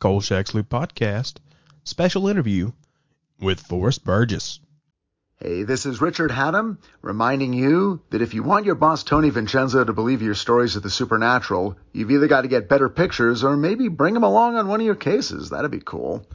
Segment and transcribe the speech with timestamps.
[0.00, 1.34] Kolchak's Loop Podcast
[1.84, 2.72] special interview
[3.38, 4.58] with Forrest Burgess.
[5.36, 9.84] Hey, this is Richard Hatem reminding you that if you want your boss Tony Vincenzo
[9.84, 13.58] to believe your stories of the supernatural, you've either got to get better pictures or
[13.58, 15.50] maybe bring him along on one of your cases.
[15.50, 16.26] That'd be cool.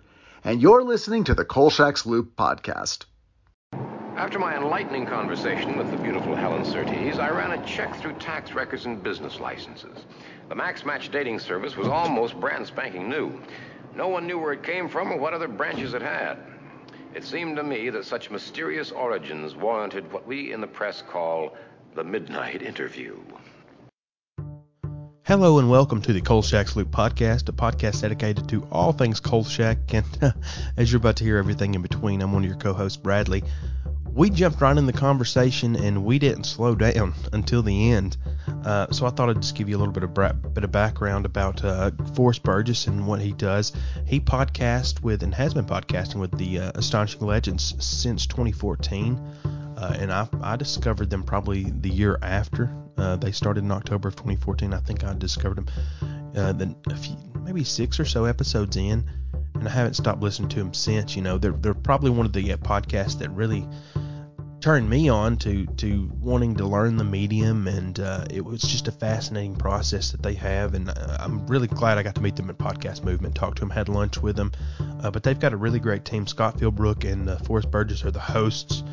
[0.43, 3.05] And you're listening to the Kolchak's Loop podcast.
[4.15, 8.53] After my enlightening conversation with the beautiful Helen Surtees, I ran a check through tax
[8.53, 10.05] records and business licenses.
[10.47, 13.41] The Max Match dating service was almost brand spanking new.
[13.95, 16.37] No one knew where it came from or what other branches it had.
[17.15, 21.55] It seemed to me that such mysterious origins warranted what we in the press call
[21.95, 23.17] the midnight interview.
[25.23, 29.95] Hello and welcome to the Kolchak's Loop podcast, a podcast dedicated to all things Kolchak,
[29.95, 30.35] and
[30.77, 33.43] as you're about to hear everything in between, I'm one of your co-hosts, Bradley.
[34.15, 38.15] We jumped right in the conversation and we didn't slow down until the end.
[38.63, 40.71] Uh, so I thought I'd just give you a little bit of bra- bit of
[40.71, 43.73] background about uh, Forrest Burgess and what he does.
[44.05, 49.19] He podcasts with and has been podcasting with the uh, Astonishing Legends since 2014.
[49.77, 54.07] Uh, and I, I discovered them probably the year after uh, they started in October
[54.07, 54.73] of 2014.
[54.73, 55.67] I think I discovered them
[56.35, 56.75] uh, then
[57.43, 59.05] maybe six or so episodes in,
[59.53, 61.15] and I haven't stopped listening to them since.
[61.15, 63.67] You know, they're they're probably one of the uh, podcasts that really
[64.59, 68.87] turned me on to to wanting to learn the medium, and uh, it was just
[68.87, 70.73] a fascinating process that they have.
[70.73, 73.59] And uh, I'm really glad I got to meet them at Podcast Movement, talk to
[73.61, 74.51] them, had lunch with them.
[75.01, 76.27] Uh, but they've got a really great team.
[76.27, 78.83] Scott Philbrook and uh, Forrest Burgess are the hosts.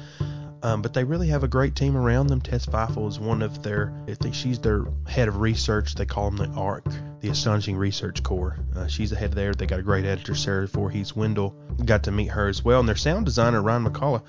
[0.62, 2.41] Um, but they really have a great team around them.
[2.41, 5.94] Tess Feifel is one of their, I think she's their head of research.
[5.94, 6.84] They call them the ARC,
[7.20, 8.56] the Astonishing Research Corps.
[8.77, 9.52] Uh, she's the head there.
[9.52, 11.50] They got a great editor, Sarah Voorhees Wendell.
[11.84, 12.78] Got to meet her as well.
[12.78, 14.22] And their sound designer, Ryan McCullough,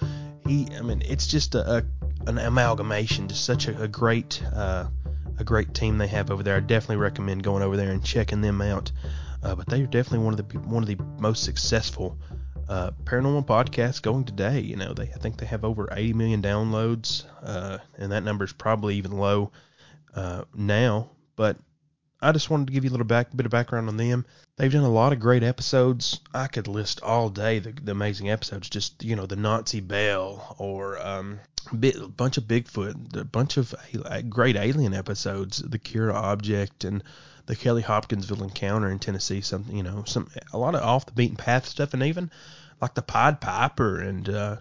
[0.47, 1.83] he, I mean, it's just a, a
[2.25, 4.87] an amalgamation, just such a, a great, uh,
[5.37, 6.55] a great team they have over there.
[6.57, 8.91] I definitely recommend going over there and checking them out.
[9.43, 12.17] Uh, but they're definitely one of the one of the most successful
[12.69, 14.59] uh, paranormal podcasts going today.
[14.59, 18.45] You know, they I think they have over 80 million downloads, uh, and that number
[18.45, 19.51] is probably even low
[20.15, 21.09] uh, now.
[21.35, 21.57] But
[22.21, 24.25] I just wanted to give you a little back bit of background on them.
[24.55, 26.19] They've done a lot of great episodes.
[26.33, 28.69] I could list all day the, the amazing episodes.
[28.69, 31.39] Just you know, the Nazi Bell or um,
[31.77, 33.73] bit, a bunch of Bigfoot, a bunch of
[34.29, 37.03] great alien episodes, the Kira Object and
[37.45, 41.11] the Kelly Hopkinsville encounter in Tennessee, something you know, some a lot of off the
[41.11, 42.31] beaten path stuff, and even
[42.81, 44.57] like the Pied Piper and uh,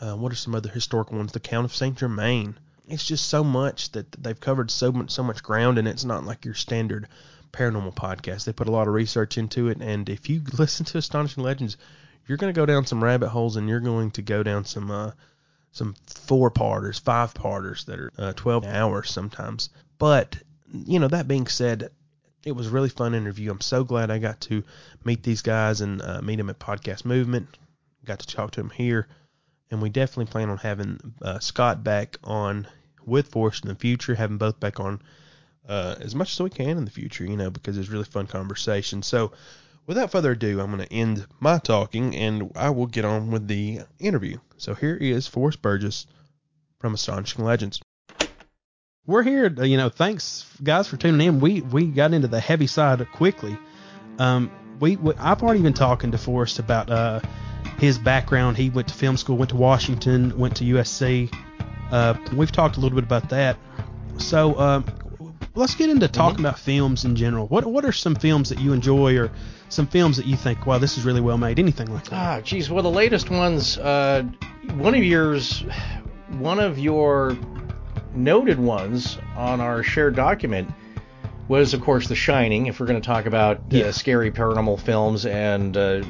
[0.00, 1.32] uh, what are some other historical ones?
[1.32, 2.56] The Count of Saint Germain.
[2.88, 6.24] It's just so much that they've covered so much so much ground, and it's not
[6.24, 7.08] like your standard
[7.52, 8.44] paranormal podcast.
[8.44, 11.76] They put a lot of research into it, and if you listen to Astonishing Legends,
[12.26, 14.90] you're going to go down some rabbit holes, and you're going to go down some
[14.90, 15.12] uh,
[15.72, 19.70] some four parters, five parters that are uh, 12 hours sometimes.
[19.98, 20.36] But
[20.72, 21.90] you know, that being said,
[22.44, 23.50] it was a really fun interview.
[23.50, 24.62] I'm so glad I got to
[25.04, 27.48] meet these guys and uh, meet them at Podcast Movement.
[28.04, 29.08] Got to talk to them here,
[29.70, 32.66] and we definitely plan on having uh, Scott back on
[33.04, 35.02] with Forrest in the future, having both back on
[35.68, 38.26] uh, as much as we can in the future, you know, because it's really fun
[38.26, 39.02] conversation.
[39.02, 39.32] So,
[39.86, 43.48] without further ado, I'm going to end my talking, and I will get on with
[43.48, 44.38] the interview.
[44.56, 46.06] So here is Forrest Burgess
[46.78, 47.80] from Astonishing Legends
[49.08, 49.48] we're here.
[49.48, 51.40] You know, thanks guys for tuning in.
[51.40, 53.58] We we got into the heavy side quickly.
[54.18, 57.20] Um, we, we I've already been talking to Forrest about uh
[57.78, 58.56] his background.
[58.56, 61.34] He went to film school, went to Washington, went to USC.
[61.90, 63.56] Uh, we've talked a little bit about that.
[64.18, 64.84] So um,
[65.54, 66.46] let's get into talking mm-hmm.
[66.46, 67.46] about films in general.
[67.48, 69.30] What what are some films that you enjoy, or
[69.70, 71.58] some films that you think, wow, this is really well made?
[71.58, 72.12] Anything like that?
[72.12, 72.70] Ah, geez.
[72.70, 73.78] Well, the latest ones.
[73.78, 74.24] Uh,
[74.74, 75.64] one of yours,
[76.38, 77.38] one of your
[78.18, 80.70] noted ones on our shared document
[81.48, 82.66] was, of course, The Shining.
[82.66, 83.84] If we're going to talk about uh, yeah.
[83.84, 86.02] uh, scary paranormal films and uh,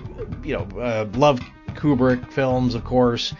[0.42, 3.34] you know, uh, love Kubrick films, of course.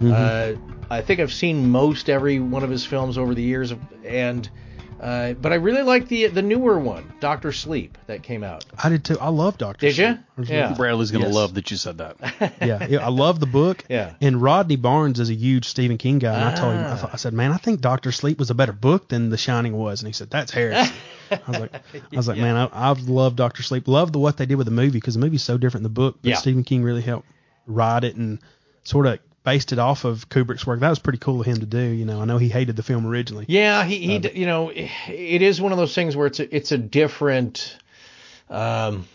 [0.00, 0.12] Mm-hmm.
[0.12, 3.74] Uh, I think I've seen most every one of his films over the years,
[4.04, 4.48] and
[5.02, 8.64] uh, but I really like the the newer one, Doctor Sleep, that came out.
[8.82, 9.18] I did too.
[9.18, 9.90] I love Doctor.
[9.90, 9.96] Sleep.
[9.96, 10.48] Did Sleep.
[10.48, 10.54] you?
[10.54, 10.74] Yeah.
[10.74, 11.34] Bradley's gonna yes.
[11.34, 12.16] love that you said that.
[12.60, 13.84] yeah, yeah, I love the book.
[13.92, 14.14] Yeah.
[14.22, 16.52] And Rodney Barnes is a huge Stephen King guy, and ah.
[16.52, 18.72] I told him, I, thought, I, said, man, I think Doctor Sleep was a better
[18.72, 20.90] book than The Shining was, and he said, that's heresy.
[21.30, 22.42] I was like, I was like, yeah.
[22.42, 23.86] man, I, I love Doctor Sleep.
[23.86, 26.00] Love the what they did with the movie because the movie's so different than the
[26.00, 26.36] book, but yeah.
[26.36, 27.28] Stephen King really helped
[27.66, 28.38] write it and
[28.84, 30.80] sort of based it off of Kubrick's work.
[30.80, 31.82] That was pretty cool of him to do.
[31.82, 33.44] You know, I know he hated the film originally.
[33.48, 36.54] Yeah, he, he uh, you know, it is one of those things where it's a,
[36.54, 37.76] it's a different,
[38.48, 39.06] um,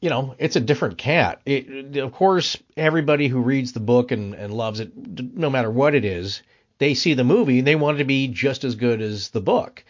[0.00, 1.40] you know, it's a different cat.
[1.44, 4.92] It, of course, everybody who reads the book and, and loves it,
[5.36, 6.42] no matter what it is,
[6.78, 9.42] they see the movie and they want it to be just as good as the
[9.42, 9.84] book.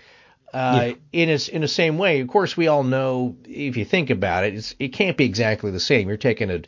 [0.52, 4.10] Uh, in a, in the same way, of course, we all know if you think
[4.10, 6.08] about it, it's, it can't be exactly the same.
[6.08, 6.62] You're taking a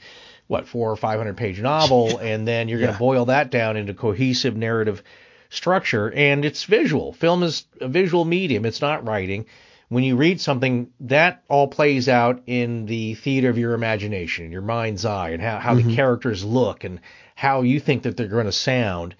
[0.52, 3.78] what four or five hundred page novel, and then you're going to boil that down
[3.78, 5.02] into cohesive narrative
[5.48, 7.14] structure, and it's visual.
[7.14, 8.66] Film is a visual medium.
[8.66, 9.46] It's not writing.
[9.88, 14.62] When you read something, that all plays out in the theater of your imagination, your
[14.62, 15.94] mind's eye, and how, how the mm-hmm.
[15.94, 17.00] characters look and
[17.34, 19.14] how you think that they're going to sound.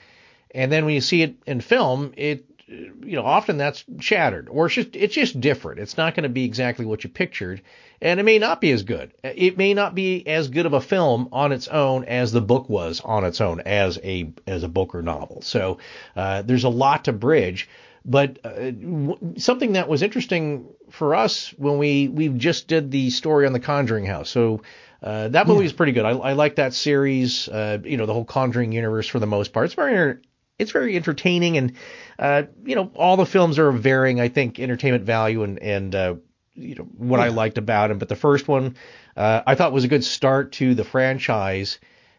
[0.54, 4.66] And then when you see it in film, it you know often that's shattered or
[4.66, 5.80] it's just it's just different.
[5.80, 7.62] It's not going to be exactly what you pictured,
[8.00, 9.12] and it may not be as good.
[9.22, 12.68] It may not be as good of a film on its own as the book
[12.68, 15.42] was on its own as a as a book or novel.
[15.42, 15.78] So
[16.16, 17.68] uh, there's a lot to bridge.
[18.04, 23.10] But uh, w- something that was interesting for us when we we just did the
[23.10, 24.28] story on the Conjuring House.
[24.28, 24.62] So
[25.02, 26.04] uh, that movie is pretty good.
[26.04, 27.48] I, I like that series.
[27.48, 29.66] Uh, you know, the whole Conjuring universe for the most part.
[29.66, 30.18] It's very
[30.58, 31.74] it's very entertaining, and
[32.18, 36.14] uh, you know, all the films are varying, I think, entertainment value and and uh,
[36.54, 37.98] you know what I liked about them.
[37.98, 38.76] But the first one,
[39.16, 41.78] uh, I thought was a good start to the franchise,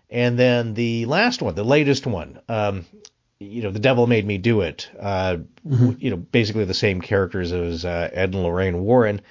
[0.09, 2.85] and then the last one, the latest one, um,
[3.39, 4.89] you know, The Devil Made Me Do It.
[4.99, 5.37] Uh,
[5.99, 9.21] You know, basically the same characters as uh, Ed and Lorraine Warren,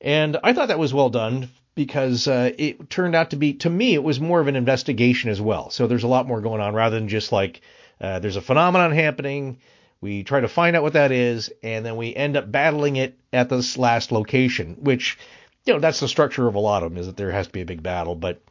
[0.00, 3.70] and I thought that was well done because uh, it turned out to be, to
[3.70, 5.70] me, it was more of an investigation as well.
[5.70, 7.62] So there's a lot more going on rather than just like
[8.00, 9.58] uh, there's a phenomenon happening.
[10.02, 13.18] We try to find out what that is, and then we end up battling it
[13.32, 15.16] at this last location, which,
[15.64, 17.52] you know, that's the structure of a lot of them, is that there has to
[17.52, 18.16] be a big battle.
[18.16, 18.42] But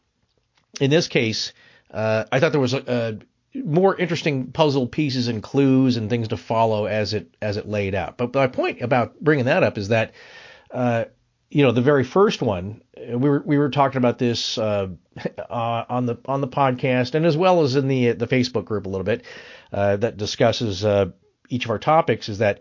[0.80, 1.52] in this case,
[1.92, 3.20] uh, I thought there was a,
[3.54, 7.68] a more interesting puzzle pieces and clues and things to follow as it as it
[7.68, 8.18] laid out.
[8.18, 10.14] But my point about bringing that up is that,
[10.72, 11.06] uh,
[11.50, 14.88] you know, the very first one, we were we were talking about this uh,
[15.38, 18.86] uh, on the on the podcast and as well as in the the Facebook group
[18.86, 19.26] a little bit
[19.74, 21.12] uh, that discusses uh,
[21.52, 22.30] each of our topics.
[22.30, 22.60] Is that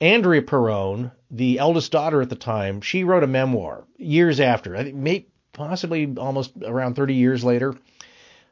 [0.00, 4.84] Andrea Perron, the eldest daughter at the time, she wrote a memoir years after, I
[4.84, 7.74] think possibly almost around 30 years later,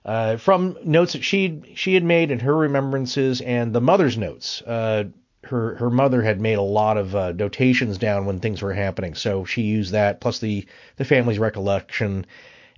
[0.05, 4.63] uh, from notes that she she had made and her remembrances and the mother's notes.
[4.63, 5.05] Uh,
[5.45, 9.15] her her mother had made a lot of uh, notations down when things were happening,
[9.15, 10.67] so she used that plus the
[10.97, 12.27] the family's recollection.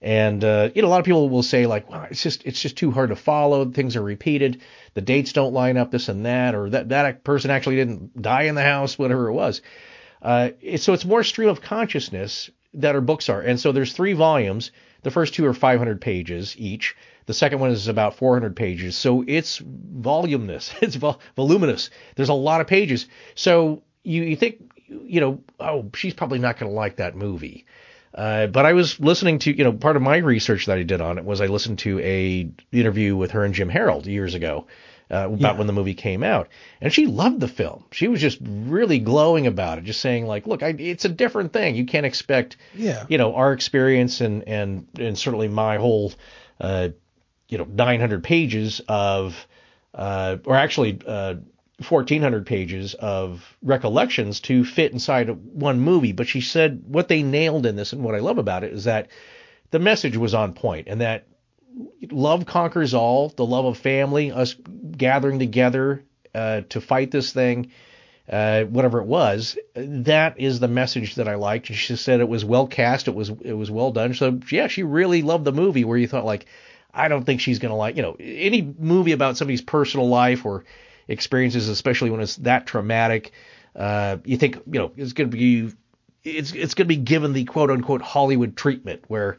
[0.02, 2.60] And uh, you know, a lot of people will say like, "Wow, it's just it's
[2.60, 3.64] just too hard to follow.
[3.70, 4.60] Things are repeated.
[4.94, 5.90] The dates don't line up.
[5.90, 9.32] This and that, or that that person actually didn't die in the house, whatever it
[9.32, 9.62] was."
[10.22, 13.40] Uh, it, so it's more stream of consciousness that our books are.
[13.40, 14.70] And so there's three volumes.
[15.02, 16.96] The first two are 500 pages each.
[17.26, 18.96] The second one is about 400 pages.
[18.96, 20.75] So it's voluminous.
[20.81, 21.90] It's vol- voluminous.
[22.16, 23.06] There's a lot of pages.
[23.34, 27.66] So you, you think, you know, oh, she's probably not going to like that movie.
[28.16, 31.00] Uh, but I was listening to, you know, part of my research that I did
[31.02, 34.66] on it was I listened to a interview with her and Jim Harold years ago
[35.10, 35.52] uh, about Yeah.
[35.52, 36.48] when the movie came out,
[36.80, 37.84] and she loved the film.
[37.92, 41.52] She was just really glowing about it, just saying like, look, I, it's a different
[41.52, 41.76] thing.
[41.76, 43.04] You can't expect, Yeah.
[43.08, 46.12] you know, our experience and and and certainly my whole,
[46.58, 46.88] uh,
[47.50, 49.46] you know, 900 pages of,
[49.94, 50.98] uh, or actually.
[51.78, 57.08] Uh, 1400 pages of recollections to fit inside of one movie but she said what
[57.08, 59.08] they nailed in this and what I love about it is that
[59.73, 61.26] the message was on point and that
[62.11, 64.55] love conquers all the love of family us
[64.96, 66.02] gathering together
[66.34, 67.70] uh, to fight this thing
[68.31, 71.67] uh, whatever it was that is the message that I liked.
[71.67, 74.14] She said it was well cast it was it was well done.
[74.14, 76.46] So yeah she really loved the movie where you thought like
[76.93, 80.65] I don't think she's gonna like you know any movie about somebody's personal life or
[81.08, 83.32] experiences especially when it's that traumatic
[83.75, 85.70] uh, you think you know it's gonna be
[86.25, 89.36] it's it's going to be given the quote unquote Hollywood treatment where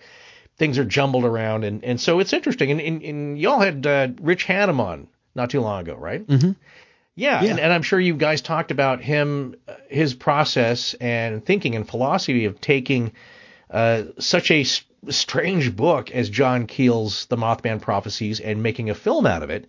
[0.58, 4.08] things are jumbled around and and so it's interesting and and, and y'all had uh,
[4.22, 6.56] Rich Hatem on not too long ago right Mhm.
[7.16, 7.52] yeah, Yeah.
[7.52, 11.88] And, and I'm sure you guys talked about him uh, his process and thinking and
[11.88, 13.12] philosophy of taking
[13.70, 18.96] uh, such a s- strange book as John Keel's The Mothman Prophecies and making a
[18.96, 19.68] film out of it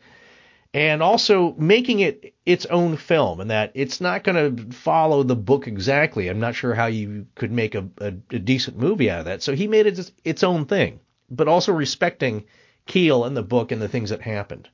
[0.74, 5.36] and also making it its own film and that it's not going to follow the
[5.36, 6.28] book exactly.
[6.28, 9.42] I'm not sure how you could make a, a, a decent movie out of that.
[9.42, 12.44] So he made it its, own thing, but also respecting
[12.86, 14.68] Keel and the book and the things that happened.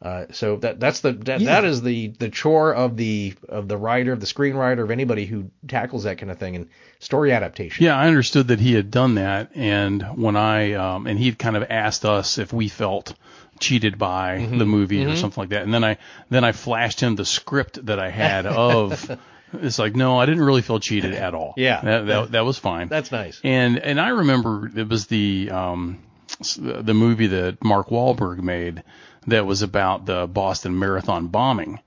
[0.00, 1.60] Uh, so that that's the that, Yeah.
[1.60, 5.26] that is the the chore of the of the writer, of the screenwriter, of anybody
[5.26, 6.68] who tackles that kind of thing and
[7.00, 7.84] story adaptation.
[7.84, 11.56] Yeah, I understood that he had done that, and when I um, and he'd kind
[11.56, 13.14] of asked us if we felt
[13.60, 14.58] cheated by mm-hmm.
[14.58, 15.16] the movie or mm-hmm.
[15.16, 15.98] something like that, and then I
[16.30, 19.18] then I flashed him the script that I had of.
[19.50, 21.54] It's like no, I didn't really feel cheated at all.
[21.56, 21.80] Yeah.
[21.80, 22.88] that that, that was fine.
[22.88, 23.40] That's nice.
[23.42, 26.00] And and I remember it was the um
[26.58, 28.82] the movie that Mark Wahlberg made
[29.26, 31.80] that was about the Boston Marathon bombing.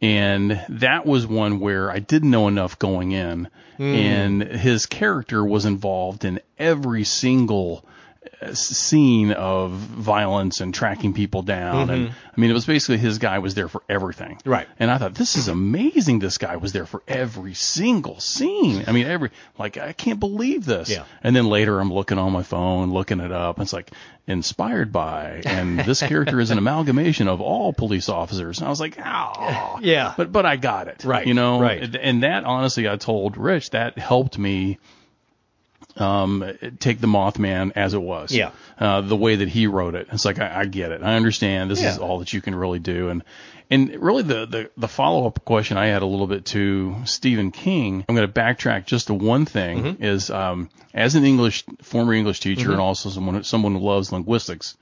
[0.00, 3.82] And that was one where I didn't know enough going in, hmm.
[3.82, 7.84] and his character was involved in every single
[8.54, 11.90] scene of violence and tracking people down.
[11.90, 12.18] And mm-hmm.
[12.36, 14.38] I mean, it was basically his guy was there for everything.
[14.44, 14.68] Right.
[14.78, 16.18] And I thought, this is amazing.
[16.18, 18.84] This guy was there for every single scene.
[18.86, 20.90] I mean, every, like, I can't believe this.
[20.90, 21.04] Yeah.
[21.22, 23.56] And then later I'm looking on my phone, looking it up.
[23.56, 23.90] And it's like,
[24.26, 28.58] inspired by, and this character is an amalgamation of all police officers.
[28.58, 29.78] And I was like, oh.
[29.82, 30.14] Yeah.
[30.16, 31.02] But, but I got it.
[31.04, 31.60] Right, You know?
[31.60, 31.94] right.
[31.96, 34.78] And that, honestly, I told Rich, that helped me
[35.96, 36.44] um,
[36.78, 38.32] take the Mothman as it was.
[38.32, 38.50] Yeah.
[38.78, 40.08] Uh, the way that he wrote it.
[40.12, 41.02] It's like, I, I get it.
[41.02, 41.70] I understand.
[41.70, 43.08] This is all that you can really do.
[43.08, 43.24] And,
[43.70, 47.50] and really the, the, the follow up question I had a little bit to Stephen
[47.50, 50.02] King, I'm going to backtrack just to one thing Mm-hmm.
[50.02, 54.76] is, um, as an English, former English teacher and also someone, someone who loves linguistics,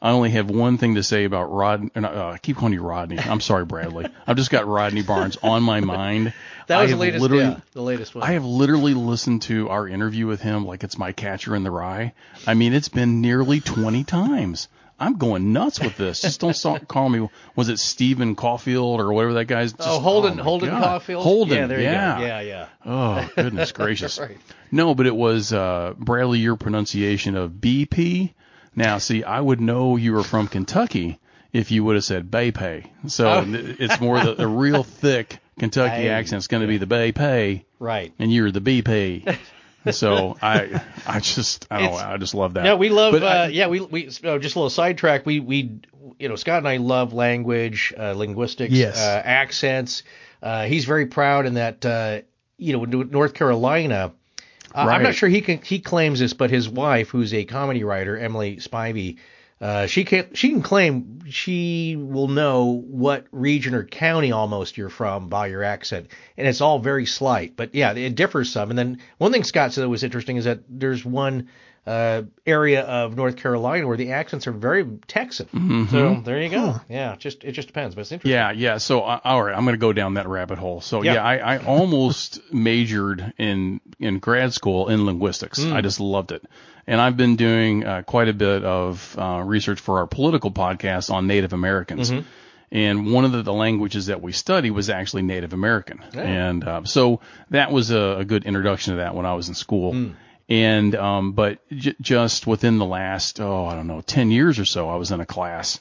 [0.00, 1.90] I only have one thing to say about Rod.
[1.96, 3.18] Uh, I keep calling you Rodney.
[3.18, 4.06] I'm sorry, Bradley.
[4.26, 6.32] I've just got Rodney Barnes on my mind.
[6.68, 7.30] That was the latest.
[7.30, 8.22] Yeah, the latest one.
[8.22, 11.70] I have literally listened to our interview with him like it's my catcher in the
[11.70, 12.12] rye.
[12.46, 14.68] I mean, it's been nearly 20 times.
[15.00, 16.22] I'm going nuts with this.
[16.22, 17.28] Just don't call me.
[17.54, 19.72] Was it Stephen Caulfield or whatever that guy's?
[19.72, 20.82] Just, oh, Holden, my Holden God.
[20.82, 21.22] Caulfield.
[21.22, 21.56] Holden.
[21.56, 22.14] Yeah, there yeah.
[22.14, 22.26] you go.
[22.26, 22.66] Yeah, yeah.
[22.84, 24.18] Oh goodness gracious.
[24.18, 24.36] Right.
[24.72, 26.40] No, but it was uh, Bradley.
[26.40, 28.32] Your pronunciation of BP.
[28.74, 31.18] Now, see, I would know you were from Kentucky
[31.52, 32.90] if you would have said Bay Pay.
[33.06, 33.44] So Oh.
[33.46, 36.08] it's more the, the real thick Kentucky Hey.
[36.10, 36.38] accent.
[36.38, 38.12] It's going to be the Bay Pay Right.
[38.18, 39.36] and you're the BP.
[39.92, 42.64] so I, I just, I don't know, I just love that.
[42.64, 43.14] Yeah, we love.
[43.14, 45.24] Uh, I- yeah, we we just a little sidetrack.
[45.24, 45.80] We we
[46.18, 48.98] you know Scott and I love language, uh, linguistics, Yes.
[48.98, 50.02] uh, accents.
[50.42, 52.20] Uh, he's very proud in that uh,
[52.58, 54.12] you know North Carolina.
[54.74, 57.84] Uh, I'm not sure he can he claims this, but his wife, who's a comedy
[57.84, 59.16] writer, Emily Spivey,
[59.60, 64.88] uh, she can she can claim she will know what region or county almost you're
[64.88, 67.56] from by your accent, and it's all very slight.
[67.56, 68.70] But yeah, it differs some.
[68.70, 71.48] And then one thing Scott said that was interesting is that there's one
[71.86, 75.86] uh, area of North Carolina where the accents are very Texan.
[75.90, 76.80] So there you go.
[76.88, 78.32] Yeah, just it just depends, but it's interesting.
[78.32, 78.78] yeah, yeah.
[78.78, 80.80] So, uh, all right, I'm going to go down that rabbit hole.
[80.80, 81.14] So, Yeah.
[81.14, 85.62] yeah, I, I almost majored in in grad school in linguistics.
[85.62, 85.72] Hmm.
[85.72, 86.44] I just loved it,
[86.86, 91.10] and I've been doing uh, quite a bit of uh, research for our political podcast
[91.10, 92.10] on Native Americans.
[92.10, 92.26] Mm-hmm.
[92.70, 96.84] And one of the, the languages that we study was actually Native American, and uh,
[96.84, 99.92] so that was a, a good introduction to that when I was in school.
[99.92, 100.10] Hmm.
[100.48, 104.64] And um, but j- just within the last oh I don't know ten years or
[104.64, 105.78] so, I was in a class,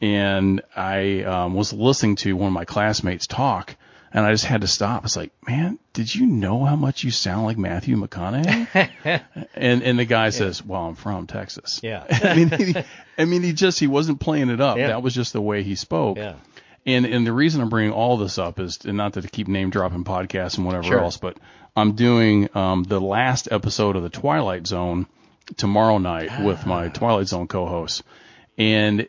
[0.00, 3.76] and I um, was listening to one of my classmates talk,
[4.12, 5.04] and I just had to stop.
[5.04, 9.22] It's like, man, did you know how much you sound like Matthew McConaughey?
[9.54, 11.80] and and the guy says, well, I'm from Texas.
[11.82, 12.04] Yeah.
[12.10, 12.74] I mean, he,
[13.16, 14.78] I mean, he just he wasn't playing it up.
[14.78, 14.88] Yeah.
[14.88, 16.18] That was just the way he spoke.
[16.18, 16.34] Yeah.
[16.86, 19.70] And and the reason I'm bringing all this up is and not to keep name
[19.70, 21.00] dropping podcasts and whatever Sure.
[21.00, 21.36] else, but
[21.76, 25.06] I'm doing um, the last episode of the Twilight Zone
[25.56, 28.02] tomorrow night with my Twilight Zone co-hosts,
[28.56, 29.08] and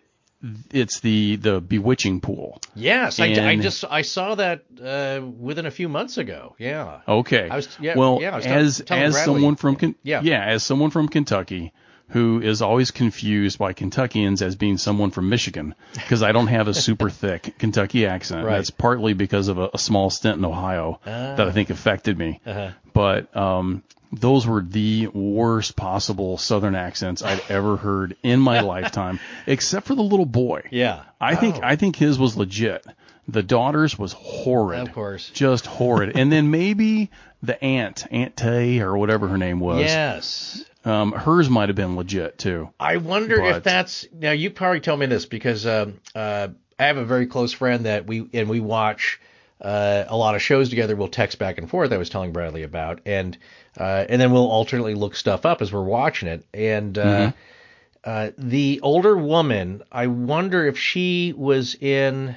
[0.72, 2.60] it's the the Bewitching Pool.
[2.76, 6.56] Yes, I, I just I saw that uh, within a few months ago.
[6.60, 7.02] Yeah.
[7.08, 7.48] Okay.
[7.50, 9.14] I was- yeah, well, yeah, I was as as Bradley.
[9.24, 10.22] someone from Yeah.
[10.24, 11.74] yeah, as someone from Kentucky
[12.12, 16.68] who is always confused by Kentuckians as being someone from Michigan because I don't have
[16.68, 18.46] a super thick Kentucky accent.
[18.46, 18.58] Right.
[18.58, 22.40] That's partly because of a, a small stint in Ohio that I think affected me.
[22.46, 22.72] Uh-huh.
[22.94, 29.20] But um, those were the worst possible Southern accents I'd ever heard in my lifetime,
[29.48, 30.64] except for the little boy.
[30.72, 31.04] Yeah.
[31.20, 31.60] I think Oh.
[31.64, 32.86] I think his was legit.
[33.28, 34.82] The daughter's was horrid.
[34.82, 35.30] Of course.
[35.30, 36.18] Just horrid.
[36.18, 37.10] and then maybe
[37.42, 39.80] the aunt, Aunt Tay or whatever her name was.
[39.82, 40.66] Yes.
[40.84, 42.70] Um, hers might have been legit too.
[42.80, 44.32] I wonder if that's now.
[44.32, 46.48] You probably tell me this because um, uh,
[46.80, 49.20] I have a very close friend that we and we watch
[49.62, 50.96] uh, a lot of shows together.
[50.96, 51.92] We'll text back and forth.
[51.92, 53.38] I was telling Bradley about and
[53.78, 56.46] uh, and then we'll alternately look stuff up as we're watching it.
[56.54, 58.10] And uh, Mm-hmm.
[58.10, 62.36] uh, the older woman, I wonder if she was in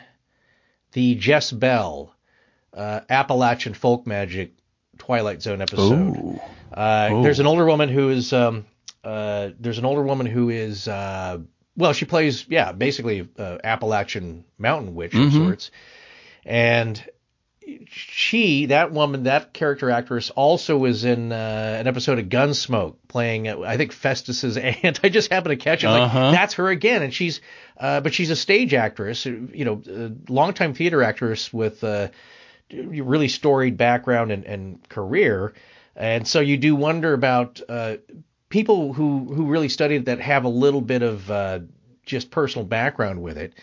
[0.92, 2.14] the Jess-Belle
[2.74, 4.52] uh, Appalachian Folk Magic
[4.98, 6.16] Twilight Zone episode.
[6.16, 6.40] Ooh.
[6.74, 7.22] Uh.
[7.22, 8.66] There's an older woman who is um,
[9.04, 11.38] uh, there's an older woman who is uh,
[11.76, 15.70] well, she plays yeah, basically uh, Appalachian mountain witch of sorts,
[16.44, 17.02] and
[17.86, 23.48] she that woman that character actress also was in uh, an episode of Gunsmoke playing
[23.48, 25.00] I think Festus's aunt.
[25.02, 25.88] I just happened to catch it.
[25.88, 26.30] Uh-huh.
[26.30, 27.40] that's her again, and she's
[27.76, 31.84] uh, but she's a stage actress, you know, a longtime theater actress with.
[31.84, 32.08] Uh,
[32.72, 35.52] really storied background and, and career,
[35.96, 37.96] and so you do wonder about uh,
[38.48, 41.60] people who who really studied that have a little bit of uh,
[42.06, 43.54] just personal background with it.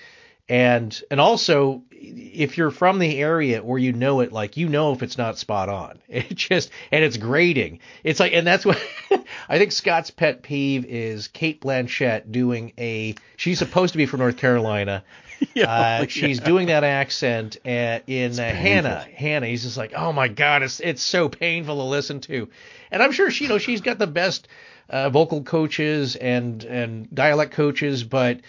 [0.49, 4.91] and and also if you're from the area or you know it, like you know
[4.91, 5.99] if it's not spot on.
[6.09, 7.79] It just and it's grating.
[8.03, 8.81] It's like and that's what
[9.49, 13.15] I think Scott's pet peeve is Cate Blanchett doing a.
[13.37, 15.03] She's supposed to be from North Carolina.
[15.65, 19.05] uh, she's doing that accent uh, in uh, Hanna.
[19.15, 19.47] Hanna.
[19.47, 22.49] He's just like, oh my god, it's it's so painful to listen to,
[22.91, 24.47] and I'm sure she, you know, she's got the best
[24.89, 28.41] uh, vocal coaches and and dialect coaches, but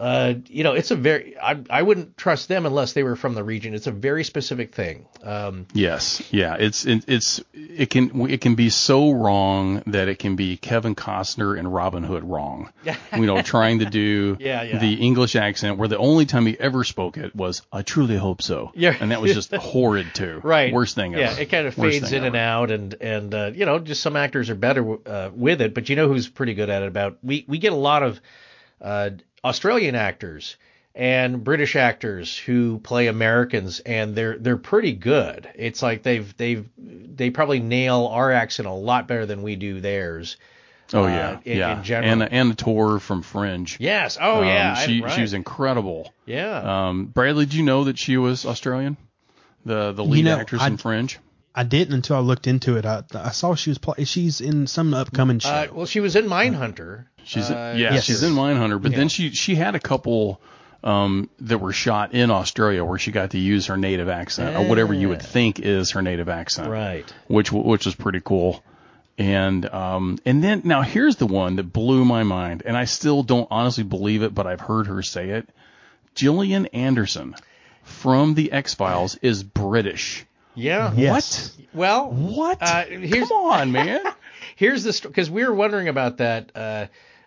[0.00, 3.34] uh, you know, it's a very I, I wouldn't trust them unless they were from
[3.34, 3.74] the region.
[3.74, 5.06] It's a very specific thing.
[5.22, 10.18] Um, yes, yeah, it's it, it's it can it can be so wrong that it
[10.18, 12.72] can be Kevin Costner and Robin Hood wrong.
[13.14, 14.78] you know, trying to do Yeah, yeah.
[14.78, 18.40] the English accent where the only time he ever spoke it was "I truly hope
[18.40, 18.96] so." Yeah.
[18.98, 20.40] and that was just horrid too.
[20.42, 20.72] right.
[20.72, 21.42] worst thing Yeah, ever.
[21.42, 24.48] it kind of fades in and out, and and uh, you know, just some actors
[24.48, 25.74] are better uh, with it.
[25.74, 26.88] But you know who's pretty good at it?
[26.88, 28.18] About we we get a lot of
[28.80, 29.10] uh,
[29.44, 30.56] Australian actors
[30.94, 35.48] and British actors who play Americans, and they're they're pretty good.
[35.54, 39.80] It's like they've they've they probably nail our accent a lot better than we do
[39.80, 40.36] theirs.
[40.92, 41.78] Oh uh, yeah, in- yeah.
[41.78, 42.12] in general.
[42.22, 43.76] And Anna Torv from Fringe.
[43.78, 44.18] Yes.
[44.20, 44.74] Oh Um, yeah.
[44.76, 45.12] I- she right.
[45.12, 46.12] she was incredible.
[46.26, 46.88] Yeah.
[46.88, 48.96] Um, Bradley, did you know that she was Australian?
[49.64, 51.18] The the lead know, actress I- in Fringe.
[51.54, 52.86] I didn't until I looked into it.
[52.86, 55.48] I, I saw she was play, she's in some upcoming show.
[55.50, 57.06] Uh, well, she was in Mindhunter.
[57.24, 58.04] She's Uh, yeah, yes.
[58.04, 58.98] she's in Mindhunter, but Yeah.
[58.98, 60.40] then she she had a couple
[60.82, 64.66] um, that were shot in Australia where she got to use her native accent or
[64.68, 67.12] whatever you would think is her native accent, Right.
[67.26, 68.62] Which w- which was pretty cool.
[69.18, 73.22] And um and then now here's the one that blew my mind, and I still
[73.22, 75.46] don't honestly believe it, but I've heard her say it.
[76.14, 77.34] Gillian Anderson
[77.82, 80.24] from the X Files is British.
[80.60, 80.92] Yeah.
[80.94, 81.56] yes.
[81.74, 82.10] Well.
[82.10, 82.58] What?
[82.60, 84.00] Uh, here's, Come on, man.
[84.56, 86.86] here's the because we were wondering about that uh,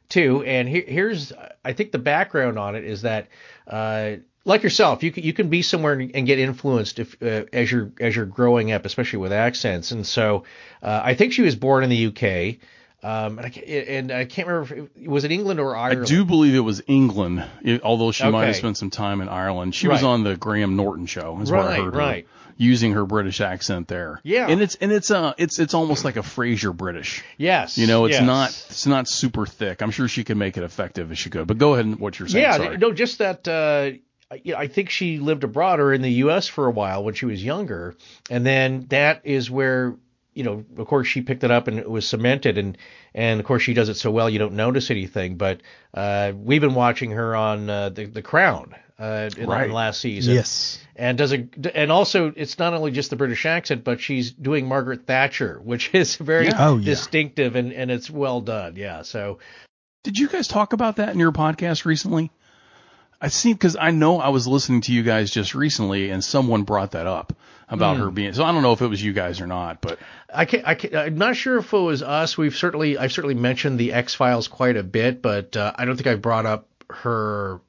[0.10, 1.34] too, and here, here's
[1.66, 3.28] I think the background on it is that
[3.68, 7.72] uh, like yourself, you can you can be somewhere and get influenced if uh, as
[7.72, 10.44] you're as you're growing up, especially with accents, and so
[10.82, 12.58] uh, I think she was born in the UK.
[13.06, 16.04] Um, and, I, and I can't remember if it was it England or Ireland.
[16.04, 17.44] I do believe it was England,
[17.84, 19.75] although she might have spent some time in Ireland.
[19.75, 22.27] She was on the Graham Norton show, is what I heard her right.
[22.57, 24.20] Using her British accent there.
[24.24, 24.48] Yeah.
[24.48, 27.24] and it's and it's uh it's it's almost like a Frasier British.
[27.37, 27.77] Yes.
[27.77, 28.24] You know, it's yes.
[28.24, 29.81] not it's not super thick.
[29.81, 31.48] I'm sure she could make it effective if she could.
[31.48, 32.44] But go ahead and what you're saying.
[32.44, 32.77] Yeah, Sorry.
[32.77, 33.48] no, just that.
[33.48, 33.51] Uh,
[34.31, 36.48] I- I think she lived abroad or in the U.S.
[36.48, 37.96] for a while when she was younger,
[38.31, 39.96] and then that is where
[40.33, 42.77] you know, of course, she picked it up and it was cemented, and
[43.13, 45.35] and of course she does it so well you don't notice anything.
[45.37, 45.61] But
[45.93, 49.65] uh, we've been watching her on uh, the the Crown uh, in, Right.
[49.67, 50.33] in last season.
[50.35, 50.79] Yes.
[50.96, 54.67] And does a and also it's not only just the British accent, but she's doing
[54.67, 56.55] Margaret Thatcher, which is very Yeah.
[56.69, 56.85] Oh, yeah.
[56.85, 58.75] distinctive and and it's well done.
[58.75, 59.01] Yeah.
[59.01, 59.39] So
[60.03, 62.31] Did you guys talk about that in your podcast recently?
[63.22, 66.63] I see because I know I was listening to you guys just recently, and someone
[66.63, 67.31] brought that up
[67.74, 68.03] about Hmm.
[68.03, 68.33] her being.
[68.33, 70.00] So I don't know if it was you guys or not, but
[70.33, 72.38] I can, I can, I'm not sure if it was us.
[72.38, 75.96] We've certainly, I've certainly mentioned the X Files quite a bit, but uh, I don't
[75.98, 77.59] think I've brought up her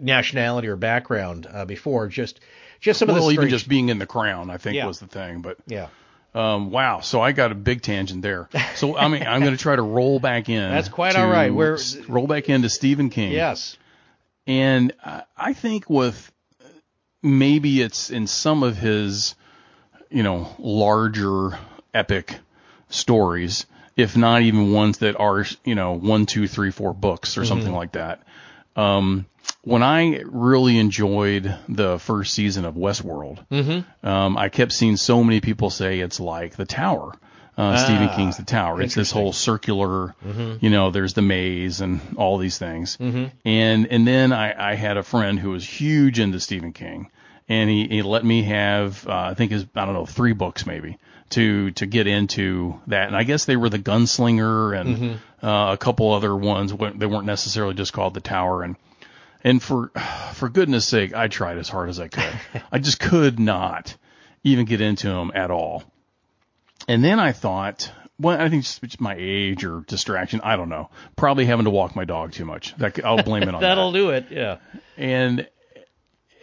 [0.00, 2.08] nationality or background uh, before.
[2.08, 2.40] Just,
[2.80, 4.86] just some of well, the even just being in the crown, I think Yeah.
[4.86, 5.40] was the thing.
[5.40, 5.88] But yeah,
[6.34, 8.48] um, wow, so I got a big tangent there.
[8.76, 10.70] So I mean, I'm going to try to roll back in.
[10.70, 11.52] That's quite all right.
[11.52, 13.32] We're- roll back into Stephen King.
[13.32, 13.76] yes,
[14.46, 16.30] And I I think with
[17.24, 19.34] maybe it's in some of his,
[20.10, 21.58] you know, larger
[21.92, 22.36] epic
[22.88, 27.44] stories, if not even ones that are, you know, one, two, three, four books or
[27.44, 28.22] something like that.
[28.76, 29.26] Um,
[29.62, 33.38] when I really enjoyed the first season of Westworld,
[34.06, 37.12] um, I kept seeing so many people say it's like The Tower.
[37.56, 38.82] Uh, Stephen King's The Tower.
[38.82, 40.14] It's this whole circular,
[40.60, 42.96] you know, there's the maze and all these things.
[43.44, 47.10] And and then I, I had a friend who was huge into Stephen King,
[47.48, 50.66] and he, he let me have uh, I think his I don't know three books
[50.66, 50.98] maybe
[51.30, 53.06] to to get into that.
[53.08, 56.72] And I guess they were the Gunslinger and uh, a couple other ones.
[56.72, 58.62] They weren't necessarily just called The Tower.
[58.62, 58.76] And
[59.42, 59.88] and for
[60.32, 62.40] for goodness sake, I tried as hard as I could.
[62.72, 63.96] I just could not
[64.42, 65.84] even get into them at all.
[66.86, 70.40] And then I thought, well, I think it's just my age or distraction.
[70.44, 70.90] I don't know.
[71.16, 72.76] Probably having to walk my dog too much.
[72.76, 73.98] That, I'll blame it on that'll that.
[73.98, 74.26] do it.
[74.30, 74.58] Yeah,
[74.98, 75.48] And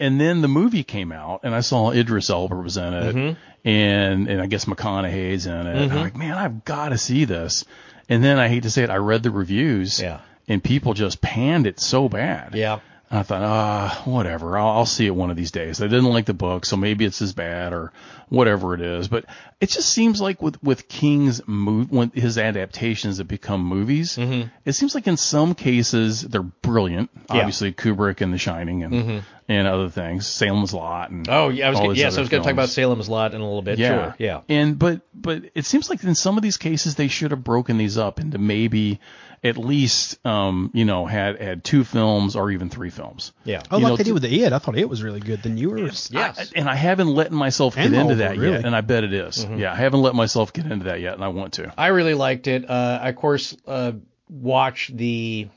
[0.02, 3.68] and then the movie came out, and I saw Idris Elba was in it, Mm-hmm.
[3.68, 5.76] and and I guess McConaughey's in it.
[5.84, 7.64] And I'm like, man, I've got to see this.
[8.10, 10.20] And then I hate to say it, I read the reviews, Yeah.
[10.50, 12.56] and people just panned it so bad.
[12.56, 12.80] yeah.
[13.14, 14.58] I thought, ah, whatever.
[14.58, 15.82] I'll, I'll see it one of these days.
[15.82, 17.92] I didn't like the book, so maybe it's as bad or
[18.30, 19.10] whatever it is.
[19.10, 19.26] But
[19.60, 24.74] it just seems like with with King's move, when his adaptations that become movies, it
[24.74, 27.10] seems like in some cases they're brilliant.
[27.30, 31.70] Obviously, Kubrick and The Shining and and other things, Salem's Lot, and Oh yeah, I
[31.72, 32.70] was gonna, these yes, I was going to talk about.
[32.70, 33.78] Salem's Lot in a little bit.
[33.78, 34.16] Yeah, Sure.
[34.20, 34.42] Yeah.
[34.48, 37.78] And but but it seems like in some of these cases they should have broken
[37.78, 39.02] these up into maybe
[39.44, 43.34] at least um you know had had two films or even three films.
[43.44, 43.62] Yeah.
[43.72, 44.54] Oh, You like know, they did with the It.
[44.54, 45.42] I thought it was really good.
[45.42, 45.80] The newer.
[45.80, 46.12] Yes.
[46.16, 48.54] I- and I haven't let myself get And into that really.
[48.58, 49.44] yet, and I bet it is.
[49.46, 51.74] Yeah, I haven't let myself get into that yet, and I want to.
[51.78, 52.70] I really liked it.
[52.70, 53.94] Uh, I of course uh,
[54.30, 55.48] watched the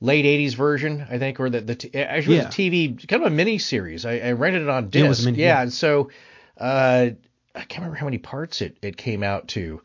[0.00, 3.22] late '80s version, I think, or the the t- actually it was a TV kind
[3.24, 4.04] of a mini series.
[4.04, 4.98] I, I rented it on disc.
[5.00, 5.62] Yeah, it was mini- yeah, yeah.
[5.62, 6.10] and so
[6.58, 7.10] uh,
[7.54, 9.80] I can't remember how many parts it it came out to,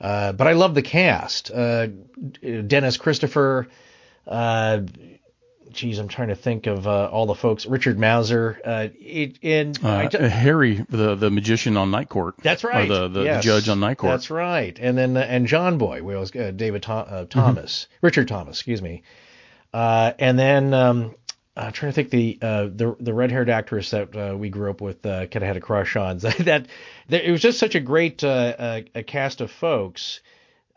[0.00, 1.50] uh, but I love the cast.
[1.50, 1.88] Uh,
[2.42, 3.68] Dennis Christopher.
[4.26, 4.80] Uh,
[5.72, 7.64] Geez, I'm trying to think of uh, all the folks.
[7.64, 8.56] Richard Masur.
[8.64, 12.34] Uh, it, and Uh, ju- Harry, the the magician on Night Court.
[12.42, 12.90] That's right.
[12.90, 13.44] Or the the, Yes.
[13.44, 14.10] judge on Night Court.
[14.14, 14.76] That's right.
[14.80, 18.82] And then uh, and John Boy was uh, David Tho- uh, Thomas, Richard Thomas, excuse
[18.82, 19.04] me.
[19.72, 21.14] Uh, and then um,
[21.60, 24.70] I'm trying to think the uh, the the red haired actress that uh, we grew
[24.70, 26.18] up with uh, kind of had a crush on.
[26.18, 26.66] that,
[27.08, 30.20] that it was just such a great uh, uh, a cast of folks,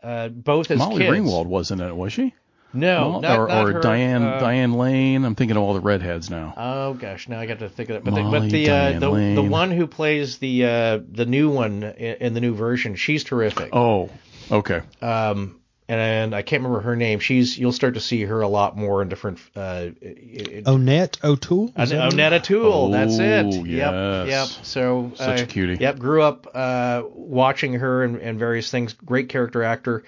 [0.02, 1.16] uh, both as Molly kids.
[1.16, 2.34] Ringwald wasn't in it, was she?
[2.74, 5.24] No, Mo- not, or not or her, Diane Diane Lane.
[5.24, 6.52] I'm thinking of all the redheads now.
[6.56, 8.04] Oh gosh, now I got to think of that.
[8.04, 11.82] But the, but the uh, the, the one who plays the uh, the new one
[11.84, 13.70] in, in the new version, she's terrific.
[13.72, 14.10] oh,
[14.50, 14.82] okay.
[15.00, 17.18] um, and I can't remember her name.
[17.18, 19.38] She's you'll start to see her a lot more in different.
[19.54, 21.72] Uh, it, Annette O'Toole.
[21.76, 22.08] Is that her?
[22.08, 23.46] Annette O'Toole, that's it.
[23.46, 24.28] Oh, Yep, yes.
[24.28, 24.64] yep.
[24.64, 25.76] So Such a uh, cutie.
[25.82, 28.94] Yep, grew up uh, watching her and, and various things.
[28.94, 30.04] Great character actor.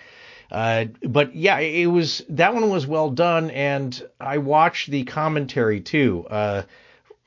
[0.51, 5.81] Uh, but yeah, it was that one was well done, and I watched the commentary
[5.81, 6.63] too uh,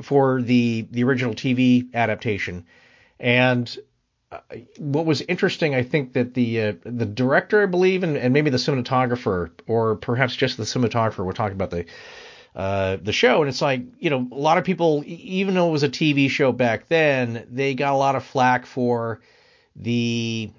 [0.02, 2.66] for the the original TV adaptation,
[3.20, 3.82] and uh,
[4.78, 8.50] what was interesting, I think that the uh, the director, I believe, and, and maybe
[8.50, 11.86] the cinematographer, or perhaps just the cinematographer, were talking about the
[12.56, 15.72] uh, the show, and it's like you know a lot of people, even though it
[15.72, 19.22] was a TV show back then, they got a lot of flack for
[19.76, 20.52] the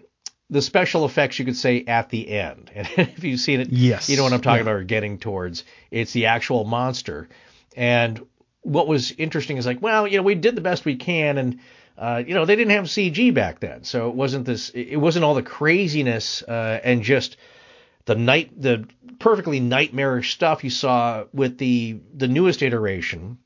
[0.48, 2.72] the special effects you could say at the end.
[2.74, 4.08] And if you've seen it, Yes.
[4.08, 4.62] you know what I'm talking Yeah.
[4.62, 5.62] about or getting towards.
[5.92, 7.28] It's the actual monster.
[7.76, 8.20] And
[8.62, 11.60] what was interesting is like, well, you know, we did the best we can, and
[12.00, 15.22] uh, you know, they didn't have CG back then, so it wasn't this, it wasn't
[15.22, 17.36] all the craziness uh, and just
[18.06, 23.36] the night, the perfectly nightmarish stuff you saw with the the newest iteration.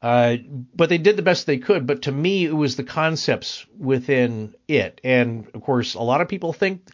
[0.00, 0.36] Uh,
[0.76, 1.86] but they did the best they could.
[1.88, 6.28] But to me, it was the concepts within it, and of course, a lot of
[6.28, 6.88] people think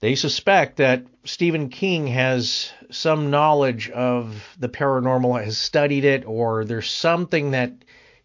[0.00, 6.64] they suspect that Stephen King has some knowledge of the paranormal, has studied it, or
[6.64, 7.72] there's something that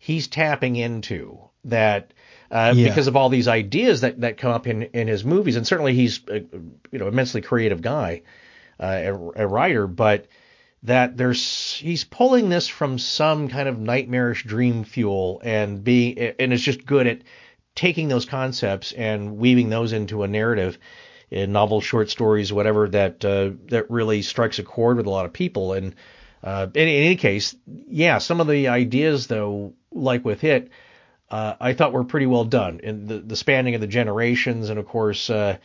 [0.06, 2.14] he's tapping into that
[2.52, 2.90] uh, Yeah.
[2.90, 5.56] because of all these ideas that, that come up in, in his movies.
[5.56, 6.42] And certainly he's a,
[6.92, 8.22] you know immensely creative guy,
[8.80, 9.14] uh, a,
[9.44, 10.28] a writer, but
[10.84, 16.54] that there's he's pulling this from some kind of nightmarish dream fuel and being and
[16.54, 17.22] is just good at
[17.74, 20.78] taking those concepts and weaving those into a narrative
[21.32, 25.26] in novels, short stories, whatever that uh, that really strikes a chord with a lot
[25.26, 25.74] of people.
[25.74, 25.96] And
[26.46, 30.70] uh, in, in any case, yeah, some of the ideas though, like with it,
[31.32, 32.80] uh, I thought were pretty well done.
[32.84, 35.30] And the the spanning of the generations, and of course.
[35.30, 35.58] Uh,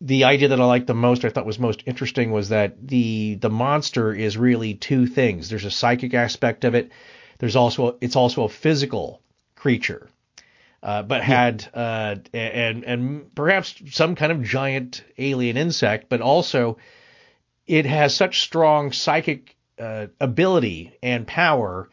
[0.00, 3.34] the idea that I liked the most, I thought was most interesting, was that the
[3.34, 5.50] the monster is really two things.
[5.50, 6.90] There's a psychic aspect of it.
[7.38, 9.20] There's also it's also a physical
[9.54, 10.08] creature,
[10.82, 16.78] uh, but had uh, and and perhaps some kind of giant alien insect, but also
[17.66, 21.88] it has such strong psychic uh, ability and power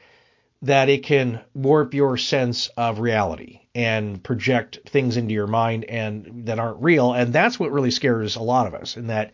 [0.61, 6.45] that it can warp your sense of reality and project things into your mind and
[6.45, 7.13] that aren't real.
[7.13, 9.33] And that's what really scares a lot of us in that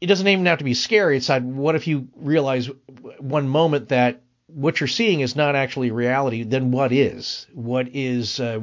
[0.00, 1.16] it doesn't even have to be scary.
[1.16, 2.70] It's like what if you realize
[3.18, 6.44] one moment that what you're seeing is not actually reality?
[6.44, 7.46] Then what is?
[7.52, 8.60] What is uh,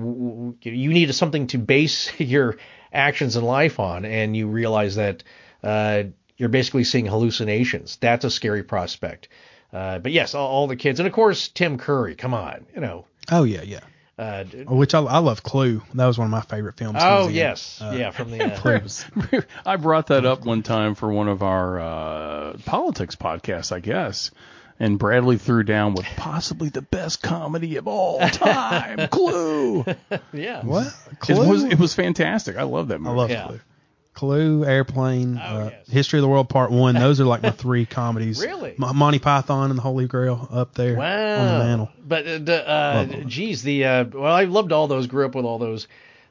[0.61, 2.57] you need something to base your
[2.91, 4.05] actions in life on.
[4.05, 5.23] And you realize that
[5.63, 6.03] uh,
[6.39, 9.27] you're basically seeing hallucinations that's a scary prospect
[9.71, 12.15] uh, but yes, all, all the kids, and of course Tim Curry.
[12.15, 13.05] Come on, you know.
[13.31, 13.81] Oh yeah, yeah.
[14.17, 15.83] Uh, Which I, I love Clue.
[15.93, 16.97] That was one of my favorite films.
[16.99, 18.43] oh yes, Uh, yeah, from the.
[18.51, 23.71] Uh, Clue I brought that up one time for one of our uh, politics podcasts,
[23.71, 24.31] I guess.
[24.79, 29.85] And Bradley threw down with possibly the best comedy of all time, Clue.
[30.33, 30.65] yeah.
[30.65, 30.87] what?
[31.27, 32.57] It was it was fantastic.
[32.57, 33.11] I love that movie.
[33.13, 33.45] I love Yeah.
[33.45, 33.59] Clue.
[34.19, 35.87] Clue, Airplane, Oh, uh, yes.
[35.89, 36.93] History of the World Part One.
[36.99, 38.41] Those are like my three comedies.
[38.41, 38.73] Really?
[38.77, 41.37] Mo- Monty Python and the Holy Grail up there Wow.
[41.39, 41.89] on the mantle.
[42.05, 45.07] But uh, the, uh, geez, the uh, well, I loved all those.
[45.07, 45.87] Grew up with all those.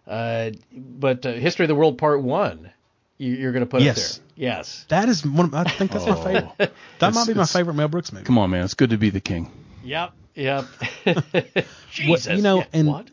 [0.07, 2.71] Uh, but uh, History of the World Part One.
[3.17, 4.19] You- You're going to put Yes.
[4.19, 4.49] it there.
[4.51, 4.85] Yes.
[4.91, 5.47] That is one.
[5.47, 6.23] Of, I think that's my Oh.
[6.23, 6.73] favorite.
[6.99, 8.27] That might be my favorite Mel Brooks movie.
[8.27, 8.65] Come on, man.
[8.65, 9.51] It's good to be the king.
[9.83, 10.13] Yep.
[10.35, 10.65] Yep.
[11.91, 12.37] Jesus.
[12.37, 13.09] you know, yeah, and- what?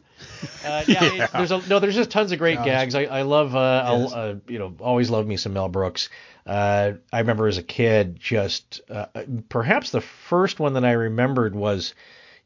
[0.64, 2.96] Uh, yeah, there's a, no, there's just tons of great gags.
[2.96, 6.10] I, I love, uh, I'll, uh, you know, always love me some Mel Brooks.
[6.46, 9.08] Uh, I remember as a kid, just uh,
[9.50, 11.94] perhaps the first one that I remembered was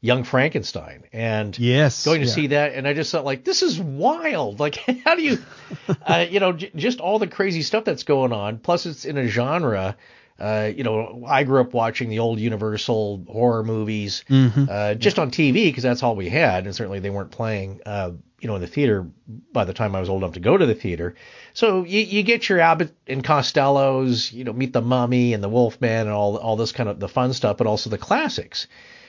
[0.02, 2.04] Young Frankenstein, and Yes.
[2.06, 2.32] going to yeah.
[2.32, 4.58] see that, and I just thought like, this is wild.
[4.58, 5.38] Like, how do you,
[6.06, 8.58] uh, you know, j- just all the crazy stuff that's going on.
[8.58, 9.96] Plus, it's in a genre.
[10.40, 14.24] Uh, you know, I grew up watching the old Universal horror movies,
[14.70, 18.12] uh, just on TV because that's all we had, and certainly they weren't playing, uh,
[18.40, 19.06] you know, in the theater
[19.52, 21.14] by the time I was old enough to go to the theater.
[21.52, 25.48] So you, you get your Abbott and Costellos, you know, Meet the Mummy and the
[25.50, 28.66] Wolfman and all all this kind of the fun stuff, but also the classics.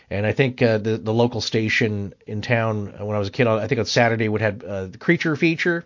[0.10, 3.32] And I think uh, the the local station in town uh, when I was a
[3.32, 5.86] kid, I think on Saturday would have uh, the creature feature.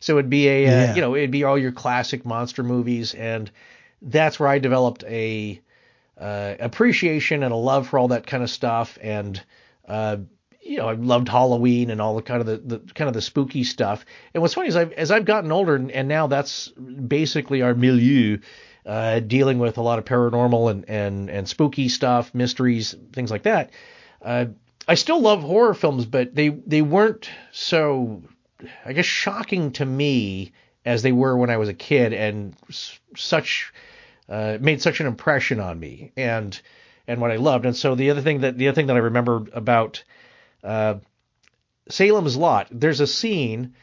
[0.00, 0.94] So it'd be a uh, Yeah.
[0.96, 3.50] you know it'd be all your classic monster movies, and
[4.02, 5.60] that's where I developed a
[6.18, 8.98] uh, appreciation and a love for all that kind of stuff.
[9.00, 9.42] And
[9.88, 10.18] uh,
[10.60, 13.22] you know I loved Halloween and all the kind of the, the kind of the
[13.22, 14.04] spooky stuff.
[14.34, 17.74] And what's funny is I've, as I've gotten older, and, and now that's basically our
[17.74, 18.38] milieu.
[18.84, 23.44] Uh, dealing with a lot of paranormal and, and, and spooky stuff, mysteries, things like
[23.44, 23.70] that.
[24.20, 24.46] Uh,
[24.88, 28.24] I still love horror films, but they, they weren't so,
[28.84, 30.50] I guess, shocking to me
[30.84, 33.72] as they were when I was a kid, and s- such
[34.32, 36.58] uh, made such an impression on me, and
[37.06, 37.66] and what I loved.
[37.66, 40.02] And so the other thing that the other thing that I remember about
[40.64, 40.94] uh,
[41.90, 43.74] Salem's Lot, there's a scene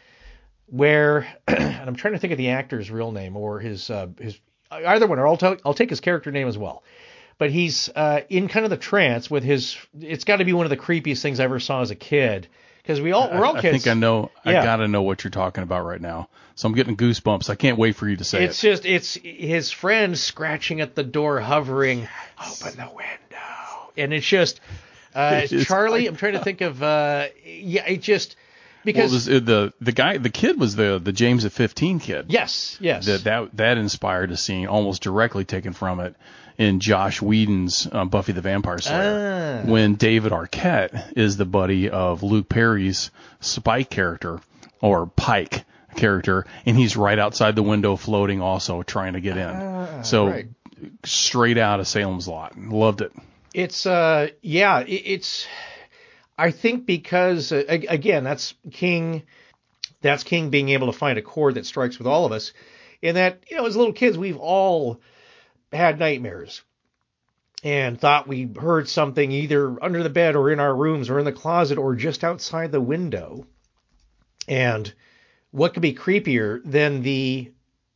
[0.65, 4.39] where, and I'm trying to think of the actor's real name or his uh, his
[4.71, 6.83] either one, or I'll tell, I'll take his character name as well.
[7.37, 9.77] But he's uh, in kind of the trance with his.
[10.01, 12.47] It's got to be one of the creepiest things I ever saw as a kid
[12.89, 13.83] because we all we're all I kids.
[13.83, 14.31] think I know.
[14.43, 14.61] Yeah.
[14.61, 16.27] I gotta know what you're talking about right now.
[16.55, 17.47] So I'm getting goosebumps.
[17.47, 18.67] I can't wait for you to say It's it.
[18.71, 22.07] It's just it's his friend scratching at the door, hovering,
[22.39, 24.59] open the window, and it's just
[25.13, 26.07] uh, It Charlie.
[26.07, 29.91] I'm trying to think of uh, yeah, it just Well, because was, uh, the the
[29.91, 32.25] guy, the kid was the the James at 15 kid.
[32.29, 36.15] yes, yes, That that that inspired a scene almost directly taken from it
[36.59, 39.67] in Joss Whedon's uh, Buffy the Vampire Slayer Ah.
[39.67, 44.39] when David Arquette is the buddy of Luke Perry's Spike character
[44.81, 45.63] or Pike
[45.95, 50.03] character, and he's right outside the window floating, also trying to get in.
[50.03, 50.47] so Ah, right.
[51.05, 53.11] straight out of Salem's Lot, loved it.
[53.53, 55.47] It's uh yeah, it, it's
[56.37, 59.23] I think because uh, again, that's King
[60.01, 62.53] that's King being able to find a chord that strikes with all of us
[63.01, 65.01] in that, you know, as little kids we've all
[65.71, 66.61] had nightmares
[67.63, 71.25] and thought we heard something either under the bed or in our rooms or in
[71.25, 73.45] the closet or just outside the window.
[74.47, 74.91] And
[75.51, 77.51] what could be creepier than the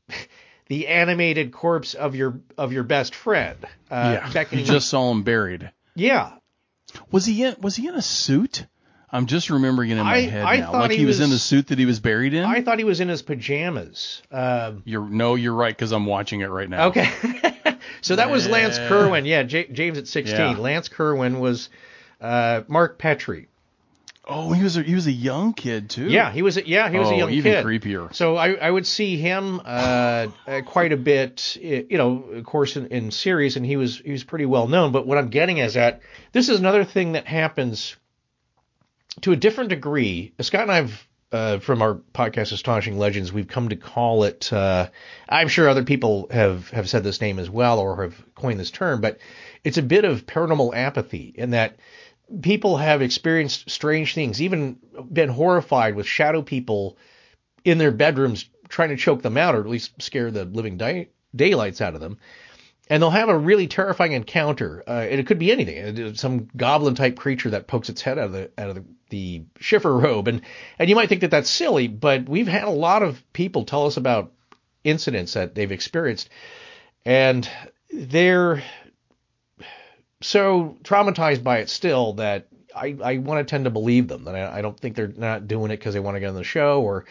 [0.68, 3.58] the animated corpse of your of your best friend
[3.92, 5.72] uh, yeah, you just saw him buried.
[5.96, 6.34] yeah,
[7.12, 7.56] Was he in?
[7.62, 8.66] Was he in a suit?
[9.12, 10.72] I'm just remembering it in my I- head I now.
[10.74, 12.44] Like he, he was, in the suit that he was buried in.
[12.44, 14.24] I thought he was in his pajamas.
[14.32, 16.88] Um, You're no, you're right because I'm watching it right now.
[16.88, 17.10] okay,
[18.04, 18.78] so that was Lance.
[18.78, 19.26] Kerwin.
[19.26, 20.38] Yeah, J- James at 16.
[20.38, 20.58] Yeah.
[20.58, 21.70] Lance Kerwin was
[22.22, 23.48] uh, Mark Petrie.
[24.26, 26.08] Oh, he was a, he was a young kid too.
[26.08, 26.56] Yeah, he was.
[26.56, 27.36] A, yeah, he was oh, a young kid.
[27.36, 27.66] even kid.
[27.66, 28.14] creepier.
[28.16, 32.78] So I, I would see him uh, uh, quite a bit, you know, of course
[32.78, 34.94] in, in series, and he was he was pretty well known.
[34.94, 37.98] But what I'm getting is that this is another thing that happens
[39.22, 40.34] to a different degree.
[40.40, 44.54] Scott and I've uh, from our podcast Astonishing Legends, we've come to call it.
[44.54, 44.90] Uh,
[45.28, 48.72] I'm sure other people have have said this name as well or have coined this
[48.72, 49.18] term, but
[49.64, 51.78] it's a bit of paranormal apathy in that
[52.42, 54.78] people have experienced strange things, even
[55.12, 56.98] been horrified with shadow people
[57.66, 61.10] in their bedrooms trying to choke them out or at least scare the living day,
[61.36, 62.18] daylights out of them.
[62.90, 64.84] And they'll have a really terrifying encounter.
[64.86, 68.26] Uh, and it could be anything, some goblin type creature that pokes its head out
[68.26, 70.28] of the out of the, the robe.
[70.28, 70.42] And
[70.78, 73.86] and you might think that that's silly, but we've had a lot of people tell
[73.86, 74.34] us about
[74.84, 76.30] incidents that they've experienced,
[77.06, 77.50] and
[77.90, 78.64] they're
[80.22, 84.26] so traumatized by it still that I, I want to tend to believe them.
[84.26, 86.36] That I, I don't think they're not doing it because they want to get on
[86.36, 87.06] the show or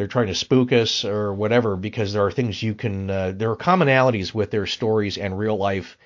[0.00, 1.76] they're trying to spook us or whatever.
[1.76, 5.58] Because there are things you can, uh, there are commonalities with their stories and real
[5.58, 5.98] life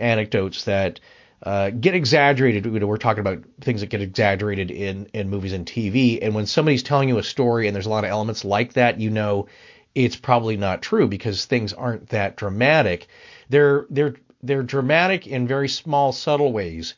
[0.00, 1.00] anecdotes that
[1.42, 2.64] uh, get exaggerated.
[2.64, 6.18] You know, we're talking about things that get exaggerated in in movies and TV.
[6.22, 8.98] And when somebody's telling you a story and there's a lot of elements like that,
[8.98, 9.48] you know
[9.94, 13.08] it's probably not true because things aren't that dramatic.
[13.50, 16.94] They're they're they're dramatic in very small, subtle ways,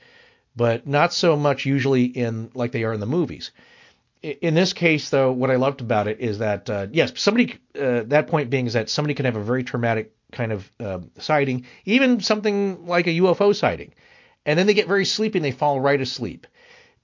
[0.55, 3.51] but not so much usually in like they are in the movies.
[4.24, 7.58] In this case, though, what I loved about it is that uh, yes, somebody.
[7.78, 11.00] Uh, that point being is that somebody can have a very traumatic kind of uh,
[11.18, 13.92] sighting, even something like a UFO sighting,
[14.46, 16.46] and then they get very sleepy and they fall right asleep.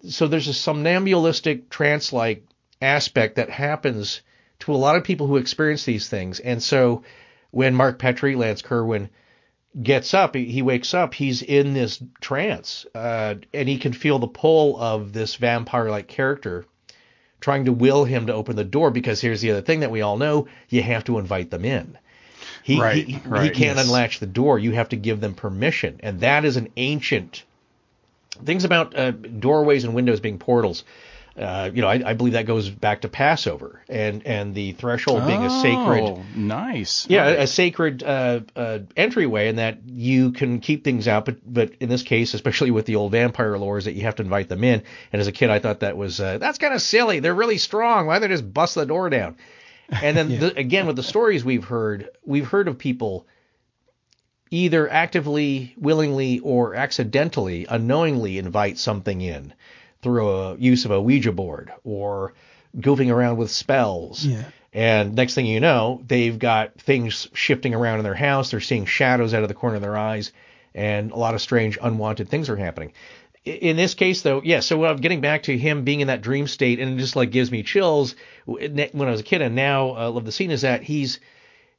[0.09, 2.47] So there's a somnambulistic trance-like
[2.81, 4.23] aspect that happens
[4.61, 7.03] to a lot of people who experience these things, and so
[7.51, 9.11] when Mark Petrie, Lance Kerwin,
[9.81, 14.19] gets up, he, he wakes up, he's in this trance, uh, and he can feel
[14.19, 16.65] the pull of this vampire-like character
[17.41, 18.91] trying to will him to open the door.
[18.91, 21.99] Because here's the other thing that we all know: you have to invite them in.
[22.63, 23.87] He, Right, he, he can't yes.
[23.87, 24.59] unlatch the door.
[24.59, 27.45] You have to give them permission, and that is an ancient
[28.45, 30.85] things about uh, doorways and windows being portals.
[31.39, 35.27] Uh, you know, I, I believe that goes back to Passover and and the threshold
[35.27, 37.07] being a sacred Oh, nice.
[37.09, 37.39] yeah, Right.
[37.39, 41.25] a, a sacred uh, uh, entryway, and that you can keep things out.
[41.25, 44.23] But but in this case, especially with the old vampire lores, that you have to
[44.23, 44.83] invite them in.
[45.13, 47.21] And as a kid, I thought that was uh, that's kind of silly.
[47.21, 48.07] They're really strong.
[48.07, 49.37] Why don't they just bust the door down?
[49.91, 53.27] And then the, again, with the stories we've heard, we've heard of people
[54.51, 59.55] either actively, willingly, or accidentally, unknowingly invite something in
[60.03, 62.35] through a use of a Ouija board or
[62.77, 64.25] goofing around with spells.
[64.25, 64.45] Yeah.
[64.73, 68.51] And next thing you know, they've got things shifting around in their house.
[68.51, 70.33] They're seeing shadows out of the corner of their eyes,
[70.75, 72.93] and a lot of strange, unwanted things are happening.
[73.45, 74.61] In this case, though, yeah.
[74.61, 77.31] So uh, getting back to him being in that dream state, and it just like
[77.33, 80.61] gives me chills when I was a kid, and now uh, love the scene is
[80.61, 81.19] that he's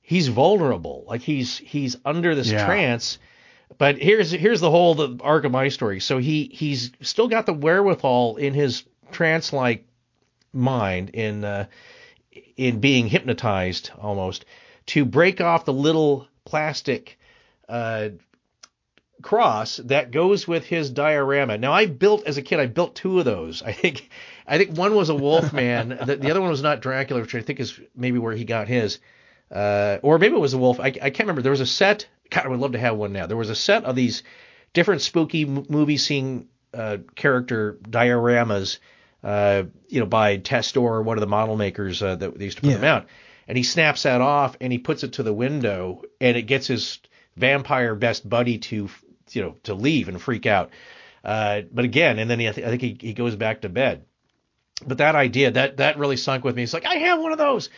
[0.01, 2.65] he's vulnerable, like he's he's under this Yeah.
[2.65, 3.19] trance.
[3.77, 5.99] But here's here's the whole the arc of my story.
[5.99, 9.85] So he he's still got the wherewithal in his trance like
[10.53, 11.65] mind in uh,
[12.57, 14.45] in being hypnotized almost
[14.87, 17.17] to break off the little plastic
[17.69, 18.09] uh,
[19.21, 21.57] cross that goes with his diorama.
[21.57, 23.61] Now I built as a kid, I built two of those.
[23.61, 24.09] I think
[24.47, 27.41] I think one was a Wolfman, the, the other one was not Dracula, which I
[27.41, 28.99] think is maybe where he got his.
[29.51, 30.79] Uh, or maybe it was a wolf.
[30.79, 31.41] I, I can't remember.
[31.41, 32.07] There was a set.
[32.31, 33.27] God, I would love to have one now.
[33.27, 34.23] There was a set of these
[34.73, 38.79] different spooky movie scene uh, character dioramas,
[39.23, 42.57] uh, you know, by Testor, or one of the model makers uh, that they used
[42.57, 42.77] to put Yeah.
[42.77, 43.07] them out.
[43.47, 46.67] And he snaps that off and he puts it to the window, and it gets
[46.67, 46.99] his
[47.35, 48.89] vampire best buddy to,
[49.31, 50.69] you know, to leave and freak out.
[51.23, 53.69] Uh, but again, and then he, I, th- I think he, he goes back to
[53.69, 54.05] bed.
[54.87, 56.63] But that idea that that really sunk with me.
[56.63, 57.69] It's like I have one of those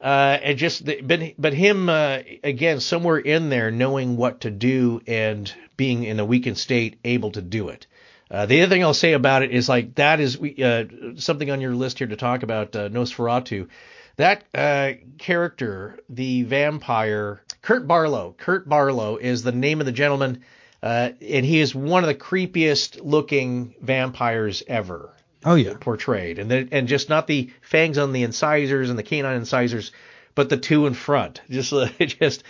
[0.00, 4.50] uh, and just the, but but him uh, again somewhere in there knowing what to
[4.50, 7.86] do and being in a weakened state able to do it.
[8.30, 10.84] Uh, the other thing I'll say about it is like that is uh,
[11.16, 13.68] something on your list here to talk about uh, Nosferatu.
[14.16, 18.34] That uh, character, the vampire, Kurt Barlow.
[18.36, 20.42] Kurt Barlow is the name of the gentleman,
[20.82, 25.15] and he is one of the creepiest looking vampires ever
[25.46, 25.74] Oh yeah.
[25.80, 29.92] portrayed, and then, and just not the fangs on the incisors and the canine incisors,
[30.34, 31.40] but the two in front.
[31.50, 32.42] Just uh, just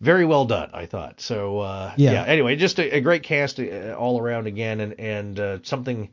[0.00, 1.20] very well done, I thought.
[1.20, 2.24] So uh, Yeah.
[2.24, 6.10] Anyway, just a, a great cast uh, all around again, and and uh, something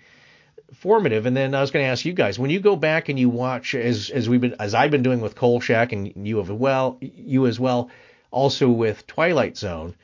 [0.74, 1.26] formative.
[1.26, 3.30] And then I was going to ask you guys when you go back and you
[3.30, 6.98] watch as as we've been as I've been doing with Kolchak and you have well
[7.02, 7.90] you as well,
[8.32, 9.96] also with Twilight Zone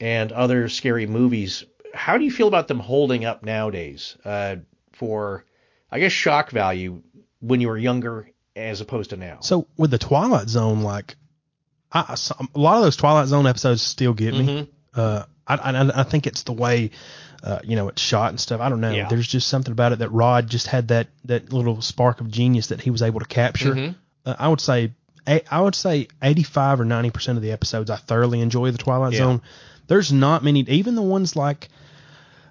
[0.00, 1.64] and other scary movies.
[1.94, 4.56] How do you feel about them holding up nowadays uh,
[4.92, 5.44] for,
[5.90, 7.02] I guess, shock value
[7.40, 9.38] when you were younger as opposed to now?
[9.40, 11.16] So with the Twilight Zone, like,
[11.92, 12.16] I,
[12.54, 14.46] a lot of those Twilight Zone episodes still get me.
[14.46, 14.68] Mhm.
[14.94, 16.90] Uh, I, I I think it's the way,
[17.44, 18.60] uh, you know, it's shot and stuff.
[18.60, 18.90] I don't know.
[18.90, 19.08] Yeah.
[19.08, 22.68] There's just something about it that Rod just had that that little spark of genius
[22.68, 23.74] that he was able to capture.
[23.74, 23.94] Mhm.
[24.24, 24.92] Uh, I would say,
[25.26, 29.12] I would say 85 or 90 percent of the episodes I thoroughly enjoy the Twilight
[29.12, 29.18] Yeah.
[29.20, 29.42] Zone.
[29.86, 31.68] There's not many, even the ones like,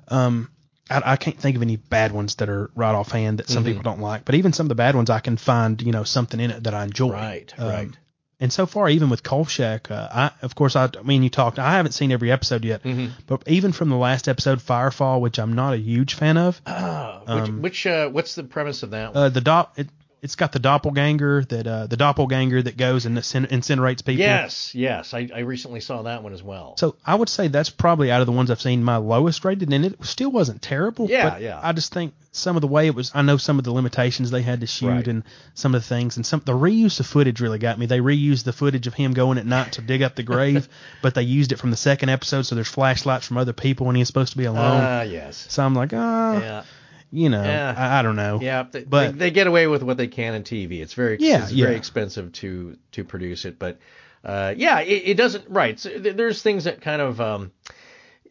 [0.08, 0.50] um,
[0.90, 3.68] I, I can't think of any bad ones that are right offhand that some Mhm.
[3.68, 4.26] people don't like.
[4.26, 6.64] But even some of the bad ones, I can find you know something in it
[6.64, 7.12] that I enjoy.
[7.12, 7.90] Right, Um, right.
[8.38, 11.58] And so far, even with Kolchak, uh, I of course I, I mean you talked.
[11.58, 13.12] I haven't seen every episode yet, Mhm.
[13.28, 17.20] but even from the last episode, Firefall, which I'm not a huge fan of, Ah,
[17.22, 19.24] which, Um, which uh, what's the premise of that one?
[19.24, 19.88] uh, the it,
[20.26, 24.20] it's got the doppelganger that uh, the doppelganger that goes and incinerates people.
[24.20, 26.76] yes, yes, I, I recently saw that one as well.
[26.78, 29.72] So I would say that's probably out of the ones I've seen my lowest rated,
[29.72, 31.08] and it still wasn't terrible.
[31.10, 31.60] Yeah, but yeah.
[31.62, 33.12] I just think some of the way it was.
[33.14, 35.08] I know some of the limitations they had to shoot, Right.
[35.08, 35.24] and
[35.54, 37.86] some of the things, and some the reuse of footage really got me.
[37.86, 40.68] They reused the footage of him going at night to dig up the grave,
[41.02, 43.96] but they used it from the second episode, so there's flashlights from other people when
[43.96, 44.82] he's supposed to be alone.
[44.82, 45.46] Ah, yes.
[45.50, 46.64] so I'm like, ah, Yeah,
[47.12, 47.74] you know, Yeah.
[47.78, 48.40] I, I don't know.
[48.42, 48.64] yeah.
[48.70, 50.82] They, But- they, they get away with what they can in TV.
[50.82, 53.78] It's very, Yeah, it's very expensive to to produce it, but
[54.24, 55.46] uh, yeah, it, it doesn't.
[55.50, 55.80] Right.
[55.80, 57.52] So th- there's things that kind of um,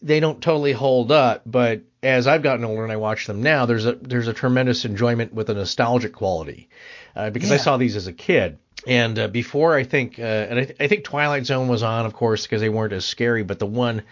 [0.02, 3.64] they don't totally hold up, but as I've gotten older and I watch them now,
[3.66, 6.68] there's a there's a tremendous enjoyment with a nostalgic quality
[7.16, 8.58] uh, because I saw these as a kid.
[8.86, 12.04] And uh, before I think, uh, and I, th- I think Twilight Zone was on,
[12.04, 13.42] of course, because they weren't as scary.
[13.42, 14.02] But the one,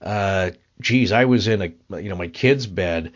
[0.00, 3.12] uh, geez, I was in a you know my kid's bed,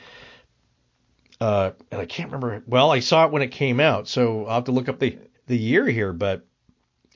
[1.43, 2.63] uh, and I can't remember.
[2.67, 5.19] Well, I saw it when it came out, so I'll have to look up the
[5.47, 6.13] the year here.
[6.13, 6.47] But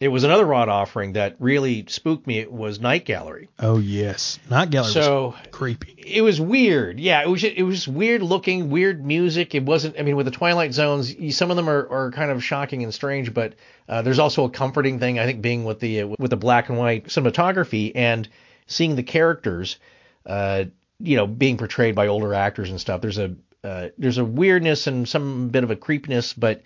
[0.01, 2.39] it was another rod offering that really spooked me.
[2.39, 3.49] It was Night Gallery.
[3.61, 5.95] Oh yes, Night Gallery So was creepy.
[5.97, 6.99] it was weird.
[7.01, 9.55] Yeah, it was it was weird looking, weird music.
[9.55, 9.99] It wasn't.
[9.99, 12.93] I mean, with the Twilight Zones, some of them are, are kind of shocking and
[12.93, 13.55] strange, but
[13.89, 15.19] uh, there's also a comforting thing.
[15.19, 18.29] I think being with the uh, with the black and white cinematography and
[18.67, 19.79] seeing the characters,
[20.27, 20.65] uh,
[20.99, 23.01] you know, being portrayed by older actors and stuff.
[23.01, 23.35] There's a
[23.65, 26.63] uh, there's a weirdness and some bit of a creepiness, but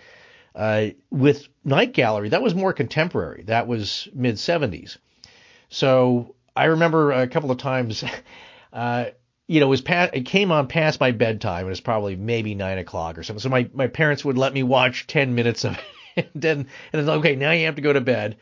[0.55, 3.45] uh, with Night Gallery, that was more contemporary.
[3.45, 4.97] That was mid 70s.
[5.69, 8.05] So I remember a couple of times,
[8.73, 9.07] uh,
[9.47, 11.67] you know, it was past, it came on past my bedtime.
[11.67, 13.41] It was probably maybe nine o'clock or something.
[13.41, 15.73] So my, my parents would let me watch 10 minutes of
[16.17, 16.31] it.
[16.35, 18.37] And then, and then, okay, now you have to go to bed.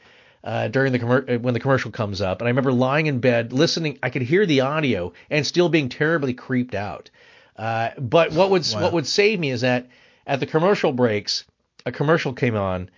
[0.44, 3.18] Uh, during the commer- uh, when the commercial comes up, and I remember lying in
[3.18, 3.98] bed listening.
[4.04, 7.10] I could hear the audio and still being terribly creeped out.
[7.58, 9.88] Uh, but what would what would save me is that
[10.26, 11.44] at the commercial breaks,
[11.84, 12.88] a commercial came on,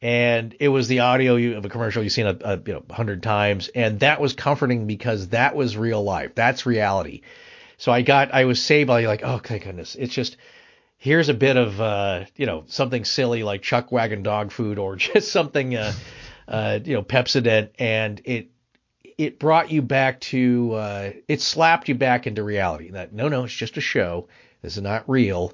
[0.00, 2.84] and it was the audio you- of a commercial you've seen a, a you know
[2.90, 6.34] hundred times, and that was comforting because that was real life.
[6.34, 7.22] That's reality.
[7.76, 9.96] So I got I was saved by like oh thank goodness.
[9.96, 10.36] It's just
[10.96, 14.94] here's a bit of uh you know something silly like chuck wagon dog food or
[15.10, 15.92] just something uh
[16.46, 18.50] uh you know Pepsodent and it
[19.18, 22.90] it brought you back to uh it slapped you back into reality.
[22.90, 24.28] That no no it's just a show.
[24.62, 25.52] This is not real.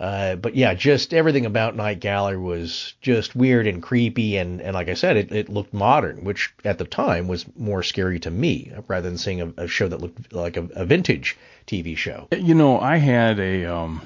[0.00, 4.72] Uh, but yeah, just everything about Night Gallery was just weird and creepy, and, and
[4.72, 8.30] like I said, it, it looked modern, which at the time was more scary to
[8.30, 11.36] me rather than seeing a, a show that looked like a, a vintage
[11.66, 12.28] TV show.
[12.32, 14.00] You know, I had a um,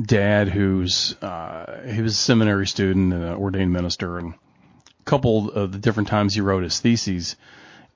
[0.00, 5.50] dad who's uh, he was a seminary student and an ordained minister, and a couple
[5.50, 7.34] of the different times he wrote his theses,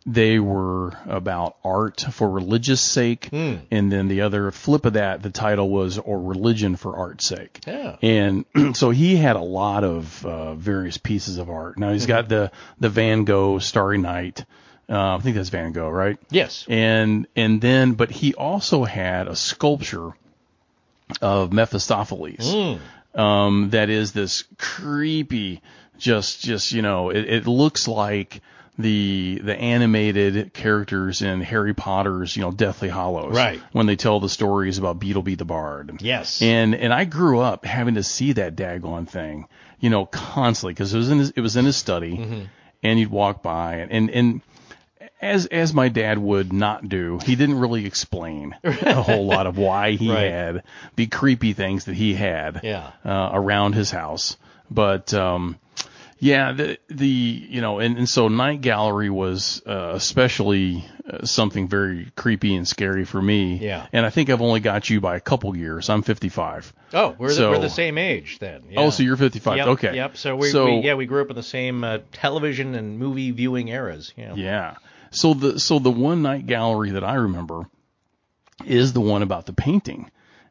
[0.09, 3.55] they were about art for religious sake, Hmm.
[3.73, 7.61] and then the other flip of that, the title was "or religion for art's sake."
[7.67, 7.97] Yeah.
[8.03, 8.45] And
[8.75, 11.77] so he had a lot of uh, various pieces of art.
[11.79, 12.09] Now he's Mm-hmm.
[12.09, 14.45] got the the Van Gogh Starry Night.
[14.89, 16.17] Uh, I think that's Van Gogh, right?
[16.31, 16.65] Yes.
[16.69, 20.11] and and then but he also had a sculpture
[21.21, 22.79] of Mephistopheles
[23.15, 25.63] um, that is this creepy
[25.99, 28.43] just just you know it, it looks like
[28.79, 33.61] the the animated characters in Harry Potter's you know Deathly Hallows Right.
[33.73, 36.43] when they tell the stories about Beedle the Bard Yes.
[36.43, 39.47] and and I grew up having to see that daggone thing,
[39.81, 42.41] you know, constantly because it was in his, it was in his study, Mm-hmm.
[42.83, 44.41] and you'd walk by and and and
[45.23, 49.57] as as my dad would not do, he didn't really explain a whole lot of
[49.57, 50.31] why he Right.
[50.31, 50.63] had
[50.97, 52.91] the creepy things that he had Yeah.
[53.05, 54.37] uh, around his house,
[54.71, 55.15] but.
[55.15, 55.57] um
[56.19, 61.69] yeah, the the you know, and, and so Night Gallery was uh, especially uh, something
[61.69, 63.57] very creepy and scary for me.
[63.57, 63.87] Yeah.
[63.93, 65.89] And I think I've only got you by a couple years.
[65.91, 66.73] I'm 55.
[66.95, 68.65] Oh, we're the, we're the same age then.
[68.71, 68.81] Yeah.
[68.81, 69.57] Oh, so you're 55.
[69.59, 69.95] Yep, okay.
[69.97, 70.17] Yep.
[70.17, 73.31] So we, So- we yeah we grew up in the same uh, television and movie
[73.31, 74.13] viewing eras.
[74.17, 74.35] Yeah.
[74.35, 74.75] Yeah.
[75.11, 77.67] So the so the one night gallery that I remember
[78.65, 80.11] is the one about the painting,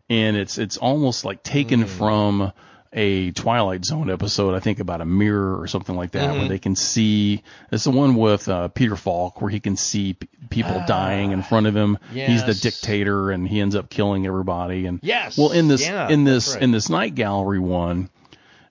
[0.09, 1.87] and it's it's almost like taken Mm.
[1.87, 2.51] from
[2.95, 4.55] a Twilight Zone episode.
[4.55, 6.39] I think about a mirror or something like that, Mm-hmm.
[6.39, 7.43] where they can see.
[7.71, 11.43] It's the one with uh, Peter Falk where he can see p- people dying in
[11.43, 11.97] front of him.
[12.11, 14.85] He's the Ah, dictator, and he ends up killing everybody.
[14.85, 16.63] And Yes, well, in this yeah, in this right.
[16.63, 18.09] in this night gallery one.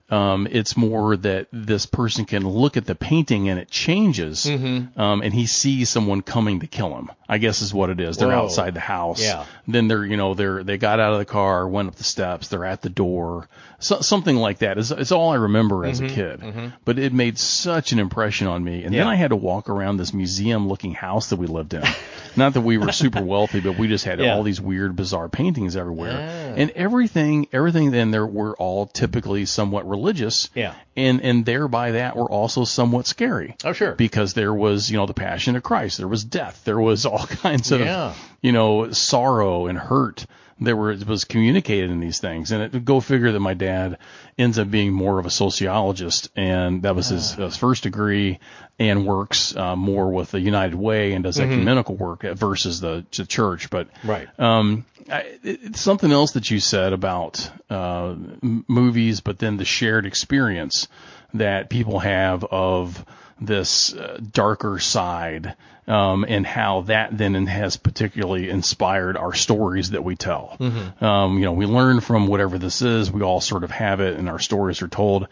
[0.07, 4.99] Um, it's more that this person can look at the painting and it changes, Mm-hmm.
[5.01, 7.09] um, and he sees someone coming to kill him.
[7.27, 8.17] I guess is what it is.
[8.17, 8.43] They're Whoa.
[8.43, 9.19] outside the house.
[9.19, 9.45] Yeah.
[9.67, 12.49] Then they're, you know, they're they got out of the car, went up the steps,
[12.49, 13.47] they're at the door,
[13.79, 14.77] so, something like that.
[14.77, 16.43] It's, it's all I remember as a kid.
[16.85, 18.83] But it made such an impression on me.
[18.83, 19.09] And then Mm-hmm.
[19.09, 21.81] I had to walk around this museum-looking house that we lived in.
[22.37, 24.35] Not that we were super wealthy, but we just had Yeah.
[24.35, 26.53] all these weird, bizarre paintings everywhere, Ah.
[26.57, 30.49] and everything, everything Then there were all typically somewhat religious.
[30.55, 30.73] Yeah.
[30.97, 33.93] And and thereby that were also somewhat scary Oh sure.
[33.95, 37.25] because there was you know the passion of Christ, there was death, there was all
[37.41, 38.13] kinds of Yeah.
[38.41, 40.25] you know sorrow and hurt.
[40.59, 43.97] There were it was communicated in these things, and it go figure that my dad
[44.37, 48.39] ends up being more of a sociologist, and that was his, his first degree,
[48.79, 53.25] and works uh, more with the United Way and does ecumenical work versus the, the
[53.25, 53.69] church.
[53.69, 54.27] But Right.
[54.39, 59.65] um, I, it's something else that you said about uh, m- movies, but then the
[59.65, 60.87] shared experience.
[61.33, 63.03] that people have of
[63.41, 65.55] this uh, darker side
[65.87, 70.57] um, and how that then has particularly inspired our stories that we tell.
[71.01, 73.11] Um, you know, we learn from whatever this is.
[73.11, 75.27] We all sort of have it, and our stories are told.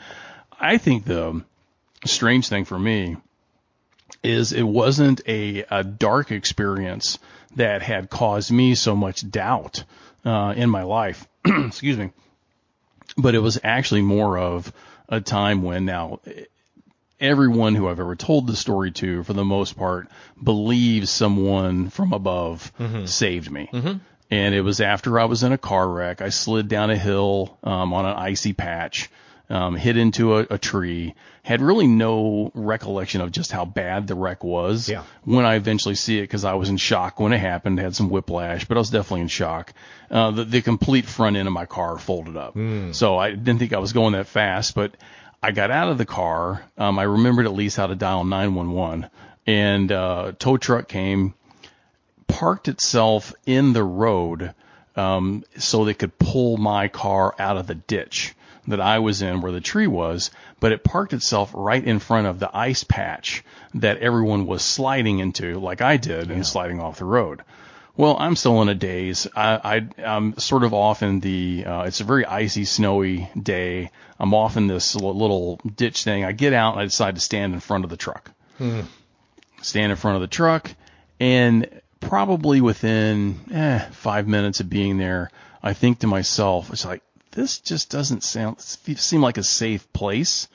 [0.60, 1.43] I think the
[2.06, 3.18] strange thing for me
[4.22, 7.20] is it wasn't a, a dark experience
[7.56, 9.84] that had caused me so much doubt
[10.26, 11.28] uh, in my life.
[11.45, 12.12] Excuse me.
[13.18, 14.72] But it was actually more of
[15.10, 16.20] a time when now
[17.20, 20.07] everyone who I've ever told the story to, for the most part,
[20.41, 22.72] believes someone from above
[23.05, 23.70] saved me.
[24.32, 26.22] And it was after I was in a car wreck.
[26.22, 29.09] I slid down a hill um, on an icy patch,
[29.49, 34.16] um, hit into a, a tree, had really no recollection of just how bad the
[34.16, 35.03] wreck was Yeah.
[35.24, 38.09] when I eventually see it because I was in shock when it happened, had some
[38.09, 39.74] whiplash, but I was definitely in shock.
[40.09, 42.57] Uh, the, the complete front end of my car folded up.
[42.93, 44.95] So I didn't think I was going that fast, but
[45.44, 46.64] I got out of the car.
[46.78, 49.10] Um, I remembered at least how to dial 911
[49.46, 51.34] and, uh, tow truck came,
[52.28, 54.54] parked itself in the road,
[54.96, 58.34] um, so they could pull my car out of the ditch
[58.68, 60.32] that I was in where the tree was,
[60.62, 65.20] but it parked itself right in front of the ice patch that everyone was sliding
[65.20, 67.41] into, like I did, and sliding off the road.
[67.96, 69.28] Well, I'm still in a daze.
[69.36, 73.91] I, I, I'm sort of off in the, uh, it's a very icy, snowy day.
[74.20, 76.26] I'm off in this little ditch thing.
[76.26, 78.32] I get out and I decide to stand in front of the truck.
[79.62, 80.72] Stand in front of the truck
[81.20, 85.30] and probably within eh, five minutes of being there,
[85.62, 90.48] I think to myself, it's like, this just doesn't sound, seem like a safe place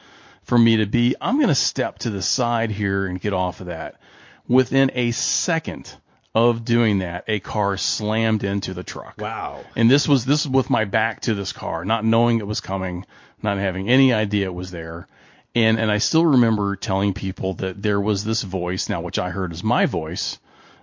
[0.43, 1.15] for me to be.
[1.21, 4.01] I'm going to step to the side here and get off of that.
[4.47, 5.95] Within a second
[6.39, 9.17] of doing that, a car slammed into the truck.
[9.19, 9.65] Wow.
[9.75, 12.61] And this was this was with my back to this car, not knowing it was
[12.61, 13.05] coming,
[13.43, 15.09] not having any idea it was there.
[15.57, 19.31] And and I still remember telling people that there was this voice now, which I
[19.31, 20.39] heard as my voice,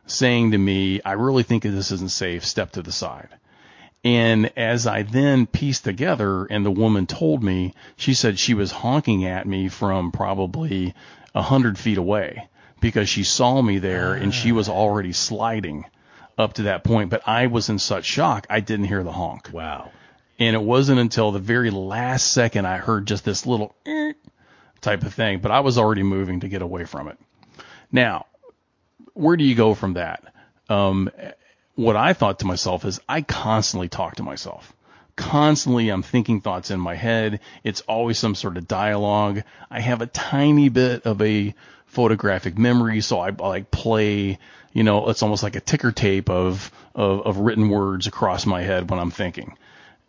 [0.05, 2.43] saying to me, "I really think this isn't safe.
[2.43, 3.29] Step to the side."
[4.03, 8.71] And as I then pieced together, and the woman told me, she said she was
[8.71, 10.93] honking at me from probably
[11.33, 12.49] a hundred feet away
[12.85, 15.85] because she saw me there and she was already sliding
[16.37, 17.09] up to that point.
[17.09, 19.49] But I was in such shock, I didn't hear the honk.
[19.51, 19.89] Wow.
[20.37, 23.75] And it wasn't until the very last second I heard just this little
[24.81, 27.17] type of thing, but I was already moving to get away from it.
[27.91, 28.27] Now,
[29.13, 30.23] where do you go from that?
[30.69, 31.09] Um,
[31.73, 34.73] what I thought to myself is I constantly talk to myself.
[35.15, 37.39] Constantly, I'm thinking thoughts in my head.
[37.63, 39.41] It's always some sort of dialogue.
[39.71, 41.55] I have a tiny bit of a
[41.95, 44.37] photographic memory, so I, I like play,
[44.73, 48.61] you know, it's almost like a ticker tape of, of, of written words across my
[48.61, 49.57] head when I'm thinking.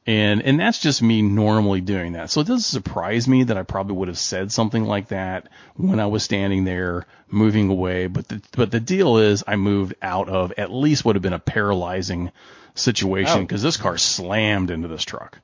[0.09, 2.31] And and that's just me normally doing that.
[2.31, 5.99] So it doesn't surprise me that I probably would have said something like that when
[5.99, 8.07] I was standing there moving away.
[8.07, 11.33] But the but the deal is I moved out of at least would have been
[11.33, 12.31] a paralyzing
[12.77, 13.41] situation Oh.
[13.41, 15.41] because this car slammed into this truck.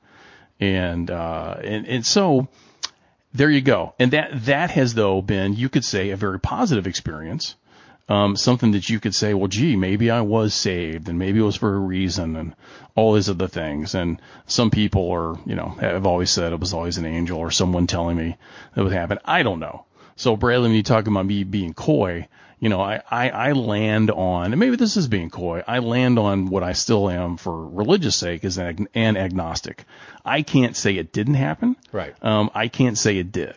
[0.61, 2.47] And uh and, and so
[3.33, 3.93] there you go.
[3.99, 7.55] And that that has though been you could say a very positive experience
[8.09, 11.43] um, something that you could say, well, gee, maybe I was saved and maybe it
[11.43, 12.55] was for a reason and
[12.95, 13.95] all these other things.
[13.95, 17.51] And some people are, you know, have always said it was always an angel or
[17.51, 18.35] someone telling me
[18.75, 19.19] that would happen.
[19.23, 19.85] I don't know.
[20.15, 22.27] So Bradley, when you talk about me being coy,
[22.59, 26.19] you know, I, I, I land on, and maybe this is being coy, I land
[26.19, 29.85] on what I still am for religious sake is an, ag- an agnostic.
[30.23, 31.75] I can't say it didn't happen.
[31.91, 32.13] Right.
[32.21, 33.55] Um, I can't say it did.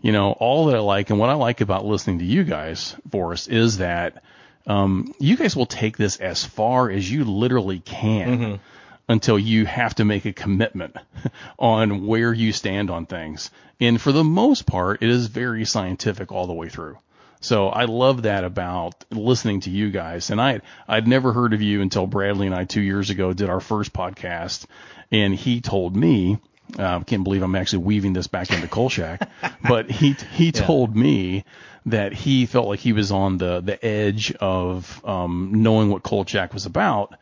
[0.00, 2.94] You know, all that I like and what I like about listening to you guys,
[3.10, 4.22] Forrest, is that
[4.66, 8.60] um, you guys will take this as far as you literally can
[9.08, 10.96] until you have to make a commitment
[11.58, 13.50] on where you stand on things.
[13.80, 16.98] And for the most part, it is very scientific all the way through.
[17.44, 20.30] So I love that about listening to you guys.
[20.30, 23.50] And I I'd never heard of you until Bradley and I two years ago did
[23.50, 24.64] our first podcast,
[25.12, 26.38] and he told me.
[26.78, 29.28] I uh, can't believe I'm actually weaving this back into Kolchak,
[29.68, 31.44] but he he told me
[31.84, 36.54] that he felt like he was on the the edge of um, knowing what Kolchak
[36.54, 37.14] was about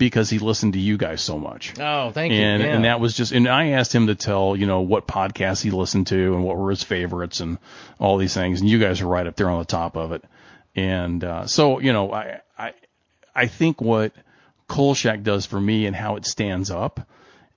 [0.00, 1.74] because he listened to you guys so much.
[1.78, 2.40] Oh, thank you.
[2.40, 2.74] And Yeah.
[2.74, 5.70] and that was just and I asked him to tell you know what podcasts he
[5.70, 7.58] listened to and what were his favorites and
[8.00, 10.24] all these things and you guys are right up there on the top of it
[10.74, 12.72] and uh, so you know I I
[13.36, 14.12] I think what
[14.66, 17.06] Kolchak does for me and how it stands up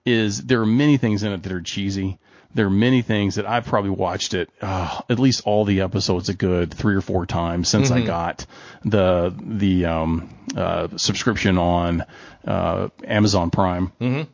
[0.06, 2.20] is there are many things in it that are cheesy.
[2.54, 6.30] There are many things that I've probably watched it uh, at least all the episodes
[6.30, 8.46] a good three or four times since I got
[8.86, 12.06] the the um, uh, subscription on
[12.46, 14.28] uh, Amazon Prime.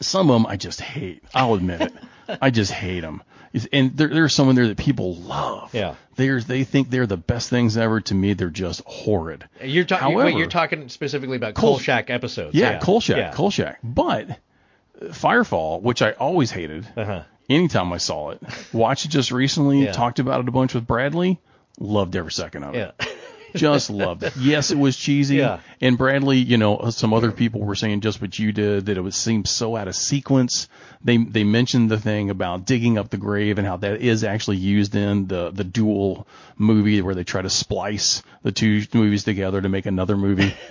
[0.00, 1.22] Some of them I just hate.
[1.34, 1.92] I'll admit it.
[2.40, 3.22] I just hate them.
[3.70, 5.74] And there, there's someone there that people love.
[5.74, 5.96] Yeah.
[6.16, 8.00] There's, they think they're the best things ever.
[8.00, 9.46] To me, they're just horrid.
[9.62, 10.14] You're talking.
[10.16, 12.54] Wait, you're talking specifically about Kol- Kolchak episodes.
[12.54, 13.32] Yeah, Kolchak, Yeah.
[13.32, 13.78] Kolchak.
[13.84, 17.24] But uh, Firefall, which I always hated, Uh-huh.
[17.52, 18.40] Anytime I saw it,
[18.72, 19.92] watched it just recently, Yeah.
[19.92, 21.38] talked about it a bunch with Bradley,
[21.78, 22.94] loved every second of it.
[22.98, 23.06] Yeah.
[23.54, 24.34] just loved it.
[24.38, 25.36] Yes, it was cheesy.
[25.36, 25.60] Yeah.
[25.80, 29.00] And Bradley, you know, some other people were saying just what you did that it
[29.02, 30.68] would seem so out of sequence.
[31.04, 34.56] They they mentioned the thing about digging up the grave and how that is actually
[34.56, 36.26] used in the the dual
[36.56, 40.54] movie where they try to splice the two movies together to make another movie.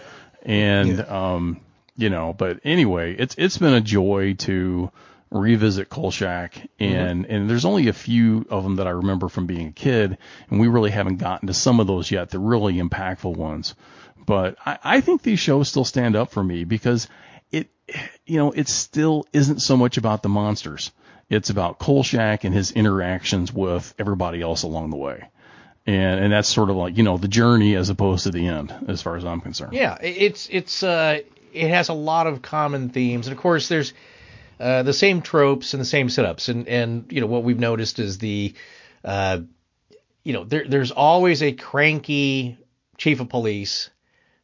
[0.44, 1.62] And um,
[1.98, 4.90] you know, but anyway, it's it's been a joy to
[5.32, 9.68] revisit Kolchak and and there's only a few of them that I remember from being
[9.68, 10.18] a kid
[10.50, 13.74] and we really haven't gotten to some of those yet the really impactful ones.
[14.26, 17.08] But I, I think these shows still stand up for me because
[17.50, 17.70] it
[18.26, 20.92] you know it still isn't so much about the monsters.
[21.30, 25.30] It's about Kolchak and his interactions with everybody else along the way.
[25.88, 28.76] And and that's sort of like you know the journey as opposed to the end
[28.90, 29.74] as far as I'm concerned.
[29.74, 31.22] Yeah, it's it's uh
[31.54, 33.94] it has a lot of common themes, and of course there's
[34.62, 38.00] uh, the same tropes and the same setups, and and you know what we've noticed
[38.00, 38.54] is the
[39.04, 39.40] uh
[40.24, 42.58] you know there there's always a cranky
[42.98, 43.90] chief of police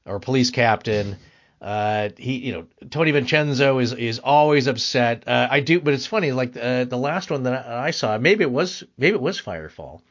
[0.05, 1.17] or police captain.
[1.59, 5.27] Uh, he, you know, Tony Vincenzo is is always upset.
[5.27, 6.31] Uh, I do, but it's funny.
[6.31, 10.01] Like uh, the last one that I saw, maybe it was maybe it was Firefall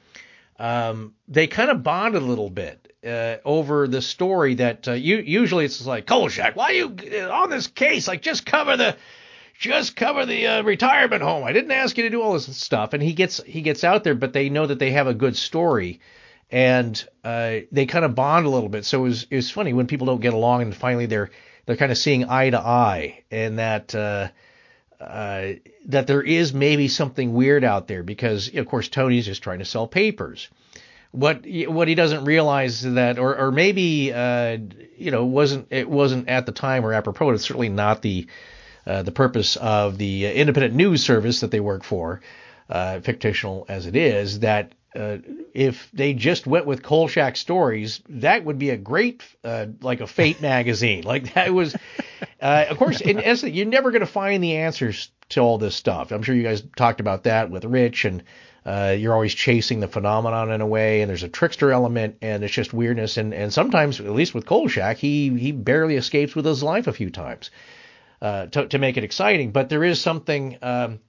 [0.59, 5.19] um, they kind of bonded a little bit uh, over the story that uh, you,
[5.19, 6.97] usually it's like Kolchak, why are you
[7.31, 8.09] on this case?
[8.09, 8.97] Like just cover the
[9.59, 11.45] just cover the uh, retirement home.
[11.45, 12.93] I didn't ask you to do all this stuff.
[12.93, 15.37] And he gets he gets out there, but they know that they have a good
[15.37, 16.01] story,
[16.51, 18.85] and uh, they kind of bond a little bit.
[18.85, 21.31] So it was it was funny when people don't get along, and finally they're
[21.65, 23.95] they're kind of seeing eye to eye, and that.
[23.95, 24.29] Uh,
[24.99, 25.53] uh,
[25.85, 29.65] that there is maybe something weird out there because of course Tony's just trying to
[29.67, 30.49] sell papers.
[31.13, 34.57] What what he doesn't realize that, or or maybe uh,
[34.97, 37.31] you know wasn't it wasn't at the time or apropos.
[37.31, 38.27] It's certainly not the
[38.87, 42.21] uh, the purpose of the uh, independent news service that they work for,
[42.69, 44.41] uh, fictional as it is.
[44.41, 45.19] That uh,
[45.53, 50.07] if they just went with Kolchak stories, that would be a great uh, like a
[50.07, 51.05] Fate magazine.
[51.05, 51.77] Like that was,
[52.41, 55.75] uh, of course, in essence, you're never going to find the answers to all this
[55.75, 56.13] stuff.
[56.13, 58.23] I'm sure you guys talked about that with Rich, and
[58.65, 62.43] uh, you're always chasing the phenomenon in a way, and there's a trickster element, and
[62.43, 66.45] it's just weirdness, and and sometimes, at least with Kolchak, he he barely escapes with
[66.45, 67.51] his life a few times
[68.21, 69.53] uh, to to make it exciting.
[69.53, 70.59] But there is something.
[70.63, 71.01] Um,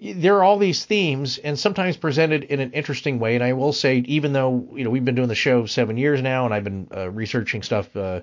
[0.00, 3.36] there are all these themes and sometimes presented in an interesting way.
[3.36, 6.20] And I will say, even though you know we've been doing the show seven years
[6.20, 8.22] now, and I've been uh, researching stuff uh,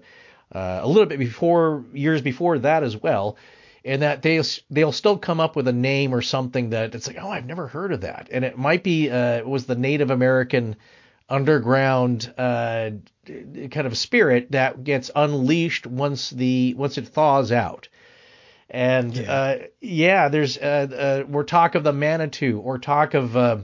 [0.54, 3.38] uh, a little bit before years before that as well,
[3.86, 7.18] and that they they'll still come up with a name or something that it's like,
[7.22, 10.12] oh, I've never heard of that, and it might be uh, it was the Native
[10.12, 10.76] American
[11.30, 12.90] underground uh,
[13.26, 17.88] kind of spirit that gets unleashed once the once it thaws out.
[18.70, 23.36] And yeah, uh, yeah there's uh, uh, we're talk of the Manitou or talk of
[23.36, 23.58] uh,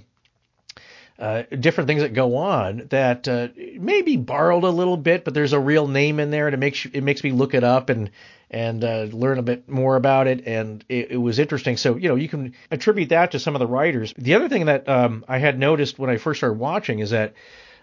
[1.18, 3.48] uh, different things that go on that uh,
[3.80, 6.58] may be borrowed a little bit, but there's a real name in there, and it
[6.58, 8.12] makes it makes me look it up and
[8.52, 10.46] and uh, learn a bit more about it.
[10.46, 11.78] And it, it was interesting.
[11.78, 14.14] So you know you can attribute that to some of the writers.
[14.18, 17.34] The other thing that um, I had noticed when I first started watching is that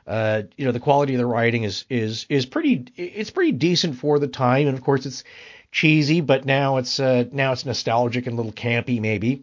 [0.06, 3.96] uh, you know the quality of the writing is is is pretty it's pretty decent
[3.96, 5.24] for the time, and of course it's
[5.72, 9.42] cheesy, but now it's uh, now it's nostalgic and a little campy maybe.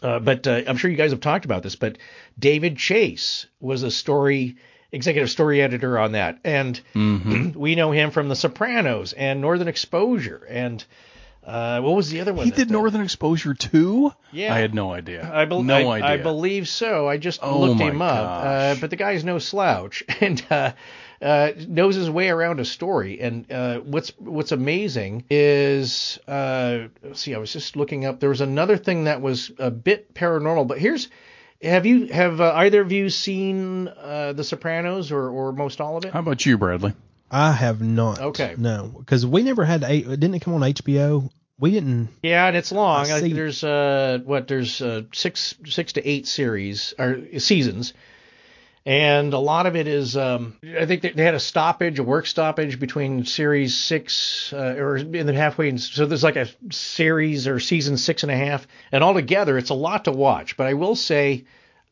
[0.00, 1.74] Uh, but uh, I'm sure you guys have talked about this.
[1.74, 1.98] But
[2.38, 4.56] David Chase was a story
[4.92, 7.52] executive story editor on that, and Mm-hmm.
[7.58, 10.84] we know him from The Sopranos and Northern Exposure, and
[11.44, 12.44] uh, what was the other one?
[12.44, 14.12] He did Northern Exposure too.
[14.32, 14.54] Yeah.
[14.54, 15.28] I had no idea.
[15.32, 16.08] I, bel no I, idea.
[16.08, 17.08] I believe so.
[17.08, 20.72] I just Oh looked him up, uh, but the guy's no slouch and uh,
[21.20, 23.20] uh, knows his way around a story.
[23.20, 28.20] And uh, what's what's amazing is, uh, let's see, I was just looking up.
[28.20, 31.08] There was another thing that was a bit paranormal, but here's.
[31.60, 35.96] Have you have uh, either of you seen uh, The Sopranos or, or most all
[35.96, 36.12] of it?
[36.12, 36.94] How about you, Bradley?
[37.30, 38.20] I have not.
[38.20, 38.54] Okay.
[38.56, 39.82] No, because we never had.
[39.82, 41.30] A, didn't it come on HBO?
[41.58, 42.10] We didn't.
[42.22, 43.10] Yeah, and it's long.
[43.10, 47.94] I I think there's uh what there's uh, six six to eight series or seasons,
[48.88, 52.26] and a lot of it is um I think they, had a stoppage, a work
[52.26, 57.46] stoppage between series six uh, or in the halfway, in, so there's like a series
[57.46, 60.56] or season six and a half, and altogether it's a lot to watch.
[60.56, 61.44] But I will say.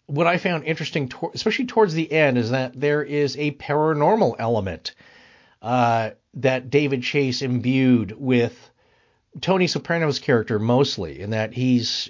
[0.09, 4.36] What I found interesting, tor- especially towards the end, is that there is a paranormal
[4.38, 4.94] element
[5.61, 8.70] uh, that David Chase imbued with
[9.40, 12.09] Tony Soprano's character mostly, in that he's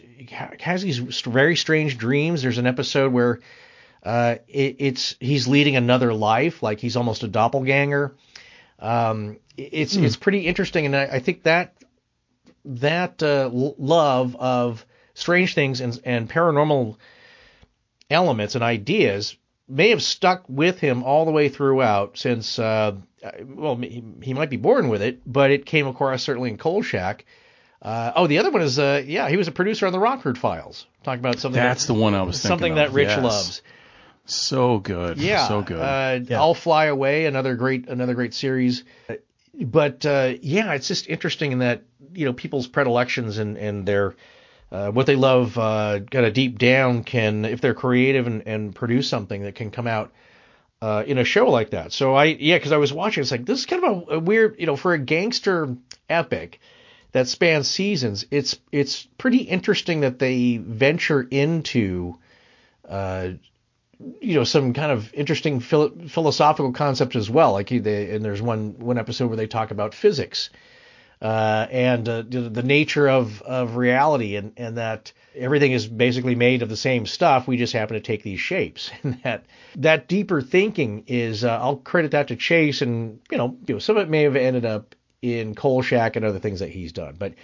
[0.61, 2.43] has these very strange dreams.
[2.43, 3.41] There's an episode where
[4.07, 8.15] uh, it, it's he's leading another life, like he's almost a doppelganger.
[8.79, 10.05] Um, it's hmm.
[10.05, 11.75] it's pretty interesting, and I, I think that
[12.65, 16.97] that uh, love of strange things and, and paranormal
[18.09, 19.37] elements and ideas
[19.69, 22.95] may have stuck with him all the way throughout since uh,
[23.45, 27.25] well he, he, might be born with it but it came across certainly in Kolchak.
[27.83, 30.39] Uh, oh, the other one is uh, yeah, he was a producer on the Rockford
[30.39, 30.87] Files.
[31.03, 33.23] Talking about something that's that, the one I was something that Rich yes.
[33.23, 33.63] loves.
[34.27, 35.81] So good, yeah, so good.
[35.81, 36.39] Uh, yeah.
[36.39, 38.85] I'll Fly Away, another great another great series.
[39.55, 44.15] But uh, yeah, it's just interesting in that you know people's predilections and and their
[44.73, 48.75] uh, what they love uh, kind of deep down can if they're creative and, and
[48.75, 50.13] produce something that can come out
[50.83, 51.93] uh, in a show like that.
[51.93, 54.19] So I yeah, because I was watching, it's like this is kind of a, a,
[54.19, 55.75] weird you know for a gangster
[56.09, 56.61] epic
[57.13, 58.27] that spans seasons.
[58.31, 62.19] It's it's pretty interesting that they venture into
[62.89, 63.31] uh,
[64.21, 67.53] you know some kind of interesting philo- philosophical concept as well.
[67.53, 70.51] Like they, and there's one one episode where they talk about physics
[71.23, 76.63] uh, and uh, the nature of of reality, and and that everything is basically made
[76.63, 77.47] of the same stuff.
[77.47, 78.91] We just happen to take these shapes.
[79.03, 83.57] And that that deeper thinking is uh, I'll credit that to Chase, and you know,
[83.67, 84.95] you know some of it may have ended up
[85.35, 87.35] in Kolchak and other things that he's done, but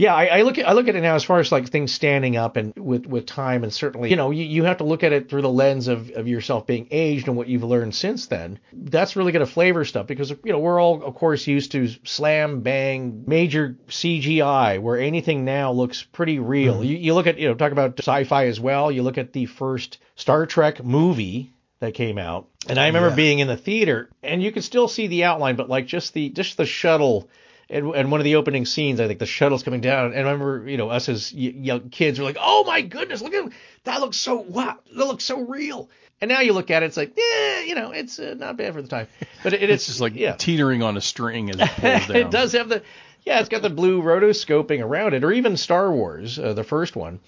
[0.00, 1.92] yeah, I, I, look at I look at it now as far as like things
[1.92, 5.04] standing up and with with time, and certainly you know you, you have to look
[5.04, 8.26] at it through the lens of, of yourself being aged and what you've learned since
[8.26, 8.58] then.
[8.72, 11.88] That's really going to flavor stuff because you know we're all of course used to
[12.04, 16.76] slam bang major CGI where anything now looks pretty real.
[16.76, 16.84] Mm-hmm.
[16.84, 18.90] You, you look at you know talk about sci-fi as well.
[18.90, 22.49] You look at the first Star Trek movie that came out.
[22.68, 23.14] And I remember yeah.
[23.14, 26.28] being in the theater and you could still see the outline, but like just the
[26.28, 27.28] just the shuttle
[27.70, 30.32] and, and one of the opening scenes, I think the shuttle's coming down, and I
[30.32, 33.50] remember, you know, us as young kids were like, "Oh my goodness, look at
[33.84, 34.00] that!
[34.00, 35.88] Looks so wow, that looks so real."
[36.20, 38.74] And now you look at it, it's like, yeah, you know, it's uh, not bad
[38.74, 39.06] for the time,
[39.42, 40.32] but it, it's, it's just like yeah.
[40.32, 42.16] teetering on a string as it pulls down.
[42.16, 42.82] it does have the,
[43.24, 46.96] yeah, it's got the blue rotoscoping around it, or even Star Wars, uh, the first
[46.96, 47.20] one,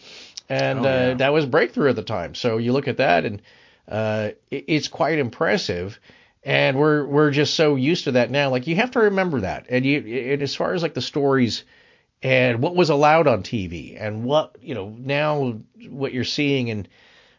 [0.48, 0.88] and oh, yeah.
[0.90, 2.34] uh, that was breakthrough at the time.
[2.34, 3.40] So you look at that, and
[3.92, 6.00] uh, it, it's quite impressive
[6.42, 8.50] and we're we're just so used to that now.
[8.50, 11.64] Like you have to remember that, and you and as far as like the stories
[12.22, 16.88] and what was allowed on TV and what you know now what you're seeing and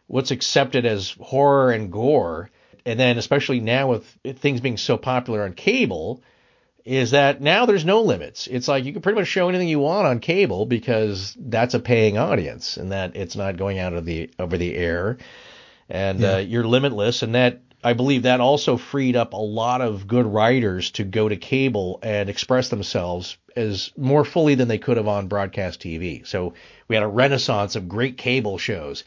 [0.06, 2.50] what's accepted as horror and gore,
[2.86, 4.06] and then especially now with
[4.38, 6.22] things being so popular on cable,
[6.84, 8.46] is that now there's no limits.
[8.46, 11.80] It's like you can pretty much show anything you want on cable because that's a
[11.80, 15.18] paying audience, and that it's not going out of the over the air,
[15.88, 16.34] and yeah.
[16.34, 20.26] uh, you're limitless, and that I believe that also freed up a lot of good
[20.26, 25.06] writers to go to cable and express themselves as more fully than they could have
[25.06, 26.26] on broadcast TV.
[26.26, 26.54] So
[26.88, 29.04] we had a renaissance of great cable shows.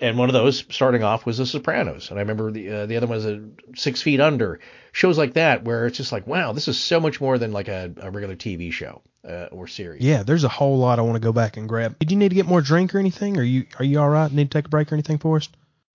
[0.00, 2.96] And one of those, starting off, was The Sopranos, and I remember the uh, the
[2.96, 3.40] other one was a
[3.76, 4.58] Six Feet Under,
[4.90, 7.68] shows like that where it's just like, wow, this is so much more than like
[7.68, 10.02] a, a regular TV show uh, or series.
[10.02, 11.96] Yeah, there's a whole lot I want to go back and grab.
[12.00, 13.36] Did you need to get more drink or anything?
[13.36, 14.32] Are you are you all right?
[14.32, 15.48] Need to take a break or anything for us?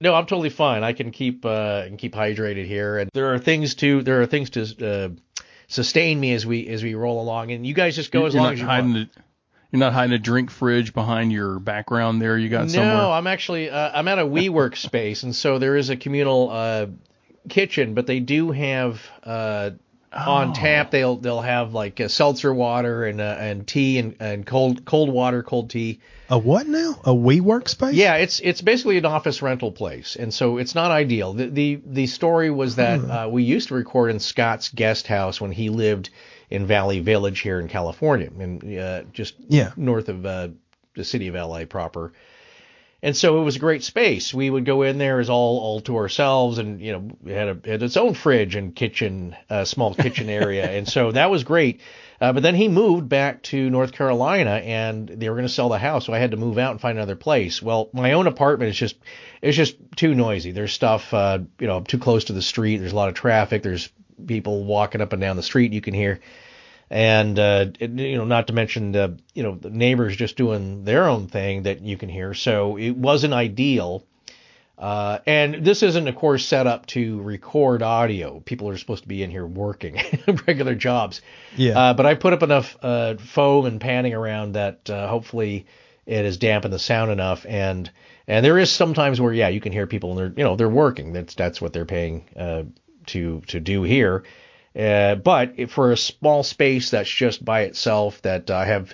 [0.05, 0.83] No, I'm totally fine.
[0.83, 4.27] I can keep uh, can keep hydrated here, and there are things to there are
[4.27, 5.09] things to uh,
[5.67, 7.49] sustain me as we as we roll along.
[7.49, 8.95] And you guys just go you're, as long as you want.
[8.97, 9.09] A,
[9.71, 12.37] you're not hiding a drink fridge behind your background there.
[12.37, 12.93] You got no, somewhere.
[12.93, 16.51] No, I'm actually uh, I'm at a WeWork space, and so there is a communal
[16.51, 16.85] uh,
[17.49, 19.71] kitchen, but they do have uh,
[20.17, 20.31] Oh.
[20.31, 24.45] On tap, they'll they'll have like a seltzer water and uh, and tea and, and
[24.45, 25.99] cold cold water, cold tea.
[26.29, 27.01] A what now?
[27.03, 27.95] A WeWork space?
[27.95, 31.33] Yeah, it's it's basically an office rental place, and so it's not ideal.
[31.33, 33.11] The the, the story was that hmm.
[33.11, 36.11] uh, we used to record in Scott's guest house when he lived
[36.49, 39.71] in Valley Village here in California, and uh, just yeah.
[39.75, 40.47] north of uh,
[40.95, 42.13] the city of LA proper.
[43.05, 44.33] And so it was a great space.
[44.33, 47.47] We would go in there as all all to ourselves, and you know, it had,
[47.49, 51.43] a, had its own fridge and kitchen, uh, small kitchen area, and so that was
[51.43, 51.81] great.
[52.19, 55.69] Uh, but then he moved back to North Carolina, and they were going to sell
[55.69, 57.61] the house, so I had to move out and find another place.
[57.61, 58.95] Well, my own apartment is just
[59.39, 60.49] it's just too noisy.
[60.49, 62.77] There's stuff, uh, you know, too close to the street.
[62.77, 63.61] There's a lot of traffic.
[63.61, 63.87] There's
[64.25, 65.73] people walking up and down the street.
[65.73, 66.21] You can hear
[66.89, 70.83] and uh, it, you know, not to mention the you know the neighbors just doing
[70.83, 72.33] their own thing that you can hear.
[72.33, 74.05] So it wasn't ideal.
[74.77, 78.41] Uh, and this isn't, of course, set up to record audio.
[78.41, 79.97] People are supposed to be in here working
[80.47, 81.21] regular jobs.
[81.55, 81.79] Yeah.
[81.79, 85.65] Uh, but I put up enough uh, foam and panning around that uh, hopefully
[86.05, 87.45] it has dampened the sound enough.
[87.47, 87.89] And
[88.27, 90.69] and there is sometimes where yeah you can hear people and they're you know they're
[90.69, 91.13] working.
[91.13, 92.63] That's that's what they're paying uh,
[93.07, 94.23] to to do here
[94.75, 98.93] Uh, but for a small space that's just by itself, that I have,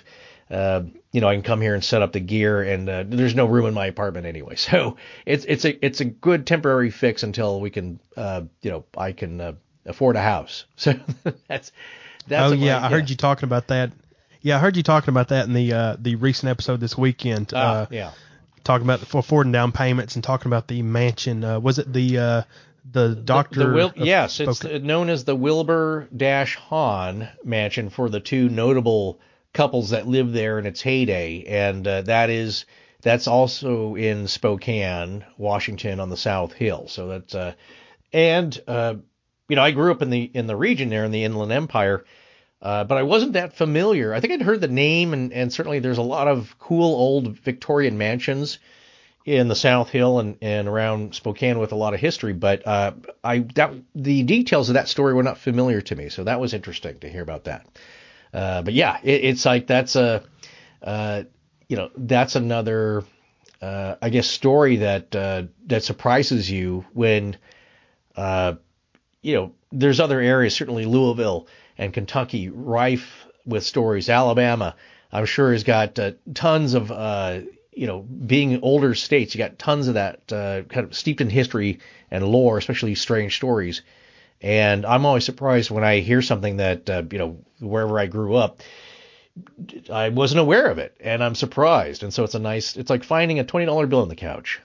[0.50, 3.34] uh, you know, I can come here and set up the gear, and uh, there's
[3.34, 4.56] no room in my apartment anyway.
[4.56, 8.84] So it's it's a it's a good temporary fix until we can, uh, you know,
[8.96, 9.52] I can uh,
[9.84, 10.64] afford a house.
[10.76, 10.94] So
[11.48, 11.72] that's
[12.28, 12.52] that's.
[12.52, 13.90] oh yeah, I heard you talking about that.
[14.40, 17.52] Yeah, I heard you talking about that in the uh, the recent episode this weekend.
[17.54, 18.12] Ah, uh, yeah.
[18.62, 21.42] talking about the affording down payments and talking about the mansion.
[21.42, 22.42] Uh, was it the uh,
[22.90, 23.60] the doctor?
[23.60, 28.48] The, the Wil- yes, it's known as the Wilbur Dash Hahn Mansion for the two
[28.48, 29.20] notable
[29.52, 32.66] couples that lived there in its heyday, and uh, that is
[33.02, 36.88] that's also in Spokane, Washington, on the South Hill.
[36.88, 37.54] So that's uh,
[38.12, 38.94] and uh,
[39.48, 42.04] you know I grew up in the in the region there in the Inland Empire.
[42.60, 44.14] Uh, but I wasn't that familiar.
[44.14, 47.36] I think I'd heard the name, and, and certainly there's a lot of cool old
[47.40, 48.60] Victorian mansions
[49.24, 52.92] in the South Hill and, and around Spokane with a lot of history, but uh,
[53.22, 56.54] I that the details of that story were not familiar to me, so that was
[56.54, 57.66] interesting to hear about that.
[58.34, 60.24] Uh, but yeah, it, it's like that's a
[60.82, 61.22] uh,
[61.68, 63.04] you know that's another
[63.60, 67.36] uh, I guess story that uh, that surprises you when
[68.16, 68.54] uh,
[69.22, 71.46] you know there's other areas, certainly Louisville
[71.78, 74.08] and Kentucky, rife with stories.
[74.08, 74.74] Alabama,
[75.12, 75.98] I'm sure, has got
[76.34, 77.40] tons of uh,
[77.72, 81.30] you know, being older states, you got tons of that uh, kind of steeped in
[81.30, 83.82] history and lore, especially strange stories.
[84.40, 88.34] And I'm always surprised when I hear something that uh, you know wherever I grew
[88.34, 88.60] up,
[89.90, 92.02] I wasn't aware of it, and I'm surprised.
[92.02, 94.60] And so it's a nice, it's like finding a twenty dollar bill on the couch.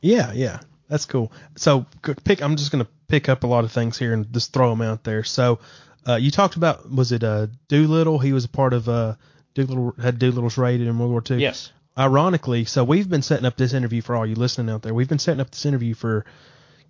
[0.00, 1.30] Yeah, yeah, that's cool.
[1.56, 1.86] So
[2.24, 2.42] pick.
[2.42, 5.04] I'm just gonna pick up a lot of things here and just throw them out
[5.04, 5.24] there.
[5.24, 5.60] So
[6.08, 8.18] uh, you talked about was it uh, Doolittle?
[8.18, 9.14] He was a part of uh,
[9.54, 11.36] Doolittle had Doolittle's raid in World War II.
[11.38, 11.70] Yes.
[11.98, 14.94] Ironically, so we've been setting up this interview for all you listening out there.
[14.94, 16.24] We've been setting up this interview for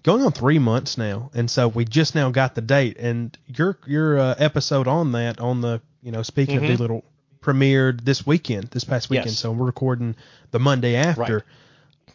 [0.03, 2.96] going on three months now, and so we just now got the date.
[2.98, 6.70] And your your uh, episode on that on the you know speaking Mhm.
[6.70, 7.05] of Doolittle
[7.40, 9.28] premiered this weekend, this past weekend.
[9.30, 9.38] Yes.
[9.38, 10.14] So we're recording
[10.51, 11.34] the Monday after.
[11.36, 11.42] Right.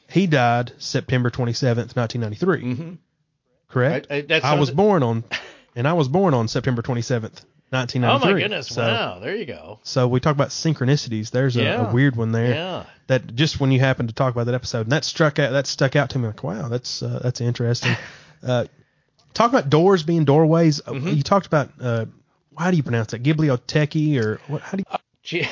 [0.07, 2.61] He died September 27th, 1993.
[2.61, 2.93] Mm-hmm.
[3.67, 4.07] Correct.
[4.11, 5.23] I- I- I was born on,
[5.75, 8.03] and I was born on September 27th, 1993.
[8.03, 8.67] Oh my goodness!
[8.67, 9.79] So, wow, there you go.
[9.83, 11.31] So we talk about synchronicities.
[11.31, 11.89] There's a, Yeah.
[11.89, 12.85] a weird one there Yeah.
[13.07, 15.67] that just when you happen to talk about that episode, and that struck out, that
[15.67, 17.95] stuck out to me like, wow, that's uh, that's interesting.
[18.43, 18.65] uh,
[19.33, 20.79] talk about doors being doorways.
[20.85, 21.07] Uh, Mm-hmm.
[21.09, 22.05] You talked about uh,
[22.57, 23.23] how do you pronounce it?
[23.23, 24.61] Gibliotechi or what?
[24.61, 25.47] How do you Gee,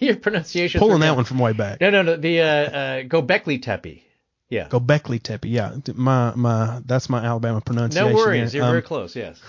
[0.00, 0.78] your pronunciation.
[0.78, 1.80] pulling that one from way back?
[1.80, 2.16] No, no, no.
[2.16, 4.02] The uh, uh, Gobekli Tepe.
[4.50, 4.68] Yeah.
[4.68, 5.48] Gobekli Tepe.
[5.48, 8.10] Yeah, my my that's my Alabama pronunciation.
[8.10, 8.54] No worries.
[8.54, 9.16] You're Um, very close.
[9.16, 9.40] Yes.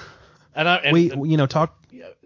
[0.56, 1.78] And, I, and we you know talk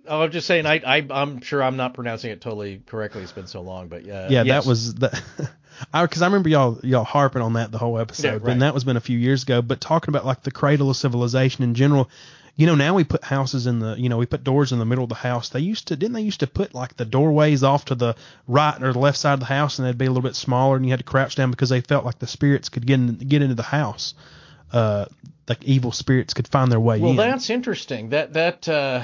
[0.10, 0.66] Oh, I'm just saying.
[0.66, 3.22] I, I I'm sure I'm not pronouncing it totally correctly.
[3.22, 4.48] It's been so long, but uh, yeah, yes.
[4.66, 5.22] that was the.
[5.94, 8.48] I because I remember y'all y'all harping on that the whole episode, Yeah, right.
[8.50, 9.62] and that was been a few years ago.
[9.62, 12.10] But talking about like the cradle of civilization in general,
[12.56, 14.86] you know, now we put houses in the, you know, we put doors in the
[14.86, 15.48] middle of the house.
[15.50, 18.16] They used to, didn't they used to put like the doorways off to the
[18.48, 20.76] right or the left side of the house, and they'd be a little bit smaller,
[20.76, 23.16] and you had to crouch down because they felt like the spirits could get in,
[23.16, 24.16] get into the house.
[24.74, 25.06] Uh,
[25.48, 27.16] like evil spirits could find their way Well, in.
[27.18, 28.10] Well, that's interesting.
[28.10, 29.04] That that uh,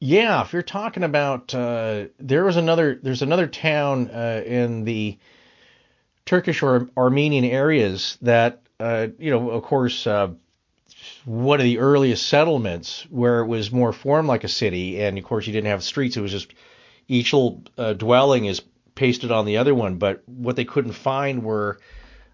[0.00, 5.18] yeah, if you're talking about uh, there was another there's another town uh, in the
[6.24, 10.28] Turkish or Armenian areas that uh, you know, of course, uh,
[11.24, 15.24] one of the earliest settlements where it was more formed like a city, and of
[15.24, 16.16] course you didn't have streets.
[16.16, 16.52] It was just
[17.08, 18.62] each little uh, dwelling is
[18.94, 19.96] pasted on the other one.
[19.96, 21.78] But what they couldn't find were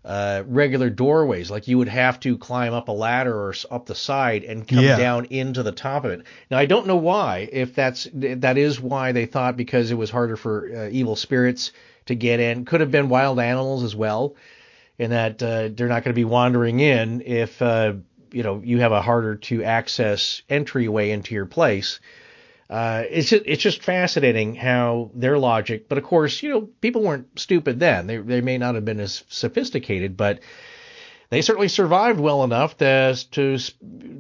[0.05, 1.51] uh, regular doorways.
[1.51, 4.81] Like you would have to climb up a ladder or up the side and come
[4.85, 4.97] Yeah.
[4.97, 6.23] down into the top of it.
[6.51, 7.49] Now I don't know why.
[7.53, 11.73] If that's that is why they thought because it was harder for uh, evil spirits
[12.07, 12.65] to get in.
[12.65, 14.35] Could have been wild animals as well,
[14.99, 17.93] in that uh, they're not going to be wandering in if uh,
[18.33, 22.01] you know you have a harder to access entryway into your place.
[22.73, 27.03] Uh, it's just, it's just fascinating how their logic, but of course, you know, people
[27.03, 28.07] weren't stupid then.
[28.07, 30.41] They they may not have been as sophisticated, but
[31.29, 33.59] they certainly survived well enough to to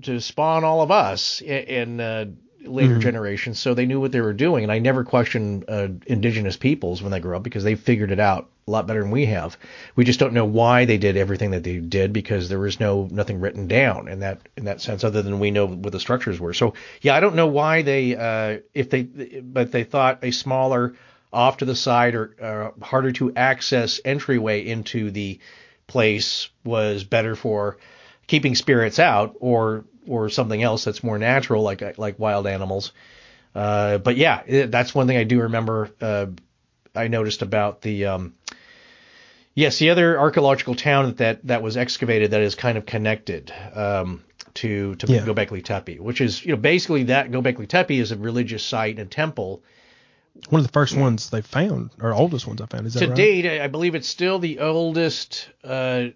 [0.02, 2.26] to spawn all of us in, in uh,
[2.64, 3.58] later generations.
[3.58, 7.12] So they knew what they were doing, and I never questioned uh, indigenous peoples when
[7.12, 9.56] they grew up because they figured it out a lot better than we have.
[9.96, 13.08] We just don't know why they did everything that they did because there was no
[13.10, 16.38] nothing written down in that in that sense, other than we know what the structures
[16.38, 16.54] were.
[16.54, 20.94] So yeah, I don't know why they uh, if they but they thought a smaller
[21.32, 25.38] off to the side or uh, harder to access entryway into the
[25.86, 27.78] place was better for
[28.26, 32.92] keeping spirits out or or something else that's more natural like like wild animals.
[33.54, 35.90] Uh, but yeah, it, that's one thing I do remember.
[36.00, 36.26] Uh,
[36.94, 38.34] I noticed about the um,
[39.54, 43.52] yes, the other archaeological town that that was excavated that is kind of connected.
[43.74, 44.22] Um,
[44.54, 45.24] to to Yeah.
[45.24, 49.10] Gobekli Tepe, which is you know basically that Gobekli Tepe is a religious site and
[49.10, 49.62] temple.
[50.48, 52.86] One of the first ones they found, or oldest ones I found.
[52.86, 53.16] Is that to right?
[53.16, 56.08] date, I I believe it's still the oldest uh,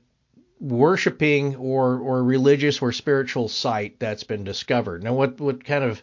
[0.60, 5.02] worshiping or or religious or spiritual site that's been discovered.
[5.02, 6.02] Now, what what kind of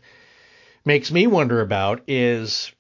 [0.86, 2.72] makes me wonder about is,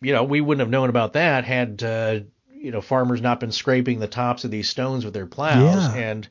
[0.00, 2.20] you know, we wouldn't have known about that had uh,
[2.54, 5.94] you know farmers not been scraping the tops of these stones with their plows Yeah.
[5.94, 6.28] and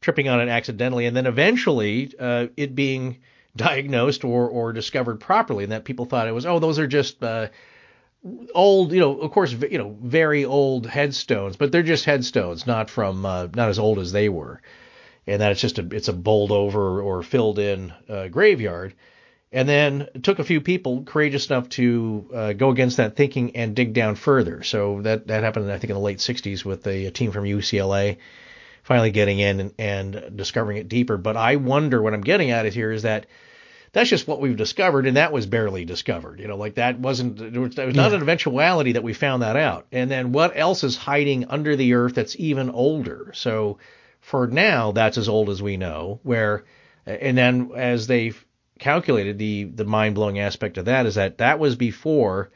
[0.00, 3.18] tripping on it accidentally, and then eventually uh, it being
[3.56, 7.22] diagnosed or or discovered properly, and that people thought it was oh those are just
[7.22, 7.48] uh,
[8.54, 12.90] old, you know, of course, you know, very old headstones, but they're just headstones, not
[12.90, 14.60] from, uh, not as old as they were,
[15.26, 18.94] and that it's just a, it's a bowled over or filled in uh, graveyard.
[19.50, 23.56] And then it took a few people courageous enough to uh, go against that thinking
[23.56, 24.62] and dig down further.
[24.62, 27.44] So that that happened, I think, in the late '60s with a, a team from
[27.44, 28.18] UCLA
[28.82, 31.16] finally getting in and, and discovering it deeper.
[31.16, 33.26] But I wonder what I'm getting at here is that
[33.92, 36.40] that's just what we've discovered, and that was barely discovered.
[36.40, 38.16] You know, like that wasn't it was, it was not Yeah.
[38.16, 39.86] an eventuality that we found that out.
[39.92, 43.32] And then what else is hiding under the earth that's even older?
[43.34, 43.78] So
[44.20, 46.20] for now, that's as old as we know.
[46.22, 46.64] Where
[47.06, 48.32] and then as they
[48.78, 52.50] calculated, the the mind blowing aspect of that is that that was before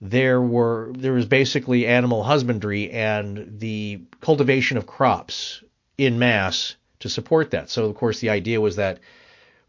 [0.00, 5.62] there were there was basically animal husbandry and the cultivation of crops
[5.96, 7.70] in mass to support that.
[7.70, 8.98] So of course the idea was that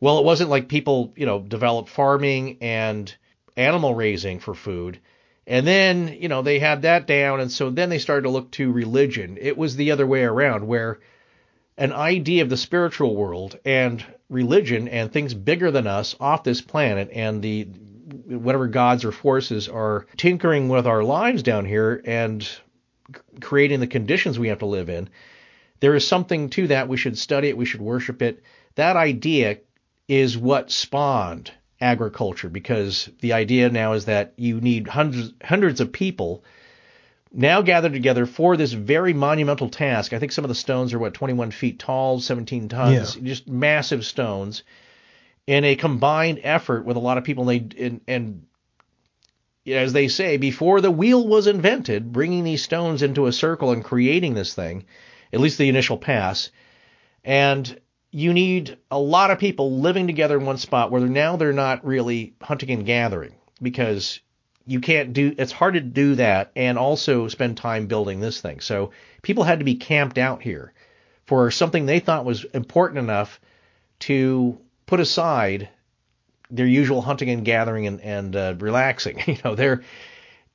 [0.06, 3.12] well it wasn't like people, you know, developed farming and
[3.58, 5.00] animal raising for food.
[5.48, 8.52] And then, you know, they had that down and so then they started to look
[8.52, 9.40] to religion.
[9.42, 11.00] It was the other way around where
[11.76, 16.62] an idea of the spiritual world and religion and things bigger than us off this
[16.62, 17.64] planet and the
[18.28, 22.48] whatever gods or forces are tinkering with our lives down here and
[23.42, 25.10] creating the conditions we have to live in.
[25.80, 26.88] There is something to that.
[26.88, 27.58] We should study it.
[27.58, 28.44] We should worship it.
[28.76, 29.58] That idea
[30.08, 31.52] is what spawned
[31.82, 36.44] agriculture because the idea now is that you need hundreds hundreds of people
[37.32, 40.14] now gathered together for this very monumental task.
[40.14, 44.06] I think some of the stones are what 21 feet tall, 17 tons, just massive
[44.06, 44.64] stones
[45.46, 47.50] in a combined effort with a lot of people.
[47.50, 48.46] And, they, and, and
[49.68, 53.84] as they say, before the wheel was invented, bringing these stones into a circle and
[53.84, 54.86] creating this thing,
[55.34, 56.52] at least the initial pass,
[57.24, 57.80] and
[58.16, 61.52] you need a lot of people living together in one spot where they're, now they're
[61.52, 64.22] not really hunting and gathering because
[64.66, 68.62] you can't do it's hard to do that and also spend time building this thing.
[68.62, 68.92] So
[69.22, 70.72] people had to be camped out here
[71.26, 73.42] for something they thought was important enough
[74.00, 75.68] to put aside
[76.50, 79.22] their usual hunting and gathering and, and uh, relaxing.
[79.28, 79.84] You know, they're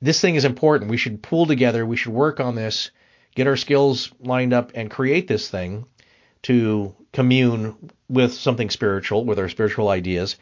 [0.01, 0.89] this thing is important.
[0.89, 1.85] We should pool together.
[1.85, 2.89] We should work on this,
[3.35, 5.85] get our skills lined up, and create this thing
[6.43, 7.75] to commune
[8.09, 10.37] with something spiritual, with our spiritual ideas,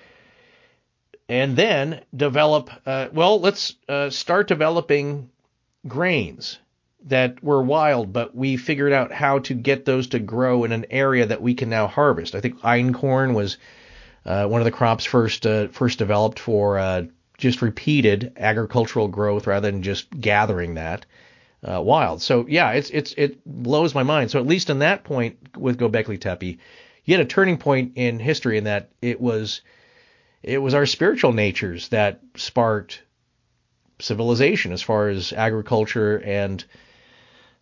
[1.27, 2.69] and then develop.
[2.85, 5.29] Uh, well, let's uh, start developing
[5.87, 6.59] grains
[7.05, 10.85] that were wild, but we figured out how to get those to grow in an
[10.89, 12.35] area that we can now harvest.
[12.35, 13.57] I think einkorn was
[14.25, 17.03] uh, one of the crops first uh, first developed for uh,
[17.37, 21.05] just repeated agricultural growth rather than just gathering that
[21.67, 22.21] uh, wild.
[22.21, 24.31] So yeah, it's it's it blows my mind.
[24.31, 26.57] So at least in that point with Gobekli Tepe,
[27.05, 29.61] you had a turning point in history in that it was
[30.41, 33.01] it was our spiritual natures that sparked
[33.99, 36.63] civilization as far as agriculture and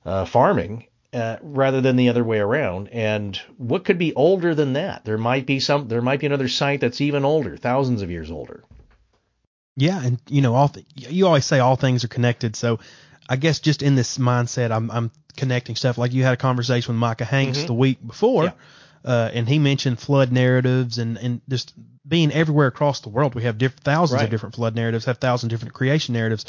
[0.05, 0.87] uh, farming.
[1.13, 5.05] Uh, rather than the other way around, and what could be older than that?
[5.05, 5.87] There might be some.
[5.87, 8.65] There might be another site that's even older, thousands of years older.
[9.77, 12.57] Yeah, and you know, all th- you always say all things are connected.
[12.57, 12.79] So,
[13.29, 15.97] I guess just in this mindset, I'm I'm connecting stuff.
[15.97, 18.51] Like you had a conversation with Micah Hanks the week before, Yeah.
[19.05, 21.73] uh, and he mentioned flood narratives and and just
[22.07, 23.35] being everywhere across the world.
[23.35, 24.23] We have diff- thousands Right.
[24.25, 26.45] of different flood narratives, have thousands of different creation narratives.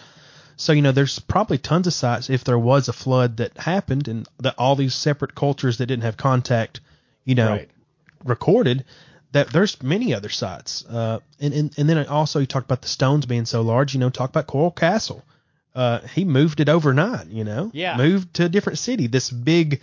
[0.56, 4.08] So you know, there's probably tons of sites if there was a flood that happened,
[4.08, 6.80] and that all these separate cultures that didn't have contact,
[7.24, 7.70] you know, Right.
[8.24, 8.84] recorded
[9.32, 10.84] that there's many other sites.
[10.86, 14.00] Uh, and, and, and then also you talked about the stones being so large, you
[14.00, 15.22] know, talk about Coral Castle.
[15.74, 17.96] Uh, he moved it overnight, you know, Yeah.
[17.96, 19.80] moved to a different city, this big,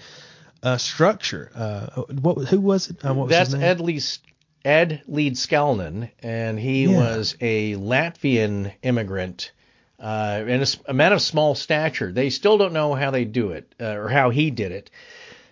[0.63, 1.51] uh, structure.
[1.55, 3.05] Uh, what, who was it?
[3.05, 3.69] Uh, what was That's his name?
[3.69, 4.19] Ed Leeds,
[4.65, 6.97] Ed Leedskalnin, and he Yeah.
[6.97, 9.51] was a Latvian immigrant
[9.99, 12.11] uh, and a, man of small stature.
[12.11, 14.89] They still don't know how they do it uh, or how he did it.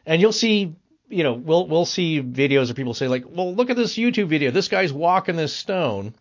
[0.05, 0.75] And you'll see,
[1.09, 4.27] you know, we'll we'll see videos of people say like, well, look at this YouTube
[4.27, 4.51] video.
[4.51, 6.13] This guy's walking this stone.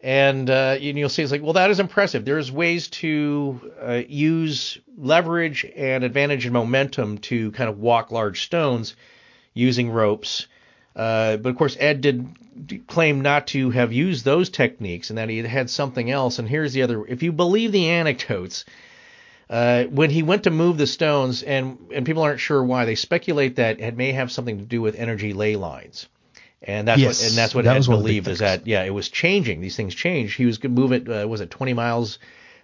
[0.00, 2.24] And uh, you- you'll see it's like, well, that is impressive.
[2.24, 8.44] There's ways to uh, use leverage and advantage and momentum to kind of walk large
[8.44, 8.94] stones
[9.54, 10.46] using ropes
[10.96, 15.28] Uh, but of course, Ed did claim not to have used those techniques and that
[15.28, 16.40] he had had something else.
[16.40, 18.64] And here's the other: if you believe the anecdotes,
[19.48, 22.96] uh, when he went to move the stones, and and people aren't sure why, they
[22.96, 26.08] speculate that it may have something to do with energy ley lines.
[26.62, 28.28] And that's Yes, what and that's what that Ed was one of the big believed
[28.28, 29.60] is that yeah, it was changing.
[29.60, 30.34] These things change.
[30.34, 31.08] He was going to move it.
[31.08, 32.18] Uh, was it 20 miles,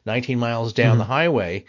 [0.05, 0.99] 19 miles down Mm-hmm.
[0.99, 1.65] the highway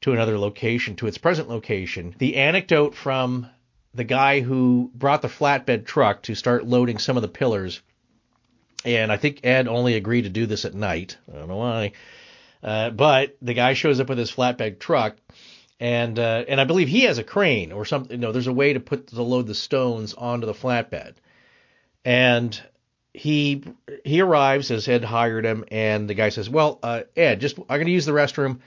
[0.00, 2.14] to another location, to its present location.
[2.18, 3.46] The anecdote from
[3.94, 7.80] the guy who brought the flatbed truck to start loading some of the pillars,
[8.84, 11.18] and I think Ed only agreed to do this at night.
[11.32, 11.92] I don't know why,
[12.62, 15.16] uh, but the guy shows up with his flatbed truck.
[15.78, 18.12] And uh, and I believe he has a crane or something.
[18.12, 21.14] you No, there's a way to put to load the stones onto the flatbed
[22.04, 22.60] and
[23.12, 23.62] he
[24.04, 27.66] he arrives as Ed hired him, and the guy says, "Well, uh, Ed, just I'm
[27.66, 28.60] going to use the restroom.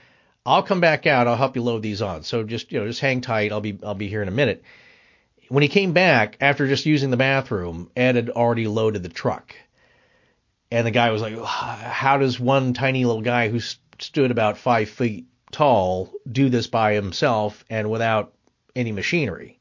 [0.45, 1.27] I'll come back out.
[1.27, 2.23] I'll help you load these on.
[2.23, 3.51] So just you know, just hang tight.
[3.51, 4.63] I'll be I'll be here in a minute."
[5.49, 9.55] When he came back after just using the bathroom, Ed had already loaded the truck,
[10.71, 13.59] and the guy was like, "How does one tiny little guy who
[13.99, 18.33] stood about five feet tall do this by himself and without
[18.75, 19.59] any machinery?"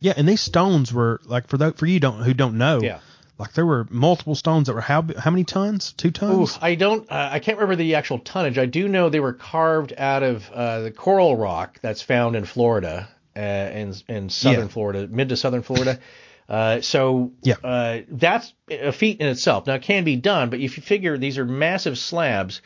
[0.00, 2.80] Yeah, and these stones were like for those, for you don't who don't know.
[2.82, 3.00] Yeah.
[3.38, 5.92] Like there were multiple stones that were how how many tons?
[5.92, 6.58] Two Ooh, tons.
[6.62, 7.10] I don't.
[7.10, 8.58] Uh, I can't remember the actual tonnage.
[8.58, 12.44] I do know they were carved out of uh, the coral rock that's found in
[12.44, 14.68] Florida, uh, in in southern Yeah.
[14.68, 15.98] Florida, mid to southern Florida.
[16.46, 17.54] Uh, so Yeah.
[17.64, 19.66] uh, that's a feat in itself.
[19.66, 22.60] Now it can be done, but if you figure these are massive slabs,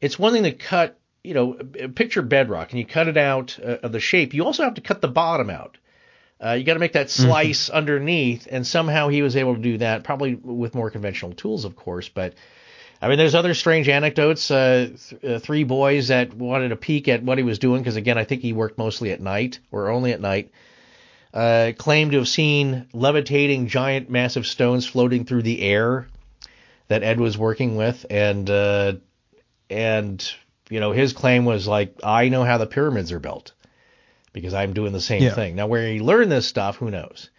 [0.00, 1.00] it's one thing to cut.
[1.24, 1.54] You know,
[1.96, 4.34] picture bedrock, and you cut it out uh, of the shape.
[4.34, 5.78] You also have to cut the bottom out.
[6.44, 9.78] Uh, you got to make that slice underneath, and somehow he was able to do
[9.78, 12.08] that, probably with more conventional tools, of course.
[12.08, 12.34] But
[13.02, 14.50] I mean, there's other strange anecdotes.
[14.50, 17.96] Uh, th- uh, three boys that wanted a peek at what he was doing, because
[17.96, 20.50] again, I think he worked mostly at night or only at night.
[21.34, 26.08] Uh, claimed to have seen levitating giant, massive stones floating through the air
[26.86, 28.94] that Ed was working with, and uh,
[29.68, 30.32] and
[30.70, 33.52] you know his claim was like, I know how the pyramids are built
[34.32, 35.34] because I'm doing the same Yeah.
[35.34, 35.56] thing.
[35.56, 37.30] Now, where he learned this stuff, who knows?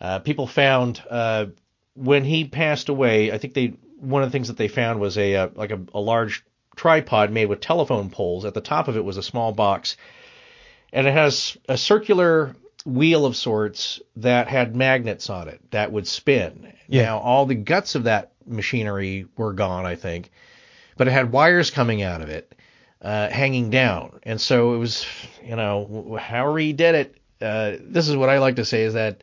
[0.00, 1.46] Uh, people found uh,
[1.94, 3.32] when he passed away.
[3.32, 5.80] I think they one of the things that they found was a uh, like a,
[5.92, 6.42] a large
[6.76, 8.44] tripod made with telephone poles.
[8.44, 9.96] At the top of it was a small box,
[10.92, 12.56] and it has a circular
[12.86, 16.72] wheel of sorts that had magnets on it that would spin.
[16.88, 17.02] Yeah.
[17.02, 20.30] Now, all the guts of that machinery were gone, I think,
[20.96, 22.54] but it had wires coming out of it
[23.02, 24.20] uh, hanging down.
[24.24, 25.06] And so it was,
[25.44, 28.82] you know, w- however he did it, uh, this is what I like to say
[28.82, 29.22] is that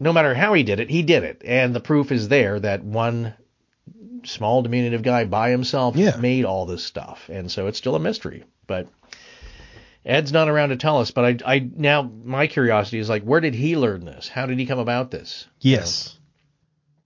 [0.00, 1.42] no matter how he did it, he did it.
[1.44, 3.34] And the proof is there that one
[4.24, 6.16] small diminutive guy by himself Yeah.
[6.16, 7.28] made all this stuff.
[7.28, 8.44] And so it's still a mystery.
[8.66, 8.88] But
[10.04, 13.40] Ed's not around to tell us, but I, I now my curiosity is like, where
[13.40, 14.26] did he learn this?
[14.26, 15.46] How did he come about this?
[15.60, 16.18] Yes.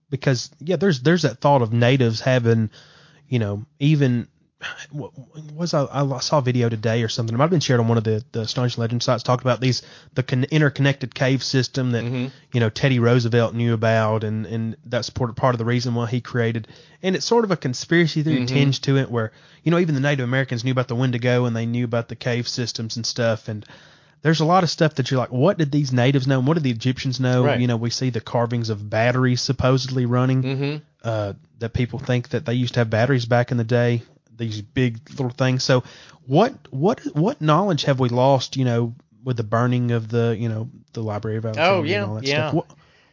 [0.09, 2.71] Because yeah, there's there's that thought of natives having,
[3.29, 4.29] you know, even
[4.91, 5.13] what
[5.53, 7.35] was I, I saw a video today or something.
[7.35, 9.23] It might have been shared on one of the the astonishing legend sites.
[9.23, 9.83] Talked about these
[10.15, 15.11] the con- interconnected cave system that you know Teddy Roosevelt knew about, and and that's
[15.11, 16.69] part part of the reason why he created.
[17.03, 19.33] And it's sort of a conspiracy theory tinge to it, where
[19.63, 22.17] you know even the Native Americans knew about the Wendigo and they knew about the
[22.17, 23.67] cave systems and stuff, and
[24.23, 26.39] there's a lot of stuff that you're like, what did these natives know?
[26.39, 27.45] And what did the Egyptians know?
[27.45, 27.61] Right.
[27.61, 30.43] You know, we see the carvings of batteries supposedly running.
[30.43, 30.77] Mm-hmm.
[31.05, 34.03] Uh, that people think that they used to have batteries back in the day.
[34.37, 35.65] These big little things.
[35.65, 35.83] So,
[36.27, 38.57] what what what knowledge have we lost?
[38.57, 42.03] You know, with the burning of the you know the Library of Alexandria Oh, yeah,
[42.03, 42.51] and all that yeah.
[42.51, 42.55] stuff.
[42.55, 42.67] What,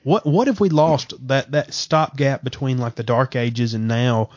[0.03, 4.29] what what have we lost that that stopgap between like the Dark Ages and now?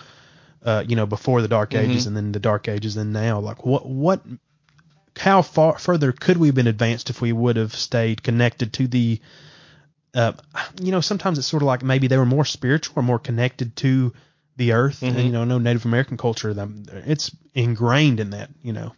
[0.64, 1.90] Uh, you know, before the Dark Mm-hmm.
[1.90, 3.38] Ages and then the Dark Ages and now.
[3.40, 4.20] Like what what
[5.16, 8.86] how far further could we have been advanced if we would have stayed connected to
[8.86, 9.20] the
[10.14, 10.32] uh,
[10.80, 13.74] you know sometimes it's sort of like maybe they were more spiritual or more connected
[13.76, 14.12] to
[14.56, 18.72] the earth and you know no native american culture them it's ingrained in that you
[18.72, 18.92] know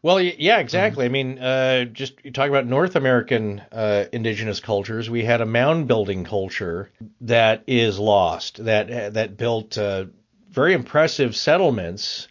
[0.00, 1.06] Well, yeah, exactly.
[1.06, 5.10] I mean, uh, just you talk about North American uh, indigenous cultures.
[5.10, 6.90] We had a mound building culture
[7.22, 8.64] that is lost.
[8.64, 10.06] That that built uh,
[10.50, 12.28] very impressive settlements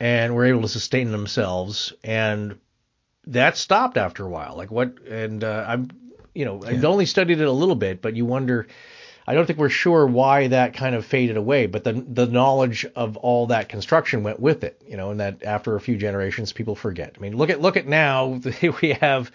[0.00, 1.92] and were able to sustain themselves.
[2.02, 2.58] And
[3.26, 4.56] that stopped after a while.
[4.56, 4.98] Like what?
[5.06, 5.88] And uh, I'm,
[6.34, 8.66] you know, I've only studied it a little bit, but you wonder.
[9.32, 12.84] I don't think we're sure why that kind of faded away, but the the knowledge
[12.94, 16.52] of all that construction went with it, you know, and that after a few generations,
[16.52, 17.14] people forget.
[17.16, 18.42] I mean, look at look at now
[18.82, 19.32] we have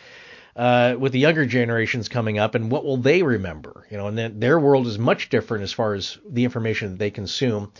[0.55, 3.87] uh, with the younger generations coming up, and what will they remember?
[3.89, 6.99] You know, and then their world is much different as far as the information that
[6.99, 7.73] they consume,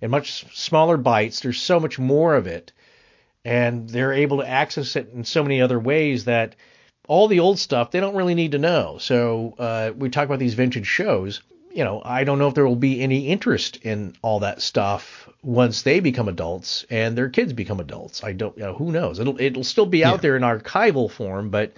[0.00, 1.40] in much smaller bites.
[1.40, 2.70] There's so much more of it,
[3.44, 6.54] and they're able to access it in so many other ways that
[7.08, 8.98] all the old stuff they don't really need to know.
[9.00, 11.42] So uh, we talk about these vintage shows.
[11.74, 15.28] You know, I don't know if there will be any interest in all that stuff
[15.42, 18.22] once they become adults and their kids become adults.
[18.22, 19.18] I don't, you know, who knows?
[19.18, 20.20] It'll it'll still be out Yeah.
[20.20, 21.72] there in archival form, but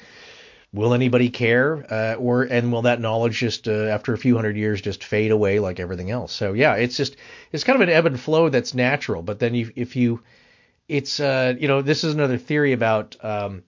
[0.74, 1.86] will anybody care?
[1.90, 5.30] Uh, or and will that knowledge just uh, after a few hundred years just fade
[5.30, 6.32] away like everything else?
[6.34, 7.16] So yeah, it's just
[7.50, 9.22] it's kind of an ebb and flow that's natural.
[9.22, 10.20] But then you, if you,
[10.88, 13.62] it's uh, you know, this is another theory about um,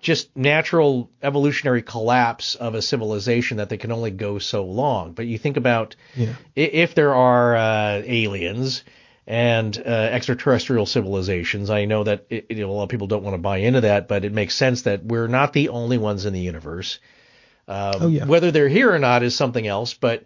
[0.00, 5.12] just natural evolutionary collapse of a civilization that they can only go so long.
[5.12, 6.34] But you think about Yeah.
[6.54, 8.84] if there are uh, aliens
[9.26, 13.24] and uh, extraterrestrial civilizations, I know that it, you know, a lot of people don't
[13.24, 16.24] want to buy into that, but it makes sense that we're not the only ones
[16.26, 17.00] in the universe.
[17.66, 18.24] Um, Oh, yeah.
[18.24, 20.24] Whether they're here or not is something else, but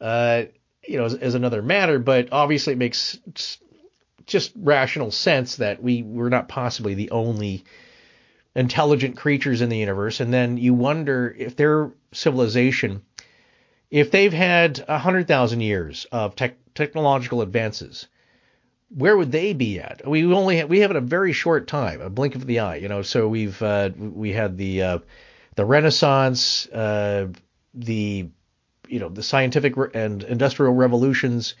[0.00, 0.44] uh,
[0.86, 1.98] you know, is, is another matter.
[1.98, 3.18] But obviously, it makes
[4.26, 7.64] just rational sense that we we're not possibly the only
[8.54, 10.20] intelligent creatures in the universe.
[10.20, 13.02] And then you wonder if their civilization,
[13.90, 18.06] if they've had hundred thousand years of tech, technological advances,
[18.88, 20.06] where would they be at?
[20.08, 22.76] We only have, we have it a very short time, a blink of the eye,
[22.76, 23.02] you know.
[23.02, 24.98] So we've uh, we had the uh,
[25.56, 27.28] the Renaissance, uh,
[27.74, 28.28] the
[28.88, 31.54] you know the scientific re- and industrial revolutions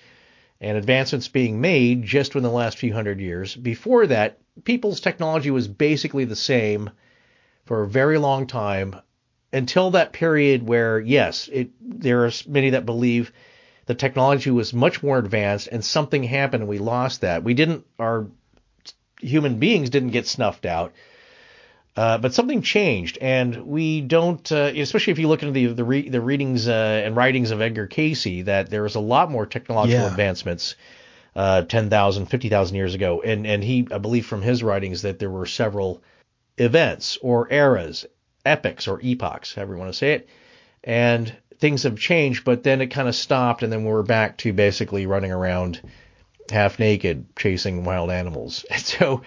[0.60, 3.56] and advancements being made just within the last few hundred years.
[3.56, 6.90] Before that, people's technology was basically the same
[7.64, 8.94] for a very long time
[9.52, 13.32] until that period where, yes, it, there are many that believe
[13.86, 17.42] the technology was much more advanced and something happened and we lost that.
[17.42, 18.26] We didn't, our
[19.20, 20.92] human beings didn't get snuffed out.
[21.96, 24.50] Uh, but something changed, and we don't.
[24.50, 27.60] Uh, especially if you look into the the, re- the readings uh, and writings of
[27.60, 30.10] Edgar Cayce, that there was a lot more technological Yeah.
[30.10, 30.74] advancements
[31.36, 33.22] uh, 10,000, 50,000 years ago.
[33.22, 36.02] And, and he, I believe from his writings that there were several
[36.58, 38.06] events or eras,
[38.46, 40.28] epochs or epochs, however you want to say it.
[40.82, 44.52] And things have changed, but then it kind of stopped, and then we're back to
[44.52, 45.80] basically running around
[46.50, 48.64] half naked chasing wild animals.
[48.70, 49.22] And so,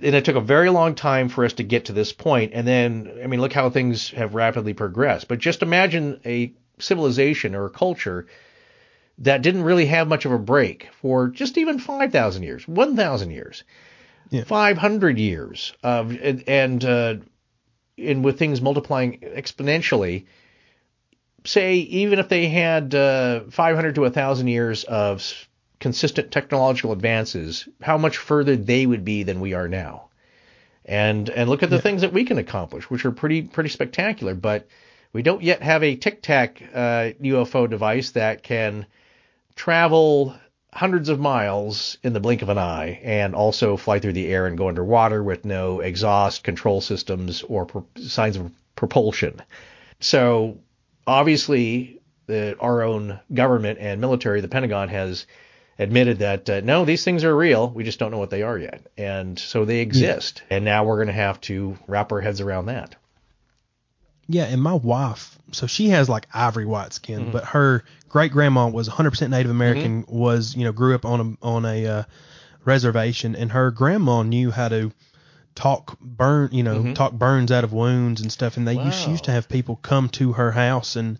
[0.00, 2.52] and it took a very long time for us to get to this point.
[2.54, 5.26] And then, I mean, look how things have rapidly progressed.
[5.26, 8.26] But just imagine a civilization or a culture
[9.18, 13.64] that didn't really have much of a break for just even 5,000 years, 1,000 years,
[14.30, 14.44] Yeah.
[14.44, 17.14] 500 years of, and, and, uh,
[17.98, 20.26] and with things multiplying exponentially,
[21.44, 25.48] say even if they had uh, 500 to 1,000 years of
[25.80, 30.04] consistent technological advances, how much further they would be than we are now.
[30.84, 34.34] And and look at the things that we can accomplish, which are pretty pretty spectacular.
[34.34, 34.68] But
[35.12, 38.86] we don't yet have a Tic Tac uh, UFO device that can
[39.58, 40.34] travel
[40.72, 44.46] hundreds of miles in the blink of an eye and also fly through the air
[44.46, 49.42] and go underwater with no exhaust control systems or pro- signs of propulsion.
[49.98, 50.58] So
[51.06, 55.26] obviously, the, our own government and military, the Pentagon, has
[55.76, 57.68] admitted that uh, no, these things are real.
[57.68, 60.42] We just don't know what they are yet, and so they exist.
[60.50, 62.94] And now we're going to have to wrap our heads around that.
[64.28, 67.30] Yeah, and my wife, so she has like ivory white skin, Mm-hmm.
[67.32, 70.04] but her great grandma was 100% Native American.
[70.08, 72.02] Was you know grew up on a on a uh,
[72.64, 74.92] reservation, and her grandma knew how to
[75.54, 78.56] talk burn, you know, talk burns out of wounds and stuff.
[78.56, 79.10] And they used, she Mm-hmm.
[79.12, 81.18] Used to have people come to her house, and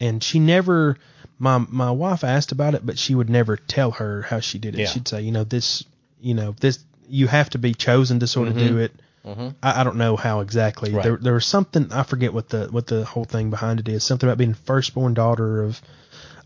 [0.00, 0.96] and she never.
[1.38, 4.74] My my wife asked about it, but she would never tell her how she did
[4.74, 4.80] it.
[4.80, 4.86] Yeah.
[4.86, 5.84] She'd say, you know, this,
[6.20, 8.92] you know, this, you have to be chosen to sort of do it.
[9.24, 10.88] I, I don't know how exactly.
[10.88, 10.96] Mm-hmm.
[10.96, 11.04] Right.
[11.04, 14.04] There, there was something I forget what the what the whole thing behind it is.
[14.04, 15.80] Something about being firstborn daughter of.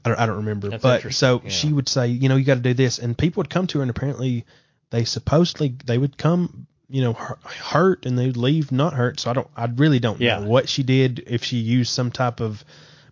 [0.05, 0.69] I don't, I don't remember.
[0.69, 1.51] That's but so yeah.
[1.51, 3.79] she would say, you know, you got to do this, and people would come to
[3.79, 4.45] her, and apparently,
[4.91, 9.21] they supposedly they would come, you know, hurt, and they'd leave not hurt.
[9.21, 10.41] So I don't, I really don't Yeah.
[10.41, 12.65] know what she did, if she used some type of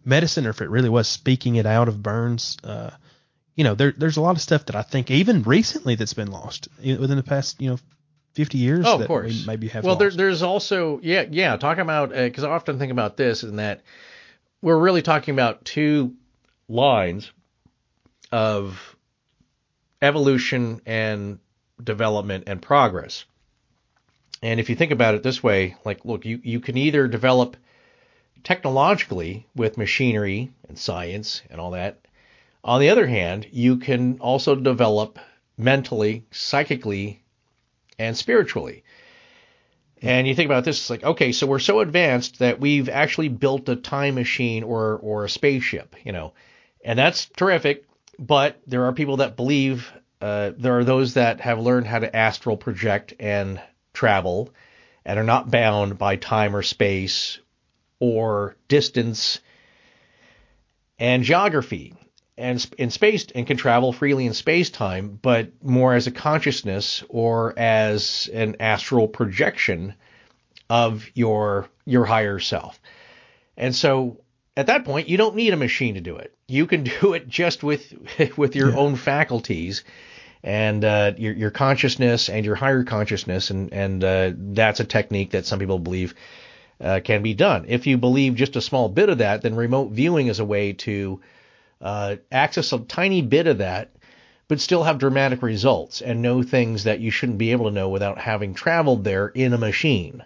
[0.05, 2.57] medicine, or if it really was speaking it out of burns.
[2.65, 2.91] Uh,
[3.55, 6.33] you know, there, there's a lot of stuff that I think even recently that's been
[6.33, 7.79] lost within the past, you know,
[8.35, 8.87] 50 years.
[8.87, 9.47] Oh, of that course.
[9.47, 9.85] maybe have.
[9.85, 11.57] well, there, there's also yeah, yeah.
[11.57, 13.83] Talking about uh, because I often think about this and that
[14.63, 16.15] we're really talking about two
[16.69, 17.31] lines
[18.31, 18.97] of
[20.03, 21.39] evolution and
[21.83, 23.25] development and progress.
[24.43, 27.57] And if you think about it this way, like, look, you, you can either develop
[28.43, 31.99] technologically with machinery and science and all that.
[32.65, 35.19] On the other hand, you can also develop
[35.59, 37.23] mentally, psychically,
[38.01, 38.83] and spiritually.
[40.03, 43.29] And you think about this, it's like, okay, so we're so advanced that we've actually
[43.29, 46.33] built a time machine or or a spaceship, you know,
[46.83, 47.85] and that's terrific.
[48.19, 52.17] But there are people that believe uh, there are those that have learned how to
[52.17, 53.61] astral project and
[53.93, 54.55] travel,
[55.05, 57.39] and are not bound by time or space
[57.99, 59.41] or distance
[60.99, 61.95] and geography
[62.41, 67.05] and in space and can travel freely in space time, but more as a consciousness
[67.09, 69.95] or as an astral projection
[70.69, 72.81] of your your higher self.
[73.57, 74.21] And so
[74.57, 76.35] at that point, you don't need a machine to do it.
[76.49, 77.95] You can do it just with
[78.37, 78.77] with your yeah.
[78.77, 79.85] own faculties
[80.43, 85.33] and uh, your your consciousness and your higher consciousness, and and uh, that's a technique
[85.33, 86.15] that some people believe
[86.81, 87.67] uh, can be done.
[87.69, 90.73] If you believe just a small bit of that, then remote viewing is a way
[90.73, 91.21] to
[91.81, 93.93] uh, access a tiny bit of that,
[94.49, 97.89] but still have dramatic results and know things that you shouldn't be able to know
[97.89, 100.25] without having traveled there in a machine.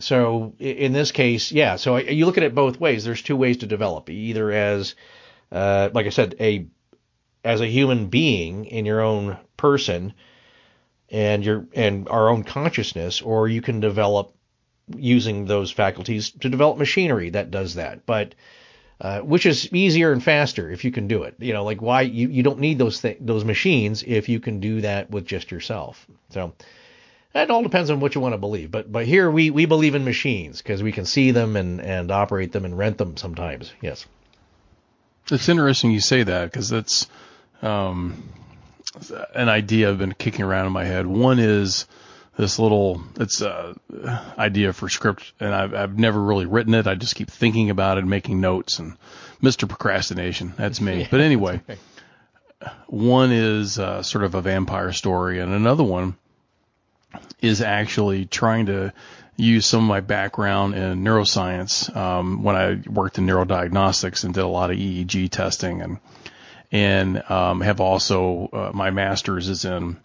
[0.00, 1.76] So in this case, yeah.
[1.76, 3.04] So you look at it both ways.
[3.04, 4.96] There's two ways to develop, either as,
[5.52, 6.66] uh, like I said, a
[7.44, 10.14] as a human being in your own person
[11.10, 14.34] and your and our own consciousness, or you can develop
[14.96, 18.04] using those faculties to develop machinery that does that.
[18.04, 18.34] But
[19.04, 21.34] uh, which is easier and faster if you can do it.
[21.38, 24.60] You know, like why you, you don't need those th- those machines if you can
[24.60, 26.06] do that with just yourself.
[26.30, 26.54] So
[27.34, 28.70] that all depends on what you want to believe.
[28.70, 32.10] But but here we, we believe in machines because we can see them and, and
[32.10, 33.70] operate them and rent them sometimes.
[33.82, 34.06] Yes.
[35.30, 37.06] It's interesting you say that because that's
[37.60, 38.26] um,
[39.34, 41.06] an idea I've been kicking around in my head.
[41.06, 41.86] One is
[42.36, 43.76] this little it's a
[44.38, 46.86] idea for script and I've I've never really written it.
[46.86, 48.96] I just keep thinking about it, and making notes and
[49.42, 49.68] Mr.
[49.68, 50.54] Procrastination.
[50.56, 51.00] That's me.
[51.00, 51.78] yeah, but anyway, okay.
[52.86, 56.16] one is uh, sort of a vampire story and another one
[57.40, 58.92] is actually trying to
[59.36, 64.42] use some of my background in neuroscience um, when I worked in neurodiagnostics and did
[64.42, 65.98] a lot of EEG testing and
[66.72, 69.96] and um, have also uh, my master's is in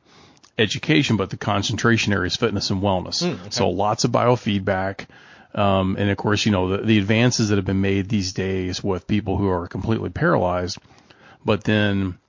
[0.60, 3.24] education, but the concentration area is fitness and wellness.
[3.24, 3.50] Mm, okay.
[3.50, 5.06] So lots of biofeedback.
[5.56, 8.84] Um, and of course, you know, the, the advances that have been made these days
[8.84, 10.78] with people who are completely paralyzed,
[11.44, 12.20] but then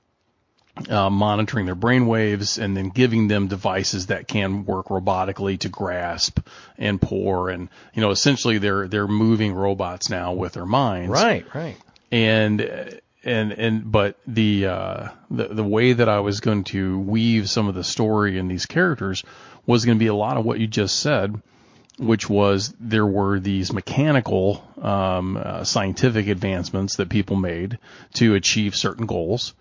[0.89, 5.69] uh, monitoring their brain waves and then giving them devices that can work robotically to
[5.69, 6.39] grasp
[6.77, 11.45] and pour and you know essentially they're they're moving robots now with their minds right
[11.53, 11.75] right
[12.11, 17.49] and and and but the uh, the the way that I was going to weave
[17.49, 19.23] some of the story in these characters
[19.65, 21.39] was going to be a lot of what you just said,
[21.99, 27.77] which was there were these mechanical um, uh, scientific advancements that people made
[28.15, 29.53] to achieve certain goals,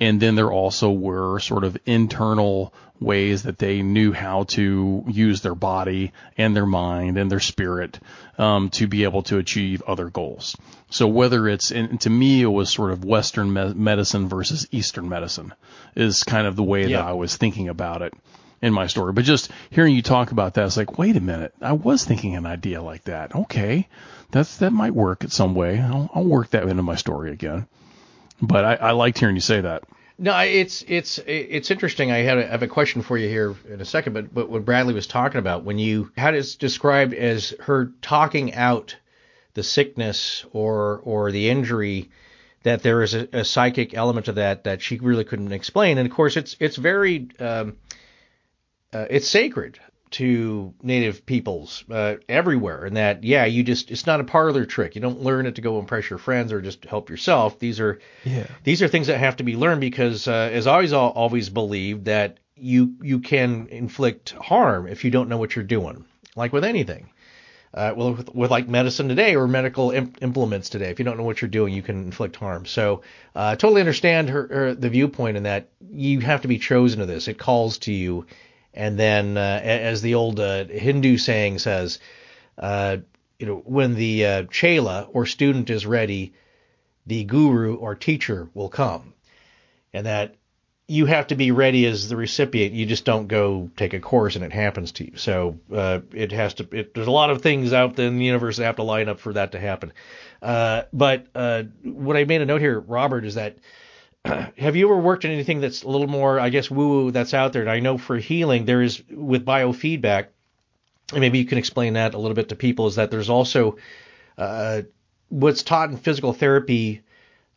[0.00, 5.40] and then there also were sort of internal ways that they knew how to use
[5.40, 7.98] their body and their mind and their spirit
[8.38, 10.56] um, to be able to achieve other goals.
[10.90, 15.08] So whether it's, and to me, it was sort of Western me- medicine versus Eastern
[15.08, 15.52] medicine
[15.96, 16.98] is kind of the way yeah.
[16.98, 18.14] that I was thinking about it
[18.62, 19.12] in my story.
[19.12, 22.36] But just hearing you talk about that, it's like, wait a minute, I was thinking
[22.36, 23.34] an idea like that.
[23.34, 23.88] Okay,
[24.30, 25.80] that's that might work in some way.
[25.80, 27.66] I'll, I'll work that into my story again.
[28.40, 29.84] But I, I liked hearing you say that.
[30.16, 32.12] No, it's it's it's interesting.
[32.12, 34.64] I had a, have a question for you here in a second, but but what
[34.64, 38.96] Bradley was talking about when you had it described as her talking out
[39.54, 42.10] the sickness or or the injury
[42.62, 45.98] that there is a, a, psychic element to that that she really couldn't explain.
[45.98, 47.76] And of course, it's it's very um,
[48.92, 49.80] uh, it's sacred
[50.10, 54.94] to native peoples uh, everywhere, and that yeah, you just it's not a parlor trick.
[54.94, 57.58] You don't learn it to go impress your friends or just help yourself.
[57.58, 58.46] These are yeah.
[58.62, 62.04] these are things that have to be learned because uh, as I always always believed
[62.06, 66.04] that you you can inflict harm if you don't know what you're doing,
[66.36, 67.10] like with anything
[67.74, 70.90] uh, well, with, with, like medicine today or medical imp- implements today.
[70.90, 72.66] If you don't know what you're doing, you can inflict harm.
[72.66, 73.02] So,
[73.34, 77.06] uh, totally understand her, her, the viewpoint in that you have to be chosen to
[77.06, 77.26] this.
[77.26, 78.26] It calls to you,
[78.74, 81.98] and then, uh, as the old uh, Hindu saying says,
[82.58, 82.98] uh,
[83.38, 86.34] you know, when the uh, chela or student is ready,
[87.06, 89.14] the guru or teacher will come,
[89.92, 90.34] and that
[90.86, 92.74] you have to be ready as the recipient.
[92.74, 95.16] You just don't go take a course and it happens to you.
[95.16, 96.68] So uh, it has to.
[96.70, 99.08] It, there's a lot of things out there in the universe that have to line
[99.08, 99.92] up for that to happen.
[100.42, 103.56] Uh, but uh, what I made a note here, Robert, is that
[104.58, 107.34] have you ever worked in anything that's a little more, I guess, woo woo that's
[107.34, 107.62] out there?
[107.62, 110.26] And I know for healing, there is with biofeedback,
[111.12, 112.86] and maybe you can explain that a little bit to people.
[112.86, 113.76] Is that there's also
[114.38, 114.82] uh,
[115.28, 117.02] what's taught in physical therapy,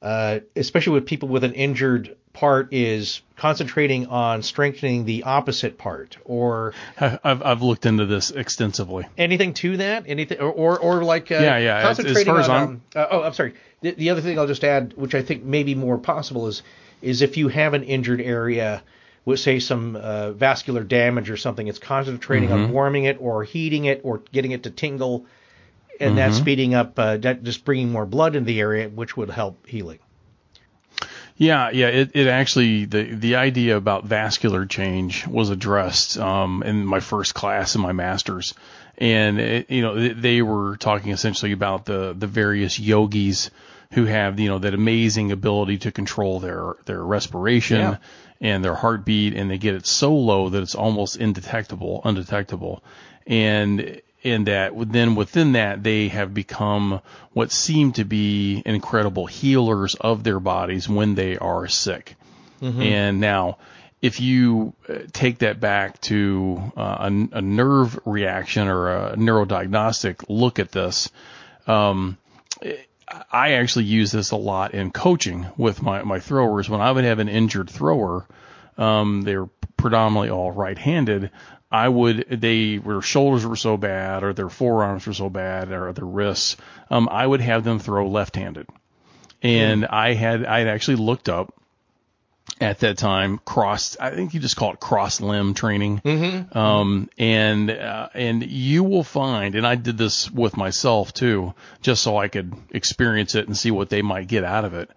[0.01, 6.17] uh, especially with people with an injured part is concentrating on strengthening the opposite part
[6.23, 9.07] or I've, I've looked into this extensively.
[9.17, 10.03] Anything to that?
[10.05, 13.23] Anything or or, or like uh, yeah yeah concentrating as, as on um, uh, oh
[13.23, 13.55] i'm sorry.
[13.81, 16.61] The, the, other thing i'll just add which i think may be more possible is
[17.01, 18.83] is if you have an injured area
[19.25, 23.83] with say some uh, vascular damage or something, it's concentrating on warming it or heating
[23.83, 25.25] it or getting it to tingle,
[25.99, 29.29] and that's speeding up, uh, that just bringing more blood into the area, which would
[29.29, 29.99] help healing.
[31.37, 31.87] Yeah, yeah.
[31.87, 37.35] It, it actually the the idea about vascular change was addressed um, in my first
[37.35, 38.55] class in my master's,
[38.97, 43.51] and it, you know they, were talking essentially about the the various yogis
[43.93, 47.97] who have you know that amazing ability to control their their respiration Yeah.
[48.41, 52.83] and their heartbeat, and they get it so low that it's almost indetectable, undetectable,
[53.27, 57.01] and and that then within that they have become
[57.33, 62.15] what seem to be incredible healers of their bodies when they are sick.
[62.81, 63.57] And now,
[64.01, 70.25] if you uh, take that back to uh, a, a nerve reaction or a neurodiagnostic
[70.29, 71.09] look at this,
[71.67, 72.17] um,
[73.31, 76.69] I actually use this a lot in coaching with my, my throwers.
[76.69, 78.25] When I would have an injured thrower,
[78.77, 81.31] um, they're predominantly all right-handed.
[81.71, 85.91] I would they their shoulders were so bad, or their forearms were so bad, or
[85.91, 86.57] their wrists.
[86.89, 88.67] Um, I would have them throw left-handed,
[89.41, 91.53] and I had I had actually looked up
[92.59, 95.99] at that time cross I think you just call it cross limb training.
[95.99, 96.57] Mm-hmm.
[96.57, 102.01] Um, and uh, and you will find, and I did this with myself too, just
[102.01, 104.89] so I could experience it and see what they might get out of it.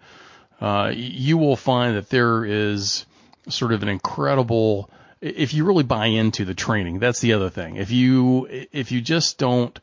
[0.61, 3.05] Uh, you will find that there is
[3.49, 4.89] sort of an incredible
[5.21, 7.75] if you really buy into the training that's the other thing.
[7.75, 9.79] If you if you just don't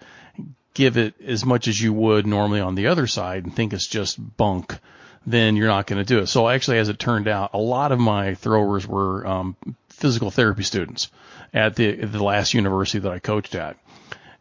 [0.74, 3.86] give it as much as you would normally on the other side and think it's
[3.86, 4.78] just bunk
[5.26, 6.26] then you're not going to do it.
[6.26, 9.56] So actually as it turned out a lot of my throwers were um,
[9.88, 11.10] physical therapy students
[11.54, 13.76] at the the last university that I coached at.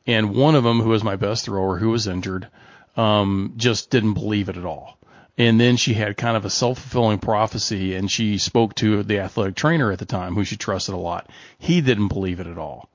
[0.06, 2.48] And one of them who was my best thrower who was injured
[2.96, 4.97] um, just didn't believe it at all
[5.38, 9.56] and then she had kind of a self-fulfilling prophecy and she spoke to the athletic
[9.56, 11.30] trainer at the time who she trusted a lot.
[11.60, 12.90] He didn't believe it at all.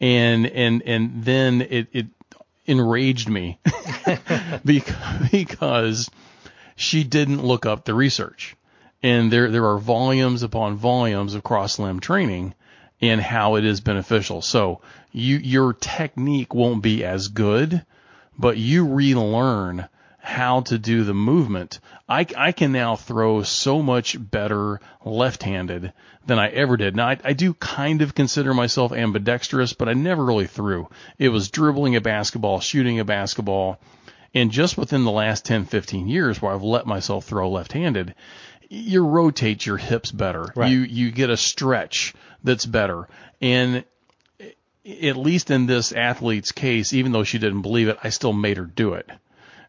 [0.00, 2.06] And and and then it it
[2.66, 3.58] enraged me
[4.64, 6.10] because because
[6.76, 8.54] she didn't look up the research.
[9.02, 12.54] And there there are volumes upon volumes of cross limb training
[13.00, 14.42] and how it is beneficial.
[14.42, 17.84] So you your technique won't be as good
[18.38, 19.88] but you relearn
[20.18, 21.80] how to do the movement.
[22.08, 25.92] I, I can now throw so much better left-handed
[26.26, 26.96] than I ever did.
[26.96, 30.88] Now I, I do kind of consider myself ambidextrous, but I never really threw.
[31.18, 33.80] It was dribbling a basketball, shooting a basketball,
[34.34, 38.14] and just within the last 10, 15 years where I've let myself throw left-handed,
[38.68, 40.52] you rotate your hips better.
[40.54, 40.70] Right.
[40.70, 42.14] You you get a stretch
[42.44, 43.08] that's better.
[43.40, 43.84] And
[44.84, 48.56] at least in this athlete's case, even though she didn't believe it, I still made
[48.56, 49.08] her do it.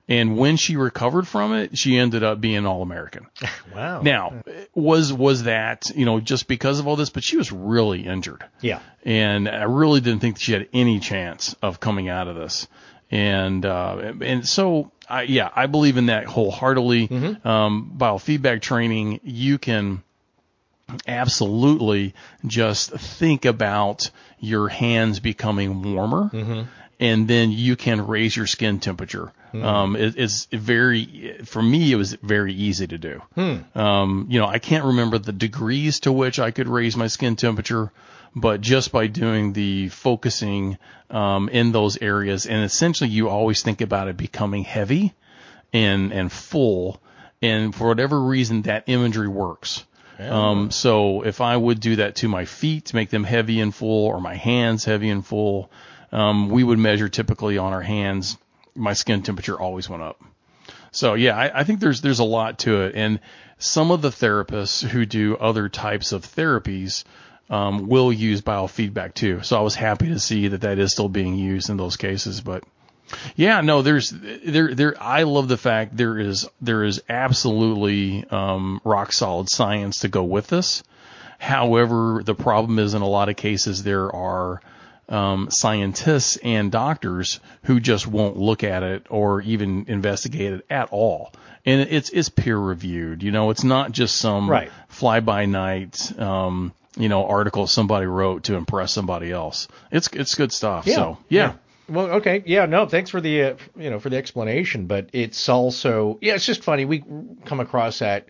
[0.10, 3.28] And when she recovered from it, she ended up being all American.
[3.76, 4.02] Wow.
[4.02, 7.12] Now, was was that you know just because of all this?
[7.12, 8.80] But she was really injured, Yeah.
[9.06, 12.68] and I really didn't think she had any chance of coming out of this.
[13.12, 17.08] And uh, and so I, yeah, I believe in that wholeheartedly.
[17.46, 20.02] Um, biofeedback training, you can
[21.08, 22.14] absolutely
[22.46, 24.10] just think about
[24.40, 26.30] your hands becoming warmer
[27.00, 29.32] and then you can raise your skin temperature.
[29.54, 33.22] Um, it, it's very, for me, it was very easy to do.
[33.76, 37.36] Um, you know, I can't remember the degrees to which I could raise my skin
[37.36, 37.92] temperature,
[38.36, 40.78] but just by doing the focusing,
[41.10, 45.14] um, in those areas, and essentially you always think about it becoming heavy
[45.74, 47.02] and, and full.
[47.42, 49.86] And for whatever reason, that imagery works.
[50.20, 53.74] Um, so if I would do that to my feet, to make them heavy and
[53.74, 55.72] full, or my hands heavy and full,
[56.12, 58.38] um, we would measure typically on our hands.
[58.80, 60.22] My skin temperature always went up.
[60.92, 63.20] So yeah, I, I think there's there's a lot to it, and
[63.58, 67.04] some of the therapists who do other types of therapies
[67.50, 69.42] um, will use biofeedback too.
[69.44, 72.42] So I was happy to see that that is still being used in those cases,
[72.42, 72.64] but.
[73.36, 74.96] Yeah, no, there's there there.
[75.02, 80.24] I love the fact there is there is absolutely um, rock solid science to go
[80.24, 80.84] with this.
[81.40, 84.62] However, the problem is in a lot of cases there are
[85.10, 90.90] um, scientists and doctors who just won't look at it or even investigate it at
[90.92, 91.34] all.
[91.66, 93.22] And it's it's peer reviewed.
[93.24, 94.72] You know, it's not just some Right.
[94.88, 99.68] fly by night um, you know article somebody wrote to impress somebody else.
[99.92, 100.88] It's it's good stuff.
[100.88, 101.54] So yeah.
[101.88, 105.50] Well, okay, yeah, no, thanks for the uh, you know for the explanation, but it's
[105.50, 107.04] also yeah, it's just funny we
[107.46, 108.28] come across that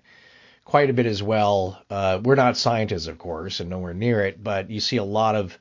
[0.63, 1.81] quite a bit as well.
[1.89, 5.35] Uh, we're not scientists, of course, and nowhere near it, but you see a lot
[5.35, 5.57] of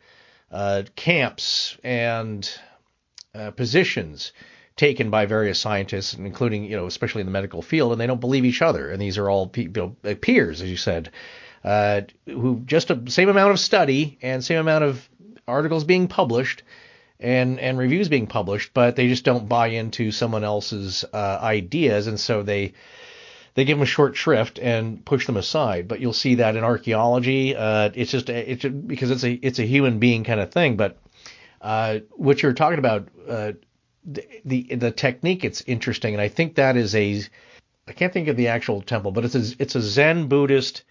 [0.53, 2.51] uh, camps and
[3.35, 4.33] uh, positions
[4.77, 8.21] taken by various scientists, including you know especially in the medical field, and they don't
[8.21, 11.11] believe each other, and these are all pe- you know, peers, as you said.
[11.65, 15.09] uh, who just a same amount of study and same amount of
[15.47, 16.63] articles being published
[17.21, 22.07] and and reviews being published, but they just don't buy into someone else's uh, ideas,
[22.07, 22.75] and so they
[23.59, 25.89] they give them a short shrift and push them aside.
[25.89, 27.57] But you'll see that in archaeology.
[27.57, 30.77] Uh, it's just it's just, because it's a it's a human being kind of thing.
[30.77, 30.97] But
[31.61, 33.53] uh, what you're talking about, uh,
[34.05, 37.21] the, the the technique, it's interesting, and I think that is a
[37.89, 40.85] I can't think of the actual temple, but it's a it's a Zen Buddhist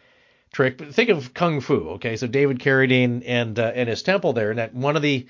[0.51, 0.77] trick.
[0.91, 1.91] Think of kung fu.
[1.91, 5.25] Okay, so David Carradine and uh, and his temple there, and that one of the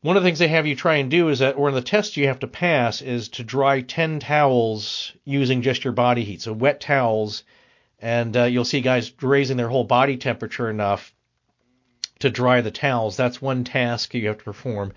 [0.00, 1.82] one of the things they have you try and do is that, or in the
[1.82, 6.42] test you have to pass, is to dry 10 towels using just your body heat.
[6.42, 7.42] So wet towels,
[8.00, 11.12] and uh, you'll see guys raising their whole body temperature enough
[12.20, 13.16] to dry the towels.
[13.16, 14.92] That's one task you have to perform.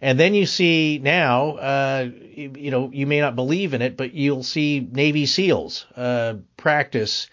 [0.00, 3.96] And then you see now, uh, you, you, know, you may not believe in it,
[3.96, 7.28] but you'll see Navy SEALs uh, practice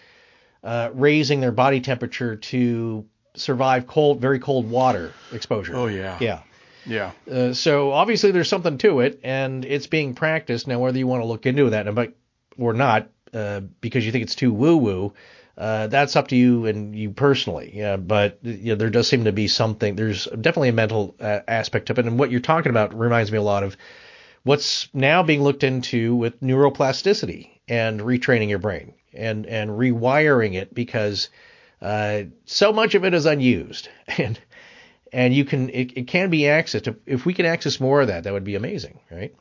[0.64, 3.04] uh, raising their body temperature to
[3.34, 5.76] survive cold, very cold water exposure.
[5.76, 6.16] Oh yeah.
[6.20, 6.40] Yeah.
[6.86, 7.12] Yeah.
[7.30, 10.78] Uh, so obviously there's something to it, and it's being practiced now.
[10.78, 11.86] Whether you want to look into that
[12.58, 15.14] or not, uh, because you think it's too woo woo,
[15.56, 17.70] uh, that's up to you and you personally.
[17.74, 19.96] Yeah, but you know, there does seem to be something.
[19.96, 23.38] There's definitely a mental uh, aspect of it, and what you're talking about reminds me
[23.38, 23.76] a lot of
[24.42, 30.74] what's now being looked into with neuroplasticity and retraining your brain and and rewiring it
[30.74, 31.28] because
[31.80, 33.88] uh, so much of it is unused
[34.18, 34.38] and
[35.14, 36.88] and you can it, it can be accessed.
[36.88, 39.34] If, if we can access more of that, that would be amazing, right?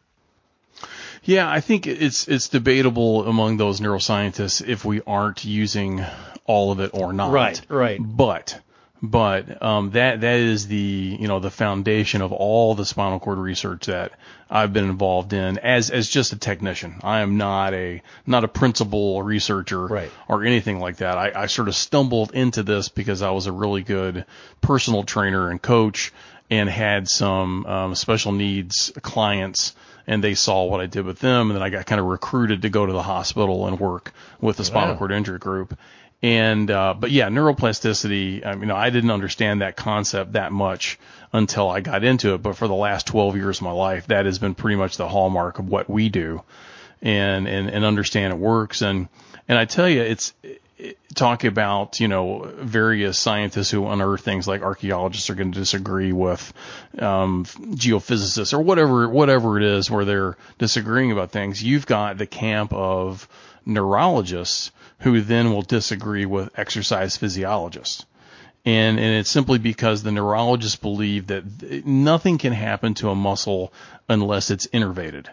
[1.24, 6.04] Yeah, I think it's it's debatable among those neuroscientists if we aren't using
[6.46, 7.32] all of it or not.
[7.32, 8.00] Right, right.
[8.02, 8.60] But
[9.04, 13.38] but um, that that is the you know the foundation of all the spinal cord
[13.38, 14.14] research that
[14.50, 17.02] I've been involved in as as just a technician.
[17.04, 20.12] I am not a not a principal researcher right.
[20.30, 21.18] or anything like that.
[21.18, 24.26] I, I sort of stumbled into this because I was a really good
[24.62, 26.14] personal trainer and coach
[26.50, 29.76] and had some um, special needs clients
[30.08, 32.62] and they saw what I did with them and then I got kind of recruited
[32.62, 35.78] to go to the hospital and work with the spinal cord injury group
[36.24, 38.46] and uh, but yeah, neuroplasticity.
[38.46, 40.98] I mean, I didn't understand that concept that much
[41.34, 42.42] until I got into it.
[42.42, 45.08] But for the last 12 years of my life, that has been pretty much the
[45.08, 46.42] hallmark of what we do,
[47.02, 48.82] and and and understand it works.
[48.82, 49.10] And
[49.50, 50.34] and I tell you, it's
[50.78, 55.60] it, talking about you know various scientists who unearth things like archaeologists are going to
[55.60, 56.54] disagree with
[57.00, 61.62] um, geophysicists or whatever whatever it is where they're disagreeing about things.
[61.62, 63.28] You've got the camp of
[63.66, 64.72] neurologists
[65.04, 68.06] who then will disagree with exercise physiologists.
[68.66, 73.74] And, and it's simply because the neurologists believe that nothing can happen to a muscle
[74.08, 75.28] unless it's innervated.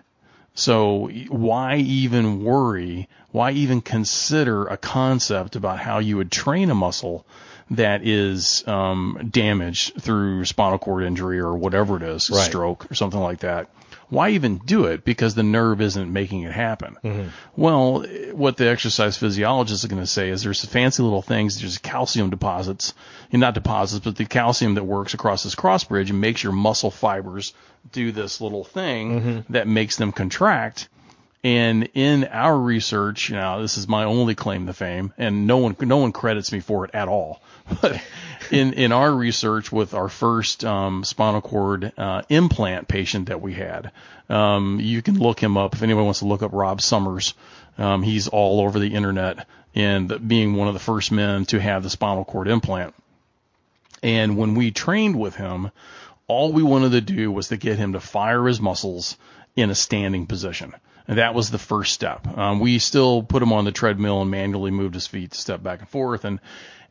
[0.55, 3.09] So why even worry?
[3.31, 7.25] Why even consider a concept about how you would train a muscle
[7.71, 12.45] that is um, damaged through spinal cord injury or whatever it is, right.
[12.45, 13.69] stroke or something like that?
[14.11, 15.05] Why even do it?
[15.05, 16.97] Because the nerve isn't making it happen.
[17.03, 17.28] Mm-hmm.
[17.57, 21.78] Well, what the exercise physiologist is going to say is there's fancy little things, there's
[21.78, 22.93] calcium deposits,
[23.32, 26.53] and not deposits, but the calcium that works across this cross bridge and makes your
[26.53, 27.55] muscle fibers
[27.93, 29.53] do this little thing mm-hmm.
[29.53, 30.89] that makes them contract.
[31.43, 35.57] And in our research, you know, this is my only claim to fame, and no
[35.57, 37.43] one no one credits me for it at all.
[37.81, 38.03] But
[38.53, 43.55] in in our research with our first um, spinal cord uh, implant patient that we
[43.55, 43.93] had,
[44.29, 47.35] um, you can look him up if anyone wants to look up Rob Summers.
[47.79, 51.83] Um, he's all over the internet and being one of the first men to have
[51.83, 52.95] the spinal cord implant.
[54.03, 55.71] And when we trained with him,
[56.27, 59.17] all we wanted to do was to get him to fire his muscles
[59.57, 60.75] in a standing position.
[61.09, 62.27] And that was the first step.
[62.39, 65.63] Um, we still put him on the treadmill and manually moved his feet to step
[65.63, 66.25] back and forth.
[66.25, 66.39] And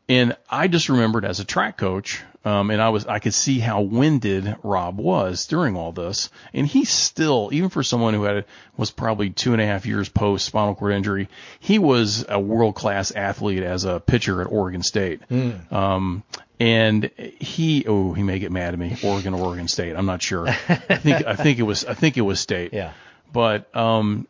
[0.09, 3.59] and I just remembered as a track coach, um, and I was I could see
[3.59, 8.45] how winded Rob was during all this, and he still, even for someone who had
[8.75, 11.29] was probably two and a half years post spinal cord injury,
[11.59, 15.21] he was a world class athlete as a pitcher at Oregon State.
[15.29, 15.71] Mm.
[15.71, 16.23] Um,
[16.59, 18.97] and he oh he may get mad at me.
[19.03, 19.95] Oregon Oregon State.
[19.95, 20.47] I'm not sure.
[20.47, 22.73] I think I think it was I think it was State.
[22.79, 22.93] Yeah.
[23.31, 24.27] But um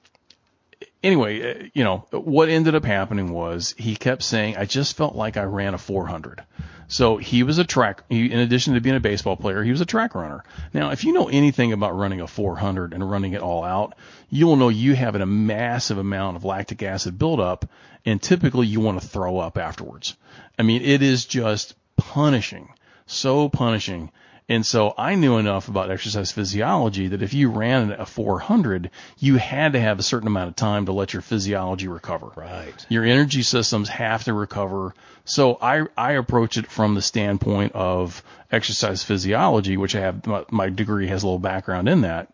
[1.04, 5.16] anyway, uh, you know, what ended up happening was he kept saying, I just felt
[5.16, 6.44] like I ran a 400.
[6.88, 9.82] So he was a track, he, in addition to being a baseball player, he was
[9.82, 10.44] a track runner.
[10.74, 13.94] Now, if you know anything about running a 400 and running it all out,
[14.30, 17.70] you'll know you have a massive amount of lactic acid buildup,
[18.06, 20.18] and typically you want to throw up afterwards.
[20.58, 22.70] I mean, it is just punishing,
[23.06, 24.12] so punishing
[24.50, 28.90] And so I knew enough about exercise physiology that if you ran a 400,
[29.20, 32.32] you had to have a certain amount of time to let your physiology recover.
[32.36, 32.86] Right.
[32.90, 34.96] Your energy systems have to recover.
[35.24, 40.44] So I, I approach it from the standpoint of exercise physiology, which I have, my,
[40.50, 42.34] my degree has a little background in that,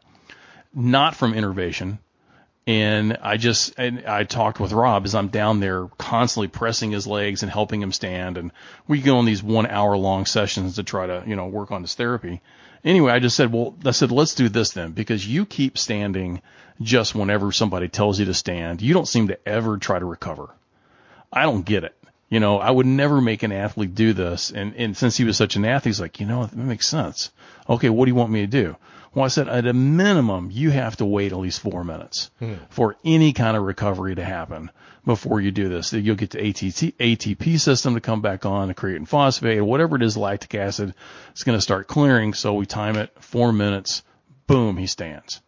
[0.74, 2.00] not from innervation.
[2.68, 7.06] And I just, and I talked with Rob as I'm down there constantly pressing his
[7.06, 8.38] legs and helping him stand.
[8.38, 8.52] And
[8.88, 11.84] we go on these one hour long sessions to try to, you know, work on
[11.84, 12.42] his therapy.
[12.84, 16.42] Anyway, I just said, well, I said, let's do this then because you keep standing
[16.82, 18.82] just whenever somebody tells you to stand.
[18.82, 20.50] You don't seem to ever try to recover.
[21.32, 21.96] I don't get it.
[22.30, 24.52] You know, I would never make an athlete do this.
[24.52, 27.30] And, and since he was such an athlete, he's like, you know, that makes sense.
[27.70, 28.76] Okay, what do you want me to do?
[29.16, 32.56] Well, I said at a minimum, you have to wait at least four minutes hmm.
[32.70, 34.70] for any kind of recovery to happen
[35.06, 35.94] before you do this.
[35.94, 40.04] You'll get the ATT, ATP system to come back on, the creatine phosphate, whatever it
[40.04, 40.94] is, lactic acid,
[41.32, 42.34] it's going to start clearing.
[42.34, 44.04] So we time it four minutes.
[44.48, 45.42] Boom, he stands,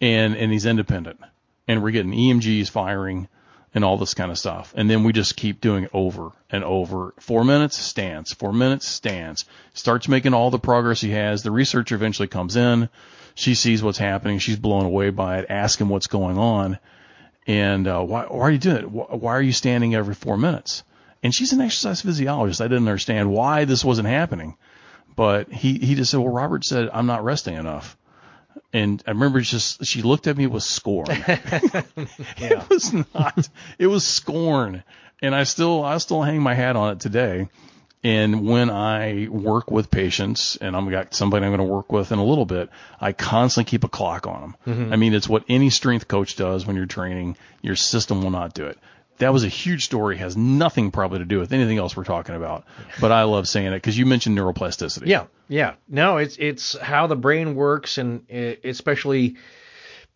[0.00, 1.20] and and he's independent,
[1.66, 3.28] and we're getting EMGs firing
[3.74, 4.74] and all this kind of stuff.
[4.76, 7.14] And then we just keep doing it over and over.
[7.20, 8.32] Four minutes, stands.
[8.32, 9.44] Four minutes, stands.
[9.74, 11.42] Starts making all the progress he has.
[11.42, 12.88] The researcher eventually comes in.
[13.34, 14.38] She sees what's happening.
[14.38, 15.46] She's blown away by it.
[15.48, 16.78] Asks him what's going on.
[17.46, 18.90] And uh, why, why are you doing it?
[18.90, 20.82] Why are you standing every four minutes?
[21.22, 22.60] And she's an exercise physiologist.
[22.60, 24.56] I didn't understand why this wasn't happening.
[25.16, 27.96] But he, he just said, well, Robert said, I'm not resting enough.
[28.72, 31.06] And I remember just she looked at me with scorn.
[32.38, 33.48] It was not.
[33.78, 34.82] It was scorn,
[35.20, 37.48] and I still I still hang my hat on it today.
[38.02, 42.12] And when I work with patients, and I'm got somebody I'm going to work with
[42.12, 44.56] in a little bit, I constantly keep a clock on them.
[44.66, 44.92] Mm-hmm.
[44.92, 47.36] I mean, it's what any strength coach does when you're training.
[47.60, 48.78] Your system will not do it.
[49.20, 50.18] That was a huge story.
[50.18, 52.64] Has nothing probably to do with anything else we're talking about.
[53.00, 55.06] But I love saying it because you mentioned neuroplasticity.
[55.06, 55.74] Yeah, yeah.
[55.88, 59.36] No, it's it's how the brain works, and uh, especially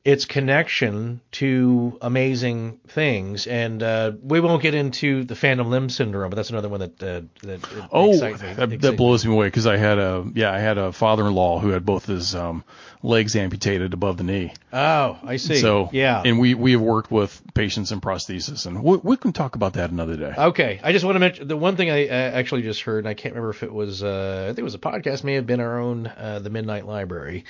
[0.04, 3.46] its connection to amazing things.
[3.46, 7.02] And uh, we won't get into the phantom limb syndrome, but that's another one that
[7.02, 7.60] uh, that
[7.90, 10.76] Oh, excites me- that, that blows me away because I had a yeah I had
[10.76, 12.64] a father-in-law who had both his um,
[13.02, 14.52] legs amputated above the knee.
[14.74, 15.56] Oh, I see.
[15.56, 16.22] So yeah.
[16.22, 19.72] and we we have worked with patients in prosthesis, and we, we can talk about
[19.74, 20.34] that another day.
[20.36, 23.08] Okay, I just want to mention the one thing I uh, actually just heard, and
[23.08, 25.46] I can't remember if it was, uh, I think it was a podcast, may have
[25.46, 27.44] been our own, uh, the Midnight Library,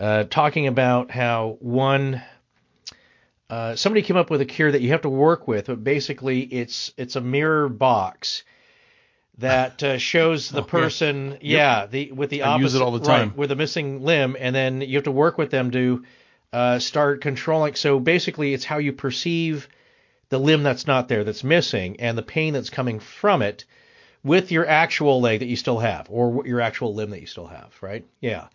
[0.00, 2.22] uh, talking about how one,
[3.50, 6.40] uh, somebody came up with a cure that you have to work with, but basically
[6.40, 8.44] it's it's a mirror box
[9.38, 13.00] that uh, shows the person, yeah, the with the I opposite, use it all the
[13.00, 13.34] right, time.
[13.36, 16.04] with a missing limb, and then you have to work with them to
[16.52, 17.74] uh, start controlling.
[17.74, 19.68] So basically, it's how you perceive
[20.30, 23.66] the limb that's not there, that's missing, and the pain that's coming from it
[24.22, 27.46] with your actual leg that you still have, or your actual limb that you still
[27.46, 28.04] have, right?
[28.20, 28.46] Yeah,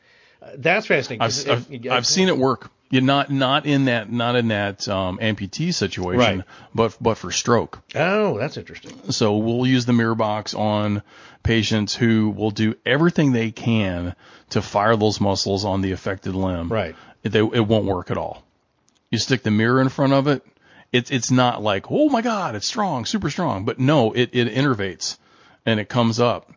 [0.58, 1.22] that's fascinating.
[1.22, 2.72] I've, I've, I've seen it work.
[2.92, 6.44] Yeah, not not in that not in that um, amputee situation, Right.
[6.74, 7.82] but but for stroke.
[7.96, 9.12] Oh, that's interesting.
[9.12, 11.02] So we'll use the mirror box on
[11.42, 14.16] patients who will do everything they can
[14.52, 16.70] to fire those muscles on the affected limb.
[16.72, 16.96] Right.
[17.24, 18.44] It, they, it won't work at all.
[19.10, 20.46] You stick the mirror in front of it.
[20.92, 24.54] It's it's not like oh my god it's strong super strong, but no it it
[24.54, 25.18] innervates
[25.66, 26.52] and it comes up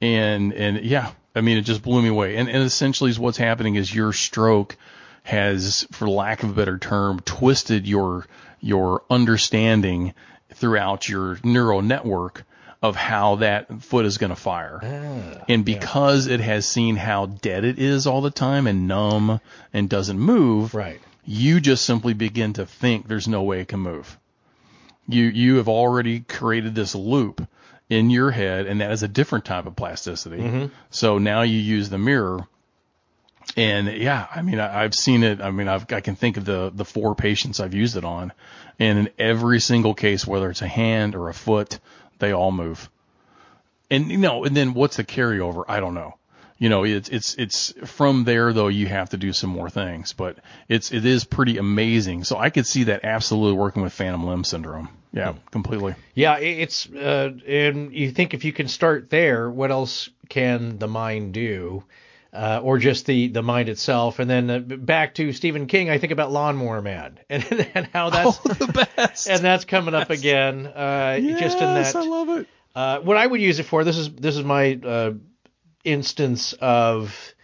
[0.00, 3.38] and and yeah I mean it just blew me away and and essentially is what's
[3.38, 4.76] happening is your stroke
[5.22, 8.26] has for lack of a better term twisted your
[8.60, 10.14] your understanding
[10.54, 12.44] throughout your neural network
[12.82, 14.80] of how that foot is going to fire.
[14.82, 19.40] Ah, and because it has seen how dead it is all the time and numb
[19.72, 21.00] and doesn't move, Right.
[21.24, 24.18] you just simply begin to think there's no way it can move.
[25.08, 27.46] You you have already created this loop
[27.88, 30.38] in your head, and that is a different type of plasticity.
[30.38, 30.66] Mm-hmm.
[30.90, 32.46] So now you use the mirror,
[33.56, 35.40] and yeah, I mean I, I've seen it.
[35.40, 38.32] I mean I've I can think of the the four patients I've used it on,
[38.78, 41.78] and in every single case, whether it's a hand or a foot,
[42.18, 42.90] they all move.
[43.90, 45.64] And you know, and then what's the carryover?
[45.68, 46.16] I don't know.
[46.58, 48.68] You know, it's it's it's from there though.
[48.68, 50.38] You have to do some more things, but
[50.68, 52.24] it's it is pretty amazing.
[52.24, 54.88] So I could see that absolutely working with phantom limb syndrome.
[55.12, 55.94] Yeah, completely.
[56.14, 60.88] Yeah, it's uh, and you think if you can start there, what else can the
[60.88, 61.84] mind do?
[62.32, 65.88] Uh, or just the, the mind itself, and then uh, back to Stephen King.
[65.88, 67.42] I think about Lawnmower Man, and,
[67.74, 69.26] and how that's the best.
[69.30, 70.66] and that's coming up again.
[70.66, 72.46] Uh, just in Yes, that, I love it.
[72.74, 75.12] Uh, what I would use it for this is this is my uh,
[75.86, 77.34] instance of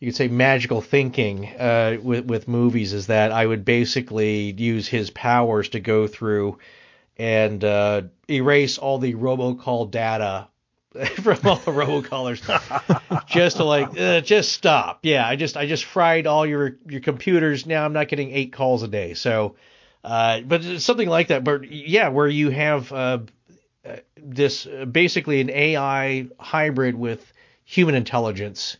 [0.00, 4.88] you could say magical thinking uh, with with movies is that I would basically use
[4.88, 6.58] his powers to go through
[7.16, 10.48] and uh, erase all the robocall data
[11.22, 12.42] from all the robocallers,
[13.26, 15.00] just to like, uh, just stop.
[15.02, 17.64] Yeah, I just I just fried all your your computers.
[17.64, 19.14] Now I'm not getting eight calls a day.
[19.14, 19.56] So,
[20.04, 21.44] uh, but something like that.
[21.44, 23.18] But yeah, where you have uh,
[23.86, 27.31] uh this basically an AI hybrid with
[27.64, 28.76] human intelligence.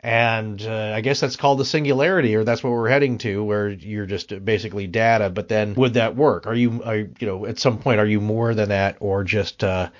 [0.00, 3.68] And uh, I guess that's called the singularity, or that's what we're heading to, where
[3.68, 5.28] you're just basically data.
[5.28, 6.46] But then, would that work?
[6.46, 9.64] Are you, are, you know, at some point, are you more than that, or just
[9.64, 9.90] uh,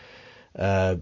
[0.56, 0.96] uh,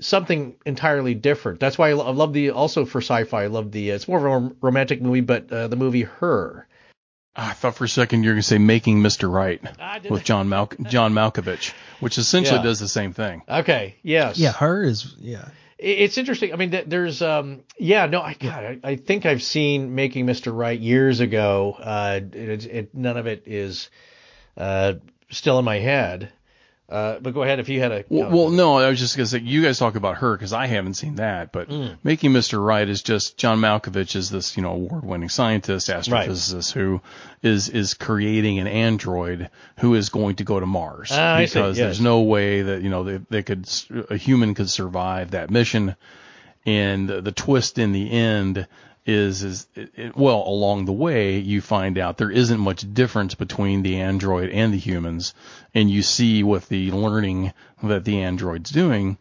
[0.00, 1.60] something entirely different.
[1.60, 3.44] That's why I love the also for sci-fi.
[3.44, 6.66] I love the uh, it's more of a romantic movie, but uh, the movie Her.
[7.34, 9.32] I thought for a second you were going to say Making Mr.
[9.32, 9.62] Right
[10.10, 12.62] with John Mal- John Malkovich, which essentially yeah.
[12.62, 13.42] does the same thing.
[13.48, 13.96] Okay.
[14.02, 14.38] Yes.
[14.38, 14.52] Yeah.
[14.52, 15.48] Her is yeah.
[15.82, 16.52] It's interesting.
[16.52, 20.56] I mean, there's um yeah no I God I, I think I've seen Making Mr.
[20.56, 21.76] Right years ago.
[21.78, 23.90] Uh, it, it, none of it is
[24.56, 24.94] uh
[25.30, 26.32] still in my head.
[26.92, 28.04] Uh, but go ahead if you had a.
[28.10, 30.66] Well, well, no, I was just gonna say you guys talk about her because I
[30.66, 31.50] haven't seen that.
[31.50, 31.96] But mm.
[32.04, 32.62] making Mr.
[32.62, 36.82] Right is just John Malkovich is this you know award-winning scientist, astrophysicist right.
[36.82, 37.00] who
[37.42, 39.48] is is creating an android
[39.78, 41.84] who is going to go to Mars ah, because yes.
[41.86, 43.66] there's no way that you know they, they could
[44.10, 45.96] a human could survive that mission.
[46.64, 48.68] And the, the twist in the end
[49.04, 53.34] is is it, it, well along the way you find out there isn't much difference
[53.34, 55.34] between the android and the humans.
[55.74, 57.52] And you see with the learning
[57.82, 59.18] that the android's doing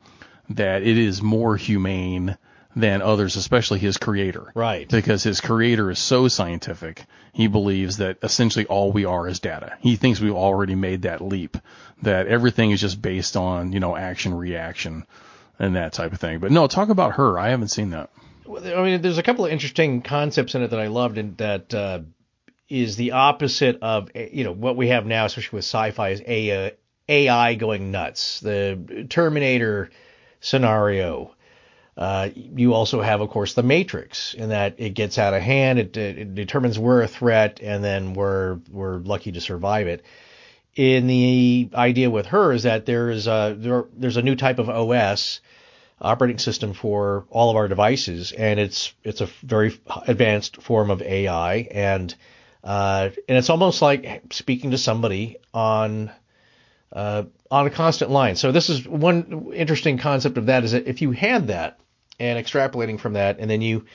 [0.50, 2.38] that it is more humane
[2.76, 4.52] than others especially his creator.
[4.54, 4.88] Right.
[4.88, 9.78] Because his creator is so scientific he believes that essentially all we are is data.
[9.80, 11.58] He thinks we've already made that leap
[12.04, 15.06] that everything is just based on you know action reaction
[15.58, 16.38] and that type of thing.
[16.40, 17.40] But no talk about her.
[17.40, 18.12] I haven't seen that
[18.48, 21.74] I mean, there's a couple of interesting concepts in it that I loved, and that
[21.74, 22.00] uh,
[22.70, 26.74] is the opposite of you know what we have now, especially with sci-fi, is AI,
[27.08, 28.40] AI going nuts.
[28.40, 29.90] The Terminator
[30.40, 31.36] scenario.
[31.98, 35.78] Uh, you also have, of course, the Matrix, in that it gets out of hand,
[35.78, 40.04] it, it determines we're a threat, and then we're we're lucky to survive it.
[40.76, 44.58] In the idea with her is that there is a there, there's a new type
[44.58, 45.42] of OS
[46.02, 51.02] operating system for all of our devices, and it's it's a very advanced form of
[51.02, 52.14] AI, and
[52.64, 56.12] uh, and it's almost like speaking to somebody on
[56.92, 58.36] uh, on a constant line.
[58.36, 61.80] So this is one interesting concept of that is that if you had that
[62.20, 63.86] and extrapolating from that, and then you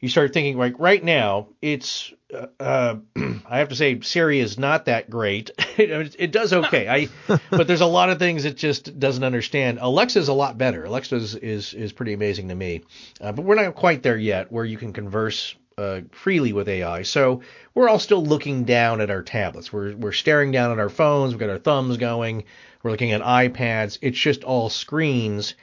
[0.00, 2.96] you start thinking like right now it's uh, uh
[3.48, 5.50] I have to say Siri is not that great.
[5.78, 6.88] it, it, does okay.
[6.88, 9.78] I but there's a lot of things it just doesn't understand.
[9.80, 10.84] Alexa is a lot better.
[10.84, 12.82] Alexa is is, is pretty amazing to me.
[13.20, 17.02] Uh, but we're not quite there yet where you can converse uh, freely with AI.
[17.02, 17.42] So
[17.74, 19.72] we're all still looking down at our tablets.
[19.72, 21.32] We're we're staring down at our phones.
[21.32, 22.44] We've got our thumbs going.
[22.82, 23.98] We're looking at iPads.
[24.02, 25.54] It's just all screens,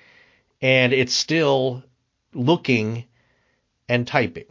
[0.61, 1.83] and it's still
[2.33, 3.05] looking
[3.89, 4.45] and typing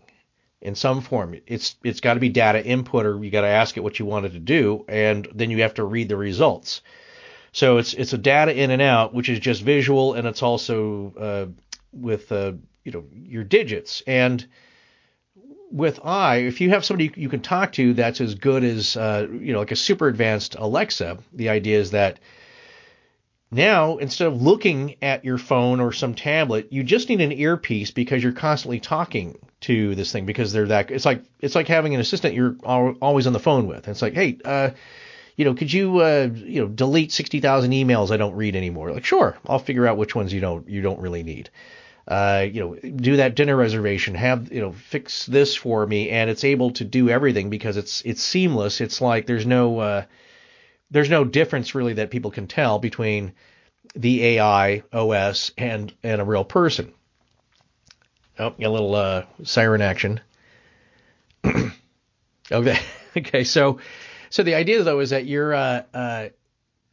[0.62, 1.36] in some form.
[1.46, 4.06] It's it's got to be data input, or you got to ask it what you
[4.06, 6.82] wanted to do, and then you have to read the results.
[7.52, 11.12] So it's it's a data in and out, which is just visual, and it's also
[11.18, 11.46] uh,
[11.92, 12.52] with uh,
[12.84, 14.02] you know your digits.
[14.06, 14.46] And
[15.70, 19.26] with I, if you have somebody you can talk to that's as good as uh,
[19.30, 22.20] you know like a super advanced Alexa, the idea is that
[23.54, 27.90] now, instead of looking at your phone or some tablet, you just need an earpiece
[27.90, 30.90] because you're constantly talking to this thing because they're that.
[30.90, 33.88] It's like it's like having an assistant you're always on the phone with.
[33.88, 34.70] It's like, hey, uh,
[35.36, 38.90] you know, could you uh, you know delete sixty thousand emails I don't read anymore?
[38.90, 41.50] Like, sure, I'll figure out which ones you don't you don't really need.
[42.08, 44.14] Uh, you know, do that dinner reservation.
[44.14, 48.00] Have you know, fix this for me, and it's able to do everything because it's
[48.06, 48.80] it's seamless.
[48.80, 50.04] It's like there's no uh,
[50.92, 53.32] there's no difference really that people can tell between
[53.94, 56.92] the AI OS and and a real person.
[58.38, 60.20] Oh, a little uh, siren action.
[61.44, 62.78] okay,
[63.16, 63.44] okay.
[63.44, 63.80] So,
[64.30, 66.28] so the idea though is that you're uh, uh,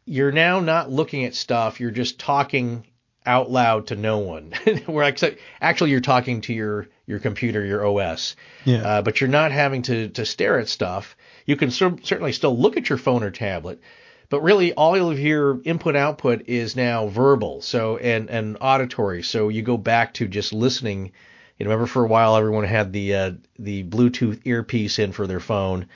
[0.05, 1.79] you're now not looking at stuff.
[1.79, 2.85] You're just talking
[3.25, 4.53] out loud to no one.
[4.85, 5.13] Where
[5.61, 8.35] actually you're talking to your your computer, your OS.
[8.65, 8.77] Yeah.
[8.79, 11.15] Uh, but you're not having to to stare at stuff.
[11.49, 13.81] You can certainly still look at your phone or tablet,
[14.29, 19.23] but really all of your input output is now verbal, so and and auditory.
[19.23, 21.11] So you go back to just listening.
[21.57, 25.39] You remember for a while everyone had the uh, the Bluetooth earpiece in for their
[25.39, 25.87] phone.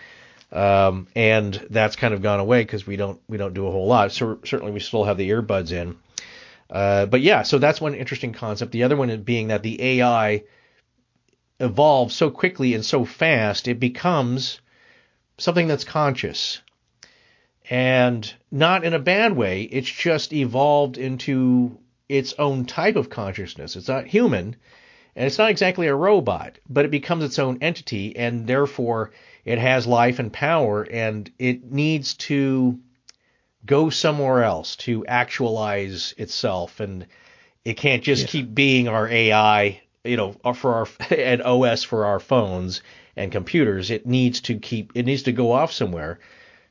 [0.52, 3.86] Um, and that's kind of gone away because we don't we don't do a whole
[3.86, 4.12] lot.
[4.12, 5.98] So certainly we still have the earbuds in.
[6.68, 8.72] Uh, but yeah, so that's one interesting concept.
[8.72, 10.46] The other one being that the AI
[11.60, 14.60] evolves so quickly and so fast, it becomes
[15.38, 16.62] something that's conscious.
[17.70, 21.78] And not in a bad way, it's just evolved into
[22.10, 23.76] its own type of consciousness.
[23.76, 24.56] It's not human,
[25.16, 29.12] and it's not exactly a robot, but it becomes its own entity, and therefore
[29.46, 32.80] it has life and power, and it needs to
[33.66, 37.08] go somewhere else to actualize itself, and
[37.64, 38.28] it can't just Yeah.
[38.28, 40.88] keep being our AI, you know, for our
[41.18, 42.82] an OS for our phones
[43.16, 43.92] and computers.
[43.92, 46.20] It needs to keep, it needs to go off somewhere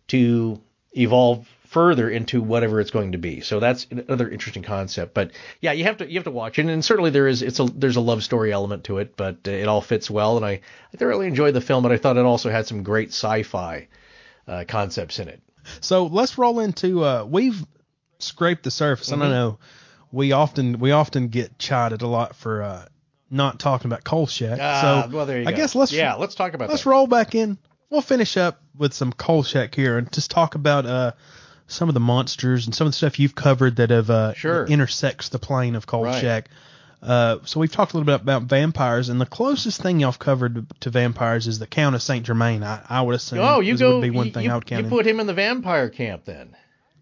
[0.09, 0.61] to
[0.93, 3.41] evolve further into whatever it's going to be.
[3.41, 5.15] So that's another interesting concept.
[5.15, 7.61] But yeah, you have to you have to watch it, and certainly there is it's
[7.61, 10.37] a there's a love story element to it, but uh, it all fits well.
[10.37, 10.61] And I
[10.93, 13.89] I thoroughly enjoyed the film, but I thought it also had some great sci-fi
[14.47, 15.41] uh, concepts in it.
[15.81, 17.65] So let's roll into uh we've
[18.19, 19.11] scraped the surface.
[19.11, 19.23] Mm-hmm.
[19.23, 19.59] And I know
[20.11, 22.87] we often we often get chided a lot for uh
[23.33, 24.59] not talking about Kolchak.
[24.61, 25.57] Ah, so well, there you I go.
[25.57, 26.91] guess let's yeah, let's talk about let's that.
[26.91, 27.59] roll back in.
[27.91, 31.13] We'll finish up with some Kolchak here and just talk about uh
[31.67, 34.67] some of the monsters and some of the stuff you've covered that have uh Sure.
[34.67, 36.47] intersects the plane of Kolchak.
[37.03, 40.65] Uh, so we've talked a little bit about vampires, and the closest thing y'all covered
[40.79, 42.63] to vampires is the Count of Saint Germain.
[42.63, 43.41] I, I would assume.
[43.41, 43.95] Oh, you go.
[43.95, 45.89] would be one you, thing you, I would count you put him in the vampire
[45.89, 46.55] camp then.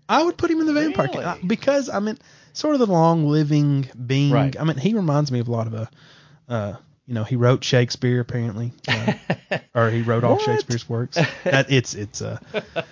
[0.09, 1.23] I would put him in the vampire Really?
[1.23, 2.17] ca- because I mean,
[2.55, 4.33] sort of the long living being.
[4.33, 4.59] Right.
[4.59, 5.91] I mean, he reminds me of a lot of a,
[6.51, 6.75] uh,
[7.07, 9.15] you know, he wrote Shakespeare apparently, uh,
[9.75, 11.17] or he wrote all Shakespeare's works.
[11.45, 12.39] That it's it's uh,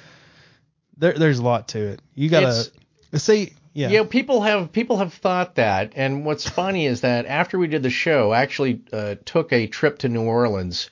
[0.97, 2.01] there there's a lot to it.
[2.15, 2.71] You gotta
[3.15, 7.27] see, yeah, You know, people have people have thought that, and what's funny is that
[7.27, 10.91] after we did the show, I actually uh, took a trip to New Orleans.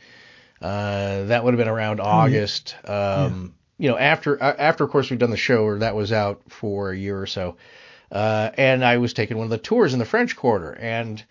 [0.60, 2.76] Uh, that would have been around August.
[2.84, 6.12] Um, You know, after uh, after of course we'd done the show, or that was
[6.12, 7.56] out for a year or so.
[8.10, 11.22] Uh, and I was taking one of the tours in the French Quarter, and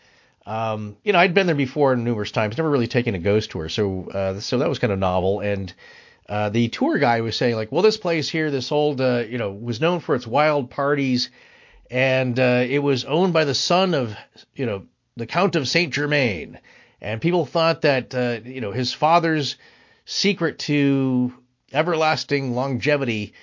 [0.45, 3.69] um, you know I'd been there before numerous times, never really taken a ghost tour,
[3.69, 5.39] so uh, so that was kind of novel.
[5.39, 5.73] And
[6.27, 9.37] uh, the tour guy was saying like, well, this place here, this old, uh, you
[9.37, 11.29] know, was known for its wild parties,
[11.91, 14.15] and uh, it was owned by the son of,
[14.55, 14.85] you know,
[15.17, 16.59] the Count of Saint Germain,
[16.99, 19.57] and people thought that, uh, you know, his father's
[20.05, 21.33] secret to
[21.73, 23.33] everlasting longevity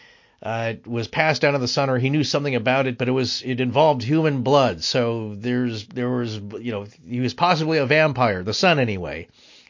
[0.43, 3.13] uh, was passed down to the son, or he knew something about it, but it
[3.13, 4.83] was it involved human blood.
[4.83, 9.29] So there's there was you know he was possibly a vampire, the son anyway.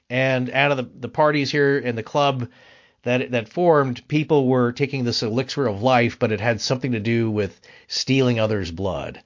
[0.09, 2.49] And out of the, the parties here in the club
[3.03, 7.01] that that formed, people were taking this elixir of life, but it had something to
[7.01, 9.23] do with stealing others' blood.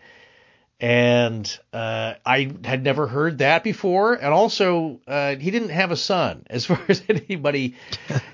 [0.78, 4.12] And uh, I had never heard that before.
[4.14, 7.76] And also, uh, he didn't have a son, as far as anybody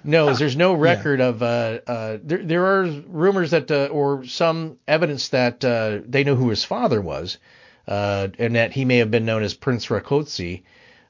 [0.02, 0.38] knows.
[0.38, 1.42] There's no record of.
[1.42, 6.34] Uh, uh, there, there are rumors that, uh, or some evidence that uh, they know
[6.34, 7.38] who his father was,
[7.86, 10.62] uh, and that he may have been known as Prince Rákóczi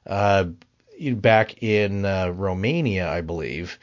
[0.05, 0.45] uh,
[1.15, 3.79] back in uh, Romania, I believe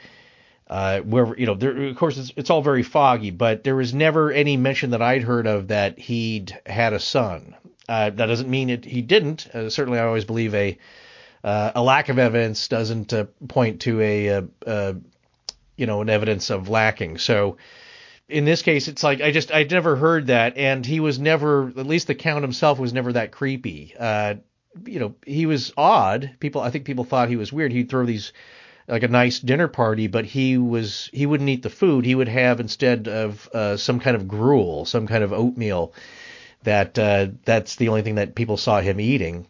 [0.71, 3.93] uh, where you know, there, of course, it's, it's all very foggy, but there was
[3.93, 7.55] never any mention that I'd heard of that he'd had a son.
[7.89, 9.47] Uh, that doesn't mean it, he didn't.
[9.53, 10.77] Uh, certainly, I always believe a
[11.43, 14.93] uh, a lack of evidence doesn't uh, point to a, uh uh
[15.75, 17.17] you know an evidence of lacking.
[17.17, 17.57] So
[18.29, 21.67] in this case, it's like I just I'd never heard that, and he was never,
[21.67, 23.93] at least the count himself was never that creepy.
[24.85, 26.37] You know, he was odd.
[26.39, 27.73] People, I think people thought he was weird.
[27.73, 28.31] He'd throw these
[28.87, 32.05] like a nice dinner party, but he was he wouldn't eat the food.
[32.05, 35.93] He would have instead of uh, some kind of gruel, some kind of oatmeal.
[36.63, 39.47] That uh, that's the only thing that people saw him eating.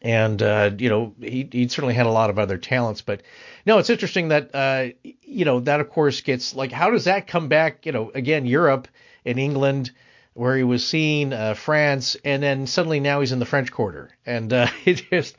[0.00, 3.22] And uh, you know he he certainly had a lot of other talents, but
[3.66, 4.88] no, it's interesting that uh,
[5.22, 7.86] you know that of course gets like how does that come back?
[7.86, 8.88] You know again Europe
[9.24, 9.90] and England
[10.34, 14.10] where he was seen, uh, France, and then suddenly now he's in the French Quarter,
[14.26, 15.36] and uh, it just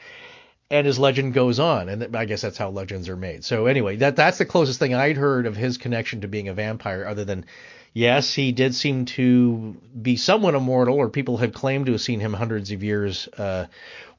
[0.76, 3.46] and his legend goes on, and I guess that's how legends are made.
[3.46, 6.54] So anyway, that that's the closest thing I'd heard of his connection to being a
[6.54, 7.46] vampire, other than
[7.94, 12.20] yes, he did seem to be somewhat immortal, or people have claimed to have seen
[12.20, 13.66] him hundreds of years uh,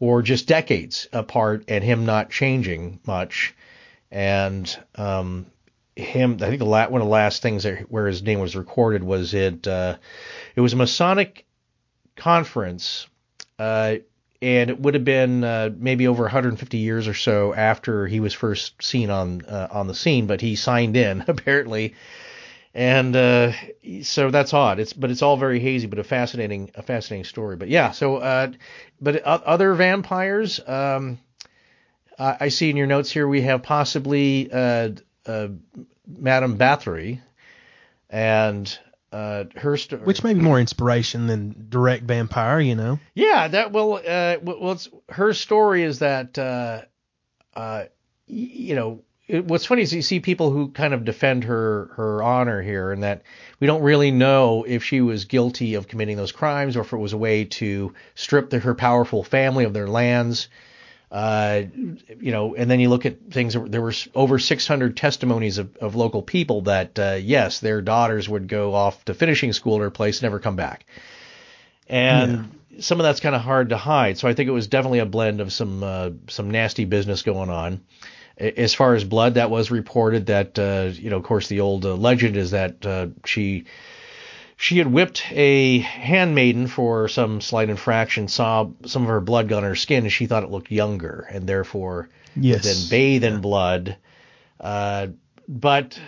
[0.00, 3.54] or just decades apart, and him not changing much,
[4.10, 5.46] and um,
[5.94, 6.38] him.
[6.40, 9.04] I think the la- one of the last things that, where his name was recorded
[9.04, 9.66] was it.
[9.66, 9.96] Uh,
[10.54, 11.44] it was a Masonic
[12.16, 13.06] conference.
[13.58, 13.96] Uh,
[14.42, 18.34] and it would have been uh, maybe over 150 years or so after he was
[18.34, 21.94] first seen on uh, on the scene, but he signed in apparently,
[22.74, 23.52] and uh,
[24.02, 24.78] so that's odd.
[24.78, 27.56] It's but it's all very hazy, but a fascinating a fascinating story.
[27.56, 28.52] But yeah, so uh,
[29.00, 31.18] but other vampires, um,
[32.18, 34.90] I see in your notes here we have possibly uh,
[35.26, 35.48] uh,
[36.06, 37.20] Madame Bathory,
[38.08, 38.78] and
[39.16, 40.02] uh, her story.
[40.02, 43.00] which may be more inspiration than direct vampire, you know.
[43.14, 46.82] Yeah, that well, uh, well, it's, her story is that, uh,
[47.54, 47.84] uh,
[48.26, 52.22] you know, it, what's funny is you see people who kind of defend her her
[52.22, 53.22] honor here, and that
[53.58, 56.98] we don't really know if she was guilty of committing those crimes or if it
[56.98, 60.48] was a way to strip the, her powerful family of their lands.
[61.10, 61.62] Uh,
[62.18, 63.54] you know, and then you look at things.
[63.54, 68.48] There were over 600 testimonies of, of local people that uh, yes, their daughters would
[68.48, 70.84] go off to finishing school at her place, never come back,
[71.88, 72.80] and yeah.
[72.80, 74.18] some of that's kind of hard to hide.
[74.18, 77.50] So I think it was definitely a blend of some uh, some nasty business going
[77.50, 77.82] on.
[78.36, 81.86] As far as blood, that was reported that uh, you know, of course, the old
[81.86, 83.66] uh, legend is that uh, she
[84.56, 89.62] she had whipped a handmaiden for some slight infraction, saw some of her blood on
[89.62, 92.64] her skin, and she thought it looked younger, and therefore yes.
[92.64, 93.96] then bathe in blood.
[94.58, 95.08] Uh,
[95.46, 96.00] but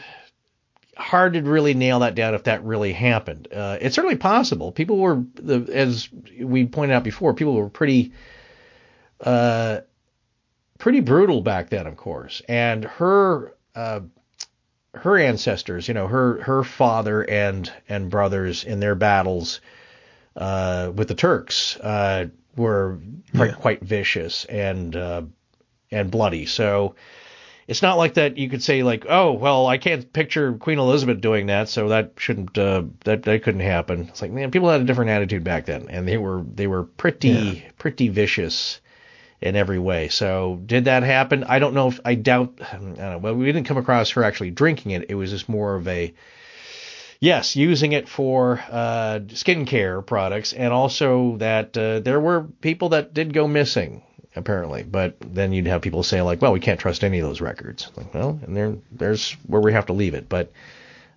[0.96, 3.48] hard to really nail that down if that really happened.
[3.52, 4.72] Uh, it's certainly possible.
[4.72, 6.08] People were, the, as
[6.40, 8.12] we pointed out before, people were pretty
[9.20, 9.80] uh,
[10.78, 12.40] pretty brutal back then, of course.
[12.48, 14.00] And her uh,
[14.94, 19.60] her ancestors, you know, her her father and and brothers in their battles
[20.36, 22.98] uh, with the Turks uh, were
[23.34, 23.56] quite, yeah.
[23.56, 25.22] quite vicious and uh,
[25.90, 26.46] and bloody.
[26.46, 26.94] So
[27.66, 31.20] it's not like that you could say like, oh well, I can't picture Queen Elizabeth
[31.20, 34.08] doing that, so that shouldn't uh, that that couldn't happen.
[34.08, 36.84] It's like man, people had a different attitude back then, and they were they were
[36.84, 37.70] pretty yeah.
[37.76, 38.80] pretty vicious
[39.40, 40.08] in every way.
[40.08, 41.44] So did that happen?
[41.44, 42.58] I don't know if I doubt.
[42.72, 43.18] I don't know.
[43.18, 45.06] Well, we didn't come across her actually drinking it.
[45.08, 46.12] It was just more of a
[47.20, 53.14] yes, using it for uh, skincare products, and also that uh, there were people that
[53.14, 54.02] did go missing
[54.36, 54.82] apparently.
[54.82, 57.90] But then you'd have people say like, well, we can't trust any of those records.
[57.96, 60.28] Like, well, and there there's where we have to leave it.
[60.28, 60.52] But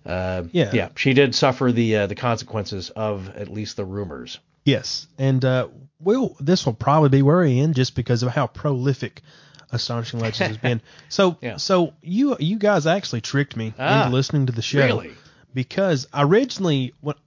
[0.04, 4.38] uh, yeah, yeah, she did suffer the uh, the consequences of at least the rumors.
[4.64, 5.68] Yes, and uh,
[6.00, 9.22] we'll this will probably be where we end just because of how prolific
[9.70, 10.80] Astonishing Legends has been.
[11.08, 11.56] So yeah.
[11.56, 14.84] so you you guys actually tricked me ah, into listening to the show.
[14.84, 15.12] Really?
[15.52, 17.18] Because originally what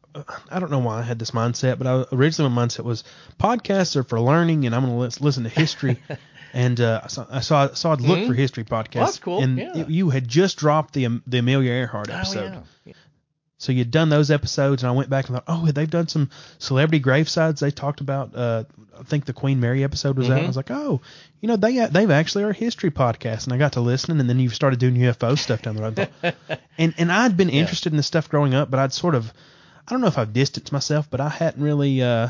[0.50, 3.04] I don't know why I had this mindset, but I, originally my mindset was
[3.40, 6.00] podcasts are for learning, and I'm going to listen to history.
[6.54, 8.28] and uh, I saw I saw, saw I'd look mm-hmm.
[8.28, 8.96] for history podcasts.
[8.96, 9.44] Well, that's cool.
[9.44, 9.78] And yeah.
[9.78, 12.54] it, you had just dropped the the Amelia Earhart episode.
[12.56, 12.94] Oh, yeah.
[13.66, 16.30] So you'd done those episodes, and I went back and thought, oh, they've done some
[16.60, 17.60] celebrity gravesides.
[17.60, 18.66] They talked about, uh,
[18.98, 20.38] I think the Queen Mary episode was mm-hmm.
[20.38, 20.44] out.
[20.44, 21.02] I was like, oh,
[21.42, 24.30] you know, they they've actually are a history podcast, and I got to listening, and
[24.30, 26.10] then you started doing UFO stuff down the road.
[26.78, 27.62] and and I'd been yeah.
[27.62, 29.34] interested in this stuff growing up, but I'd sort of,
[29.88, 32.30] I don't know if I've distanced myself, but I hadn't really uh,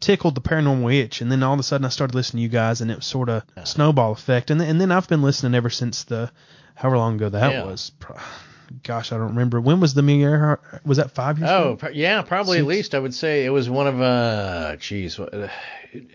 [0.00, 2.48] tickled the paranormal itch, and then all of a sudden I started listening to you
[2.48, 5.70] guys, and it was sort of snowball effect, and and then I've been listening ever
[5.70, 6.32] since the
[6.74, 7.64] however long ago that yeah.
[7.64, 7.92] was
[8.82, 9.60] gosh, I don't remember.
[9.60, 10.62] When was the Amelia Earhart?
[10.84, 11.88] Was that five years oh, ago?
[11.92, 12.62] yeah, probably Six?
[12.62, 15.48] at least I would say it was one of uh, geez, uh,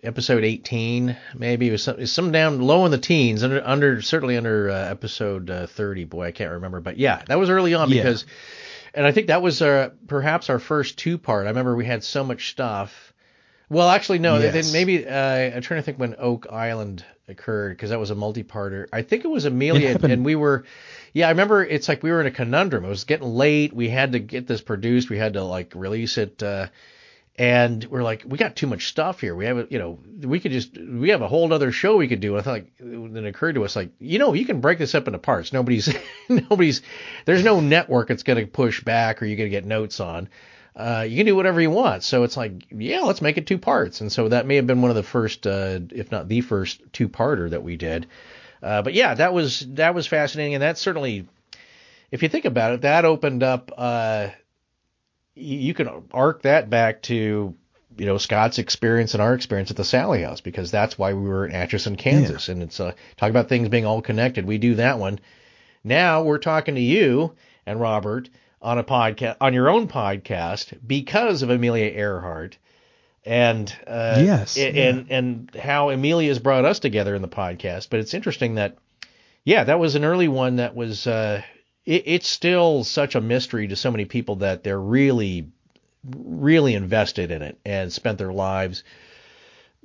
[0.03, 1.69] episode 18 maybe.
[1.69, 5.49] It was some, some down low in the teens, under under certainly under uh, episode
[5.49, 6.06] uh, 30.
[6.06, 8.26] Boy, I can't remember, but yeah, that was early on because,
[8.94, 11.45] and I think that was uh, perhaps our first two part.
[11.45, 13.14] I remember we had so much stuff.
[13.69, 14.38] Well, actually, no.
[14.38, 14.53] Yes.
[14.53, 18.15] Then maybe uh, I'm trying to think when Oak Island occurred because that was a
[18.15, 18.88] multi-parter.
[18.91, 20.65] I think it was Amelia, it and we were
[21.14, 22.86] yeah, I remember it's like we were in a conundrum.
[22.86, 23.73] It was getting late.
[23.73, 25.10] We had to get this produced.
[25.10, 26.41] We had to like release it.
[26.41, 26.68] Uh,
[27.40, 29.34] and we're like, we got too much stuff here.
[29.34, 32.19] We have, you know, we could just, we have a whole other show we could
[32.19, 32.34] do.
[32.34, 34.77] And I thought, like, then it occurred to us, like, you know, you can break
[34.77, 35.53] this up into parts.
[35.53, 35.95] Nobody's,
[36.30, 36.81] nobody's,
[37.23, 40.27] there's no network that's going to push back or you're going to get notes on.
[40.76, 42.03] Uh, you can do whatever you want.
[42.03, 44.02] So it's like, yeah, let's make it two parts.
[44.02, 46.81] And so that may have been one of the first, uh, if not the first
[46.91, 48.07] two parter that we did.
[48.61, 51.27] Uh, but yeah, that was that was fascinating, and that certainly,
[52.11, 53.72] if you think about it, that opened up.
[53.77, 54.30] Uh,
[55.36, 57.56] you can arc that back to
[57.98, 61.27] you know Scott's experience and our experience at the Sallie House because that's why we
[61.27, 62.53] were in Atchison, Kansas, yeah.
[62.53, 64.45] and it's uh, talk about things being all connected.
[64.45, 65.19] We do that one.
[65.84, 67.34] Now we're talking to you
[67.65, 68.30] and Robert
[68.61, 72.57] on a podcast on your own podcast because of Amelia Earhart
[73.30, 74.84] and uh, yes, and, yeah.
[74.89, 77.89] and and how Amelia's brought us together in the podcast.
[77.91, 78.80] But it's interesting that
[79.43, 81.43] yeah, that was an early one that was uh,
[81.85, 85.47] it, it's still such a mystery to so many people that they're really
[86.03, 88.84] really invested in it and spent their lives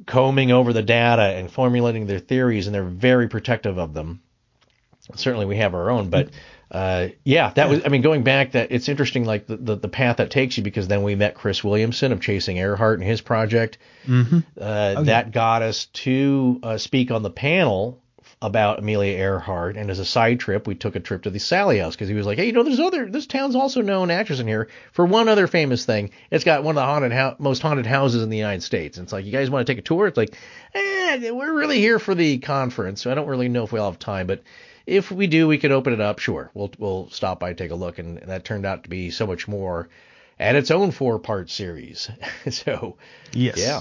[0.06, 4.22] combing over the data and formulating their theories and they're very protective of them.
[5.16, 6.30] Certainly we have our own, but
[6.74, 7.82] uh, yeah, that was.
[7.84, 10.64] I mean, going back, that it's interesting, like the, the, the path that takes you,
[10.64, 13.78] because then we met Chris Williamson of Chasing Earhart and his project.
[14.08, 14.38] Mm-hmm.
[14.60, 18.02] Uh, oh, that got us to uh, speak on the panel
[18.42, 21.78] about Amelia Earhart, and as a side trip, we took a trip to the Sallie
[21.78, 24.40] House because he was like, hey, you know, there's other this town's also known actors
[24.40, 26.10] in here for one other famous thing.
[26.32, 28.98] It's got one of the haunted ho- most haunted houses in the United States.
[28.98, 30.08] And it's like, you guys want to take a tour?
[30.08, 30.34] It's like,
[30.74, 34.00] eh, we're really here for the conference, so I don't really know if we'll have
[34.00, 34.42] time, but
[34.86, 36.18] if we do, we could open it up.
[36.18, 39.26] Sure, we'll we'll stop by take a look, and, that turned out to be so
[39.26, 39.88] much more,
[40.38, 42.10] and its own four part series.
[42.50, 42.96] so
[43.32, 43.58] Yes.
[43.58, 43.80] Yeah.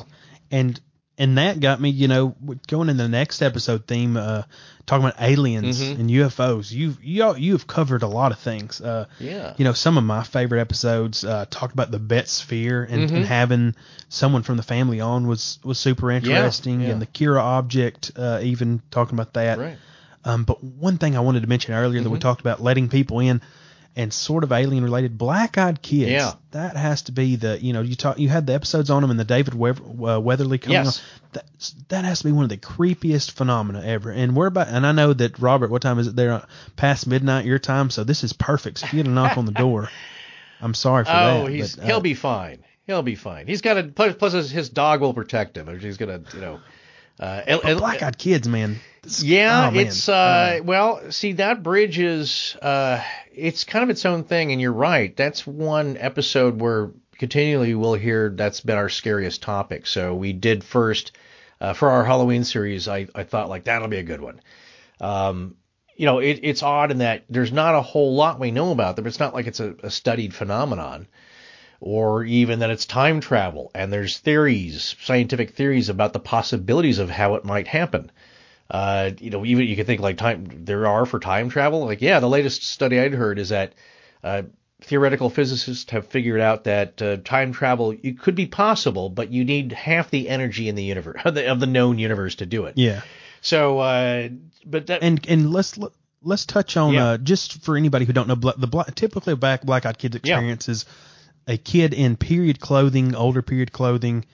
[0.52, 0.80] And
[1.18, 2.36] and that got me, you know,
[2.68, 4.44] going in the next episode theme, uh,
[4.88, 6.00] talking about aliens Mhm.
[6.00, 6.72] and UFOs.
[6.72, 8.82] You've you you've covered a lot of things.
[8.82, 12.84] Uh, yeah, you know, some of my favorite episodes uh, talked about the Betz sphere
[12.84, 13.16] and, Mhm.
[13.18, 13.76] and having
[14.10, 16.90] someone from the family on was was super interesting, yeah.
[16.90, 19.60] and the Kira object, uh, even talking about that.
[19.60, 19.78] right.
[20.26, 22.22] Um, but one thing I wanted to mention earlier that we Mhm.
[22.22, 23.42] talked about letting people in
[23.96, 26.10] and sort of alien related black eyed kids.
[26.10, 26.32] Yeah.
[26.52, 29.12] That has to be the, you know, you talk, you had the episodes on them
[29.12, 31.00] and the David Wev- uh, Weatherly coming Yes.
[31.00, 31.04] on.
[31.34, 31.46] That,
[31.90, 34.10] that has to be one of the creepiest phenomena ever.
[34.12, 36.32] And we're about, and I know that Robert, what time is it there?
[36.34, 36.46] Uh,
[36.76, 37.90] Past midnight your time.
[37.92, 38.80] So this is perfect.
[38.80, 39.90] So if you get a knock on the door,
[40.62, 41.42] I'm sorry for that.
[41.42, 42.60] Oh, he's but, uh, he'll be fine.
[42.88, 43.46] He'll be fine.
[43.48, 45.68] He's got a plus, plus his, his dog will protect him.
[45.80, 46.60] He's gonna, you know.
[47.20, 48.80] Uh, black eyed kids, man.
[49.06, 53.04] Yeah, oh, it's uh well, see that bridge is uh
[53.34, 55.16] it's kind of its own thing and you're right.
[55.16, 59.88] That's one episode where continually we'll hear that's been our scariest topic.
[59.88, 61.12] So we did first
[61.60, 64.42] uh, for our Halloween series I, I thought like that'll be a good one.
[65.02, 65.56] Um
[65.96, 68.96] you know, it, it's odd in that there's not a whole lot we know about
[68.96, 69.06] them.
[69.06, 71.08] It's not like it's a, a studied phenomenon
[71.80, 77.10] or even that it's time travel and there's theories, scientific theories about the possibilities of
[77.10, 78.10] how it might happen.
[78.74, 81.86] Uh, you know, even you could think like time there are for time travel.
[81.86, 83.74] Like, yeah, the latest study I'd heard is that
[84.24, 84.42] uh,
[84.82, 89.46] theoretical physicists have figured out that uh, time travel it could be possible, but you
[89.46, 92.66] need half the energy in the universe of the, of the known universe to do
[92.66, 92.74] it.
[92.76, 93.02] yeah.
[93.42, 94.30] So, uh,
[94.66, 95.78] but that and and let's
[96.24, 97.06] let's touch on Yeah.
[97.10, 100.16] uh, just for anybody who don't know the black, typically a black black eyed kids
[100.16, 100.20] Yeah.
[100.38, 100.86] experience is
[101.46, 104.26] a kid in period clothing, older period clothing.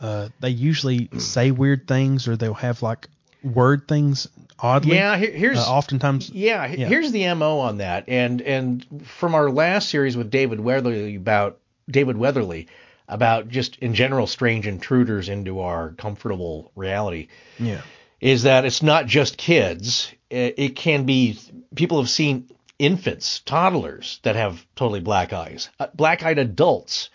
[0.00, 3.06] Uh, they usually say weird things or they'll have like
[3.54, 4.28] word things
[4.58, 4.96] oddly.
[4.96, 6.30] yeah, here, here's Uh, oftentimes.
[6.30, 6.88] Yeah, Yeah.
[6.88, 11.58] here's the mo on that, and and from our last series with David Weatherly about
[11.90, 12.66] David Weatherly
[13.08, 17.28] about just in general strange intruders into our comfortable reality
[17.58, 17.82] Yeah.
[18.20, 20.12] is that it's not just kids.
[20.28, 21.38] It, it can be
[21.76, 22.48] people have seen
[22.80, 27.10] infants, toddlers that have totally black eyes, uh, black-eyed adults.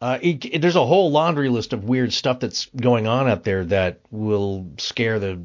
[0.00, 3.44] Uh, it, it- there's a whole laundry list of weird stuff that's going on out
[3.44, 5.38] there that will scare the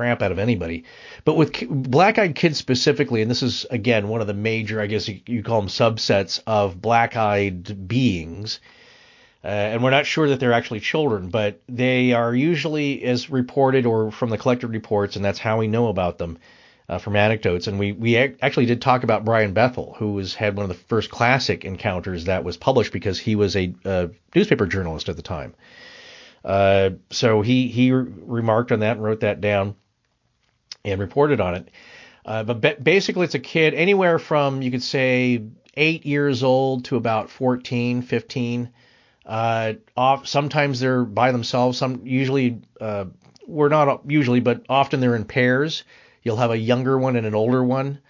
[0.00, 0.84] crap out of anybody.
[1.26, 5.06] But with black-eyed kids specifically, and this is again one of the major, I guess
[5.06, 8.60] you, you call them subsets of black-eyed beings.
[9.44, 13.84] Uh, and we're not sure that they're actually children, but they are usually as reported
[13.84, 16.38] or from the collected reports, and that's how we know about them
[16.88, 17.66] uh, from anecdotes.
[17.66, 20.70] And we we ac- actually did talk about Brian Bethel, who was had one of
[20.70, 25.16] the first classic encounters that was published because he was a, uh newspaper journalist at
[25.16, 25.52] the time.
[26.42, 29.74] Uh, so he he re- remarked on that and wrote that down
[30.84, 31.68] and reported on it.
[32.24, 35.42] Uh, but ba- basically, it's a kid anywhere from you could say
[35.74, 38.70] eight years old to about 14, 15.
[39.24, 41.78] Uh, off, sometimes they're by themselves.
[41.78, 43.06] Some usually uh,
[43.46, 45.84] we're not usually, but often they're in pairs.
[46.22, 48.00] You'll have a younger one and an older one,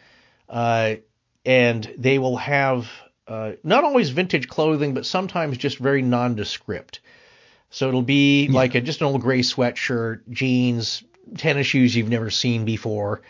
[0.49, 0.97] uh,
[1.45, 2.91] and they will have
[3.29, 7.01] uh, not always vintage clothing, but sometimes just very nondescript.
[7.71, 11.05] So it'll be like a, just an old gray sweatshirt, jeans,
[11.36, 13.23] tennis shoes you've never seen before.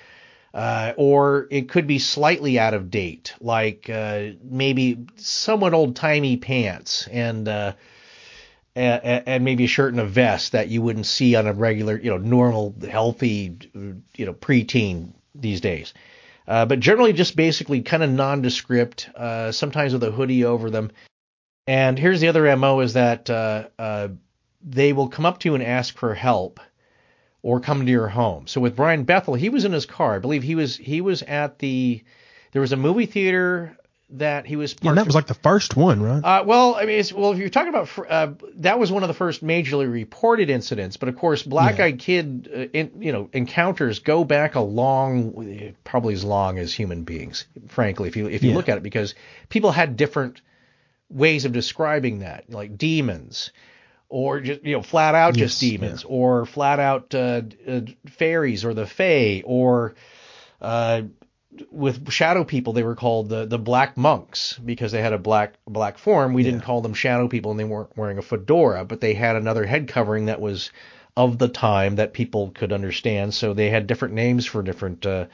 [0.53, 6.37] Uh, or it could be slightly out of date, like uh, maybe somewhat old timey
[6.37, 7.73] pants and, uh,
[8.75, 11.97] and and maybe a shirt and a vest that you wouldn't see on a regular,
[11.97, 15.95] you know, normal, healthy, you know, preteen these days.
[16.49, 20.91] Uh, but generally, just basically kind of nondescript, uh, sometimes with a hoodie over them.
[21.69, 24.09] And here's the other mo: is that uh,
[24.63, 26.59] they will come up to you and ask for help
[27.43, 28.47] or come to your home.
[28.47, 30.17] So with Brian Bethel, he was in his car.
[30.17, 32.03] I believe he was he was at the
[32.53, 33.77] there was a movie theater
[34.15, 34.75] that he was.
[34.83, 36.25] Yeah, and that was like the first one, right?
[36.25, 39.09] Uh, well, I mean, it's, well, if you're talking about uh, that was one of
[39.09, 44.01] the first majorly reported incidents, but of course, black-eyed kid, uh, in, you know, encounters
[44.01, 48.51] go back a long, probably as long as human beings, frankly, if you if you
[48.51, 48.57] Yeah.
[48.57, 49.15] look at it, because
[49.49, 50.41] people had different
[51.09, 53.53] ways of describing that, like demons,
[54.11, 58.65] or just you know, flat out just Yes, demons, or flat out uh, uh, fairies
[58.65, 59.95] or the fae, or
[60.61, 61.03] uh,
[61.71, 65.55] with shadow people they were called the the black monks because they had a black
[65.67, 66.35] black form.
[66.35, 69.37] We didn't call them shadow people and they weren't wearing a fedora, but they had
[69.37, 70.71] another head covering that was
[71.17, 73.35] of the time that people could understand.
[73.35, 75.27] So they had different names for different uh,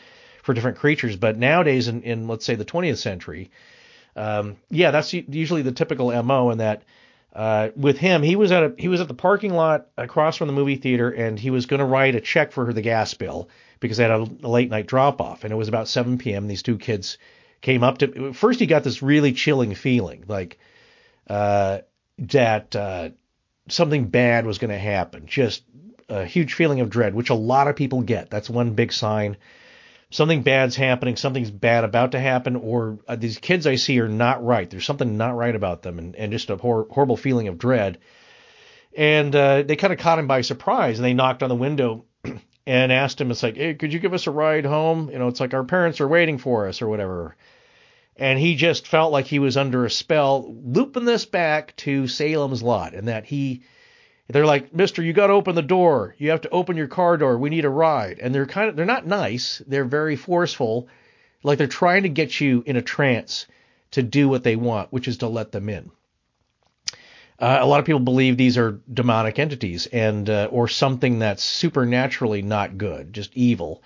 [0.43, 1.17] for different creatures.
[1.17, 3.51] But nowadays, in, in let's say the 20th century,
[4.15, 6.83] um, yeah, that's usually the typical mo in that
[7.37, 10.47] uh, with him, he was at a he was at the parking lot across from
[10.47, 13.51] the movie theater, and he was going to write a check for the gas bill
[13.79, 16.49] because they had a, a late night drop off, and it was about 7 p.m.
[16.49, 17.19] These two kids
[17.61, 18.33] came up to.
[18.33, 20.59] First, he got this really chilling feeling, like
[21.29, 21.81] uh,
[22.21, 23.11] that uh,
[23.69, 25.27] something bad was going to happen.
[25.27, 25.63] Just
[26.09, 28.31] a huge feeling of dread, which a lot of people get.
[28.31, 29.37] That's one big sign.
[30.17, 34.09] Something bad's happening, something's bad about to happen, or uh, these kids I see are
[34.09, 34.71] not right.
[34.71, 37.99] There's something not right about them, and, and just a hor- horrible feeling of dread.
[38.97, 42.07] And uh, they kind of caught him by surprise, and they knocked on the window
[42.67, 45.11] and asked him, "It's like, hey, could you give us a ride home?
[45.11, 47.37] You know, it's like our parents are waiting for us, or whatever."
[48.17, 52.63] And he just felt like he was under a spell, looping this back to Salem's
[52.63, 53.65] Lot, and that he
[54.29, 56.15] they're like, Mister, you got to open the door.
[56.19, 57.39] You have to open your car door.
[57.39, 58.19] We need a ride.
[58.21, 59.63] And they're kind of, they're not nice.
[59.67, 60.89] They're very forceful.
[61.43, 63.47] Like they're trying to get you in a trance
[63.93, 65.91] to do what they want, which is to let them in.
[67.39, 71.45] Uh, a lot of people believe these are demonic entities and uh, or something that's
[71.45, 73.83] supernaturally not good, just evil.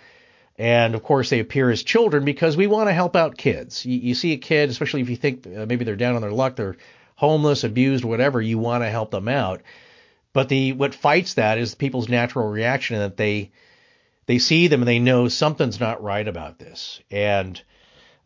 [0.56, 3.84] And of course, they appear as children because we want to help out kids.
[3.84, 6.30] You, you see a kid, especially if you think uh, maybe they're down on their
[6.32, 6.76] luck, they're
[7.16, 8.40] homeless, abused, whatever.
[8.40, 9.62] You want to help them out.
[10.32, 13.50] But the what fights that is people's natural reaction that they
[14.26, 17.00] they see them and they know something's not right about this.
[17.10, 17.60] And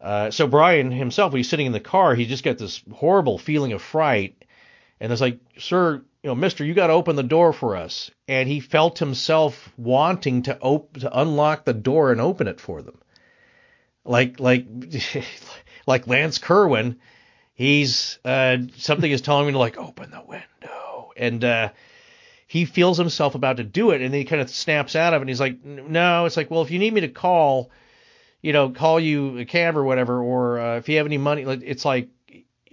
[0.03, 3.73] uh, so Brian himself, he's sitting in the car, he just got this horrible feeling
[3.73, 4.45] of fright.
[5.01, 8.11] And it's like, sir, you know, Mister, you got to open the door for us.
[8.29, 12.83] And he felt himself wanting to op- to unlock the door and open it for
[12.83, 12.99] them,
[14.05, 14.67] like like
[15.87, 16.99] like Lance Kerwin.
[17.55, 21.71] He's uh, something is telling me to like open the window, and uh,
[22.55, 25.21] he feels himself about to do it, and then he kind of snaps out of
[25.21, 25.23] it.
[25.25, 27.73] And he's like, "No." It's like, well, if you need me to call,
[28.43, 31.43] you know, call you a cab or whatever, or uh, if you have any money,
[31.43, 32.11] it's like,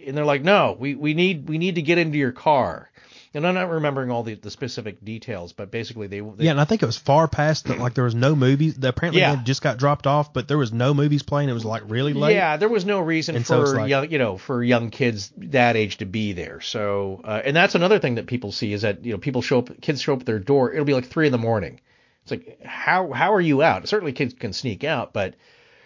[0.06, 2.91] and they're like, "No, we we need we need to get into your car."
[3.34, 6.60] And I'm not remembering all the, the specific details, but basically they, they yeah, and
[6.60, 7.80] I think it was far past that.
[7.80, 8.78] Like there was no movies.
[8.84, 9.36] Apparently, Yeah.
[9.36, 11.48] they just got dropped off, but there was no movies playing.
[11.48, 12.34] It was like really late.
[12.36, 15.32] Yeah, there was no reason And so for like- young, you know, for young kids
[15.38, 16.60] that age to be there.
[16.60, 19.60] So, uh, and that's another thing that people see is that you know people show
[19.60, 20.74] up, kids show up at their door.
[20.74, 21.80] It'll be like three in the morning.
[22.24, 23.88] It's like how how are you out?
[23.88, 25.36] Certainly kids can sneak out, but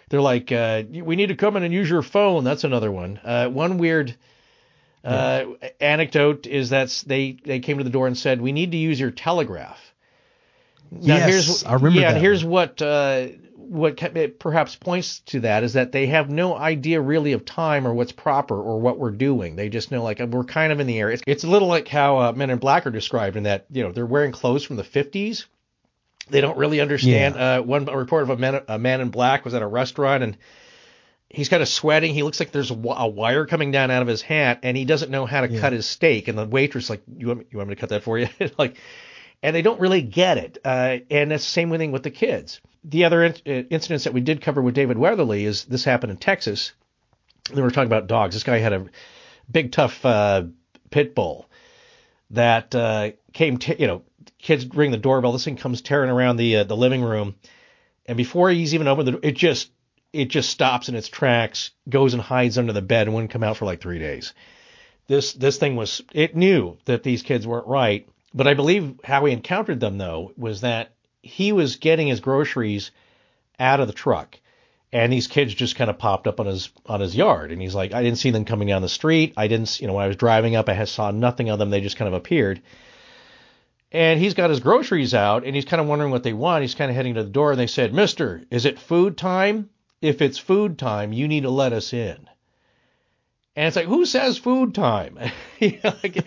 [0.08, 2.42] they're like, uh, we need to come in and use your phone.
[2.42, 3.20] That's another one.
[3.24, 4.16] Uh, one weird.
[5.06, 5.44] Uh,
[5.80, 8.98] anecdote is that they they came to the door and said we need to use
[8.98, 9.80] your telegraph.
[10.90, 14.00] Now Yes, here's I remember yeah, that and here's what uh, what
[14.38, 18.12] perhaps points to that is that they have no idea really of time or what's
[18.12, 19.56] proper or what we're doing.
[19.56, 21.10] They just know like we're kind of in the air.
[21.10, 23.82] It's, it's a little like how uh, Men in Black are described in that you
[23.82, 25.46] know they're wearing clothes from the 50s.
[26.28, 27.36] They don't really understand.
[27.36, 30.36] Uh, one report of a man, a man in black was at a restaurant and
[31.36, 32.14] he's kind of sweating.
[32.14, 35.10] He looks like there's a, wire coming down out of his hat, and he doesn't
[35.10, 35.60] know how to Yeah.
[35.60, 36.28] cut his steak.
[36.28, 38.28] And the waitress like, you want me, you want me to cut that for you?
[38.58, 38.78] like,
[39.42, 40.56] and they don't really get it.
[40.64, 42.62] Uh, and it's the same thing with the kids.
[42.84, 46.10] The other in, uh, incidents that we did cover with David Weatherly is this happened
[46.12, 46.72] in Texas.
[47.54, 48.34] We were talking about dogs.
[48.34, 48.86] This guy had a
[49.50, 50.44] big tough uh,
[50.90, 51.50] pit bull
[52.30, 54.02] that uh, came, t- you know,
[54.38, 55.32] kids ring the doorbell.
[55.32, 57.34] This thing comes tearing around the uh, the living room,
[58.06, 59.70] and before he's even opened the door, it just
[60.16, 63.44] it just stops in its tracks, goes and hides under the bed, and wouldn't come
[63.44, 64.34] out for like three days.
[65.06, 69.24] This this thing was it knew that these kids weren't right, but I believe how
[69.24, 72.90] he encountered them though was that he was getting his groceries
[73.58, 74.38] out of the truck.
[74.92, 77.74] And these kids just kind of popped up on his on his yard, and he's
[77.74, 79.34] like, I didn't see them coming down the street.
[79.36, 81.70] I didn't, you know, when I was driving up, I saw nothing of them.
[81.70, 82.62] They just kind of appeared
[83.92, 86.62] and he's got his groceries out and he's kind of wondering what they want.
[86.62, 89.70] He's kind of heading to the door and they said, Mister, is it food time?
[90.00, 92.28] If it's food time, you need to let us in.
[93.56, 95.18] And it's like, who says food time?
[95.58, 96.22] Like,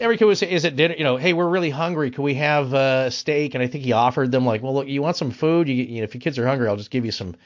[0.00, 0.94] every kid would say, is it dinner?
[0.96, 2.10] You know, hey, we're really hungry.
[2.10, 3.54] Can we have uh, steak?
[3.54, 5.68] And I think he offered them like, well, look, you want some food?
[5.68, 7.36] You, you know, if your kids are hungry, I'll just give you some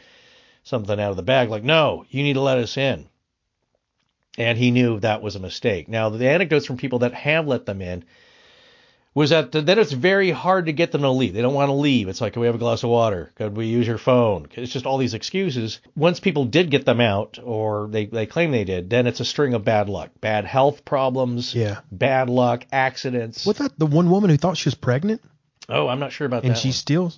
[0.62, 1.48] something out of the bag.
[1.48, 3.08] Like, no, you need to let us in.
[4.38, 5.88] And he knew that was a mistake.
[5.88, 8.04] Now, the anecdotes from people that have let them in
[9.14, 11.34] was that then it's very hard to get them to leave.
[11.34, 12.08] They don't want to leave.
[12.08, 13.30] It's like, can we have a glass of water?
[13.36, 14.48] Could we use your phone?
[14.52, 15.80] It's just all these excuses.
[15.94, 19.24] Once people did get them out, or they, they claim they did, then it's a
[19.24, 21.80] string of bad luck, bad health problems, Yeah.
[21.92, 23.46] bad luck, accidents.
[23.46, 25.22] What that the one woman who thought she was pregnant
[25.68, 26.56] Oh, I'm not sure about and that.
[26.56, 26.72] And she one.
[26.74, 27.12] still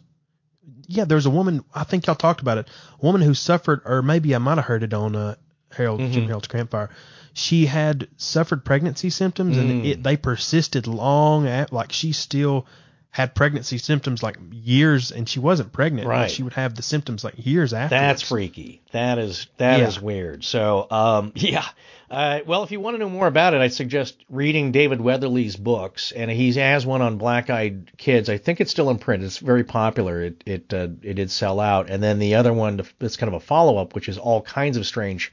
[0.88, 2.68] yeah there's a woman i think y'all talked about it
[3.00, 5.34] a woman who suffered or maybe i might have heard it on uh
[5.72, 6.12] harold Mm-hmm.
[6.12, 6.90] jim harold's campfire
[7.38, 9.86] she had suffered pregnancy symptoms and Mm.
[9.86, 12.64] it, they persisted long at like she still
[13.10, 16.06] had pregnancy symptoms like years, and she wasn't pregnant.
[16.08, 16.30] Right.
[16.30, 17.94] She would have the symptoms like years after.
[17.94, 18.80] That's freaky.
[18.92, 20.02] That is that is Yeah.
[20.02, 20.44] weird.
[20.44, 21.64] So um, yeah.
[22.10, 25.56] Uh, well, if you want to know more about it, I suggest reading David Weatherly's
[25.56, 28.28] books, and he has one on black-eyed kids.
[28.30, 29.24] I think it's still in print.
[29.24, 30.22] It's very popular.
[30.22, 33.34] It it uh, it did sell out, and then the other one that's kind of
[33.34, 35.32] a follow-up, which is all kinds of strange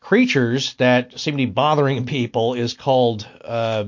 [0.00, 3.84] creatures that seem to be bothering people, is called uh,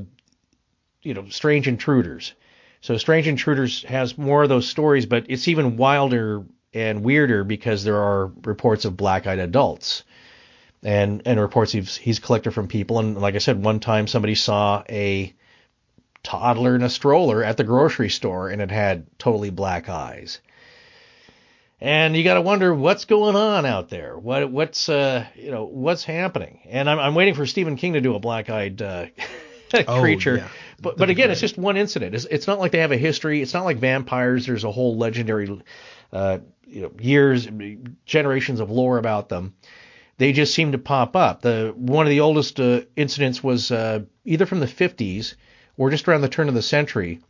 [1.03, 2.35] you know Strange Intruders.
[2.81, 6.45] So Strange Intruders has more of those stories, but it's even wilder
[6.75, 10.05] and weirder because there are reports of black-eyed adults
[10.83, 12.99] and and reports he's he's collected from people.
[12.99, 15.33] And like I said, one time somebody saw a
[16.23, 20.41] toddler in a stroller at the grocery store and it had totally black eyes.
[21.83, 24.17] And you got to wonder what's going on out there.
[24.17, 26.61] What what's uh you know what's happening?
[26.67, 29.07] And I'm I'm waiting for Stephen King to do a black-eyed uh,
[29.89, 30.37] Oh, creature.
[30.37, 30.49] yeah.
[30.81, 32.15] But but again, it's just one incident.
[32.15, 33.43] It's, it's not like they have a history.
[33.43, 34.47] It's not like vampires.
[34.47, 35.61] There's a whole legendary,
[36.13, 36.39] uh,
[36.69, 37.49] you know, years,
[38.07, 39.55] generations of lore about them.
[40.19, 41.43] They just seem to pop up.
[41.43, 45.35] The one of the oldest uh, incidents was uh, either from the 50s
[45.77, 47.21] or just around the turn of the century,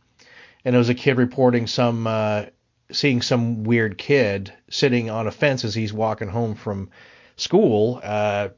[0.63, 2.45] and it was a kid reporting some uh,
[2.93, 6.89] seeing some weird kid sitting on a fence as he's walking home from
[7.35, 7.99] school.
[8.03, 8.49] Uh,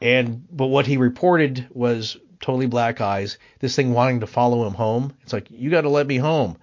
[0.00, 3.38] and but what he reported was totally black eyes.
[3.58, 5.14] This thing wanting to follow him home.
[5.22, 6.58] It's like you got to let me home.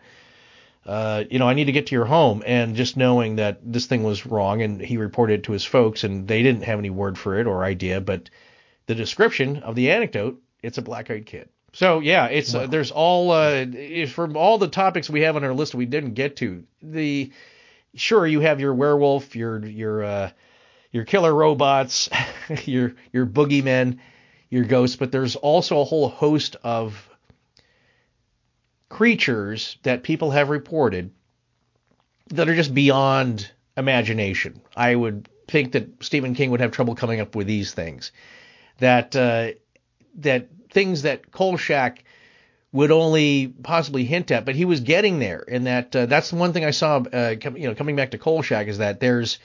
[0.85, 2.43] Uh, you know, I need to get to your home.
[2.45, 6.03] And just knowing that this thing was wrong, and he reported it to his folks,
[6.03, 8.30] and they didn't have any word for it or idea, but
[8.85, 11.47] the description of the anecdote, it's a black-eyed kid.
[11.73, 13.65] So yeah, it's uh, there's all uh,
[14.07, 16.63] from all the topics we have on our list we didn't get to.
[16.83, 17.31] The
[17.95, 20.31] sure you have your werewolf, your your uh,
[20.91, 22.09] your killer robots,
[22.65, 23.97] your your boogeymen,
[24.51, 27.09] your ghosts, but there's also a whole host of
[28.87, 31.09] creatures that people have reported
[32.27, 34.61] that are just beyond imagination.
[34.75, 38.11] I would think that Stephen King would have trouble coming up with these things.
[38.77, 39.53] That uh,
[40.17, 42.03] that things that Kolchak
[42.71, 45.45] would only possibly hint at, but he was getting there.
[45.47, 46.97] And that uh, that's the one thing I saw.
[46.97, 49.39] Uh, com- you know, coming back to Kolchak is that there's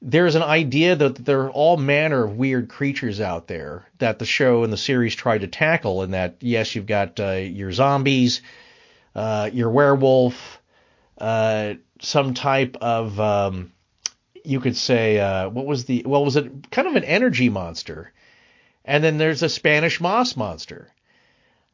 [0.00, 4.26] there's an idea that there are all manner of weird creatures out there that the
[4.26, 6.02] show and the series tried to tackle.
[6.02, 8.40] And that yes, you've got uh, your zombies,
[9.14, 10.60] uh, your werewolf,
[11.18, 13.72] uh, some type of um,
[14.44, 18.12] you could say uh, what was the well was it kind of an energy monster,
[18.84, 20.90] and then there's a Spanish moss monster.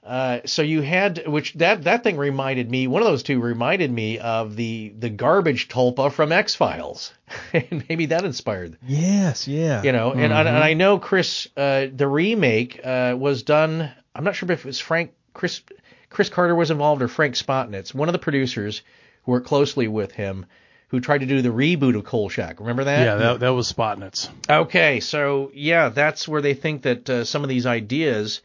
[0.03, 3.91] Uh, so you had which that that thing reminded me one of those two reminded
[3.93, 7.13] me of the the garbage tulpa from X Files,
[7.53, 9.83] and maybe that inspired Yes, yeah.
[9.83, 10.13] you know.
[10.13, 13.93] And, I- and I know Chris uh, the remake uh, was done.
[14.15, 15.61] I'm not sure if it was Frank Chris
[16.09, 18.81] Chris Carter was involved or Frank Spotnitz, one of the producers
[19.25, 20.47] who worked closely with him,
[20.91, 22.61] who tried to do the reboot of Kolchak.
[22.61, 23.05] Remember that?
[23.05, 24.29] Yeah, that, that was Spotnitz.
[24.49, 28.41] Okay, so yeah, that's where they think that uh, some of these ideas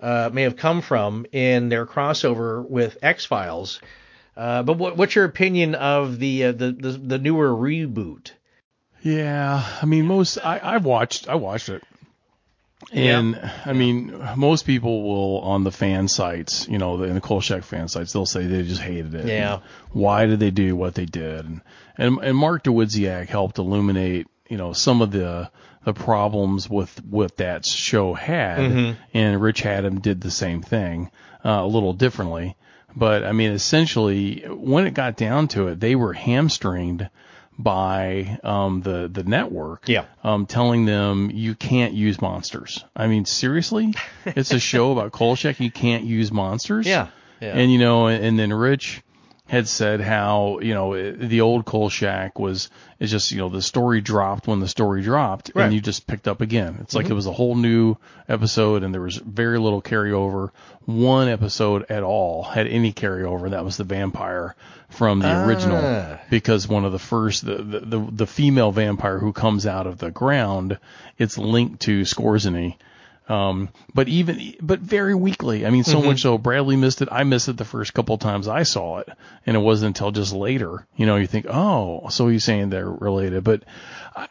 [0.00, 3.80] uh, may have come from in their crossover with X Files.
[4.36, 8.32] Uh, but what, what's your opinion of the, uh, the the the newer reboot?
[9.02, 11.82] Yeah, I mean most I I've watched I watched it.
[12.92, 17.20] And I mean, most people will on the fan sites, you know, the, in the
[17.20, 19.26] Kolchak fan sites, they'll say they just hated it.
[19.26, 19.60] Yeah.
[19.90, 21.44] Why did they do what they did?
[21.44, 21.60] And
[21.96, 25.50] and, and Mark Dawidziak helped illuminate, you know, some of the
[25.84, 31.10] the problems with what that show had, and Rich Hatem did the same thing,
[31.44, 32.56] uh, a little differently.
[32.94, 37.08] But I mean, essentially, when it got down to it, they were hamstringed
[37.58, 40.04] by um, the the network, Yeah.
[40.24, 42.84] um, telling them you can't use monsters.
[42.96, 43.94] I mean, seriously,
[44.26, 45.60] it's a show about Kolchak.
[45.60, 46.86] You can't use monsters.
[46.86, 47.08] Yeah,
[47.40, 47.54] yeah.
[47.56, 49.02] And you know, and then Rich
[49.52, 54.00] had said how you know the old Kolchak was it's just you know the story
[54.00, 55.64] dropped when the story dropped Right.
[55.66, 56.78] and you just picked up again.
[56.80, 57.96] It's like it was a whole new
[58.30, 60.52] episode and there was very little carryover.
[60.86, 63.50] One episode at all had any carryover.
[63.50, 64.56] That was the vampire
[64.88, 66.18] from the original Ah.
[66.30, 69.98] because one of the first the, the the the female vampire who comes out of
[69.98, 70.78] the ground
[71.18, 72.76] it's linked to Skorzeny.
[73.28, 75.64] Um, but even, but very weakly.
[75.64, 77.08] I mean, so much so Bradley missed it.
[77.10, 79.08] I missed it the first couple of times I saw it,
[79.46, 82.90] and it wasn't until just later, you know, you think, oh, so he's saying they're
[82.90, 83.44] related.
[83.44, 83.62] But
[84.14, 84.28] I,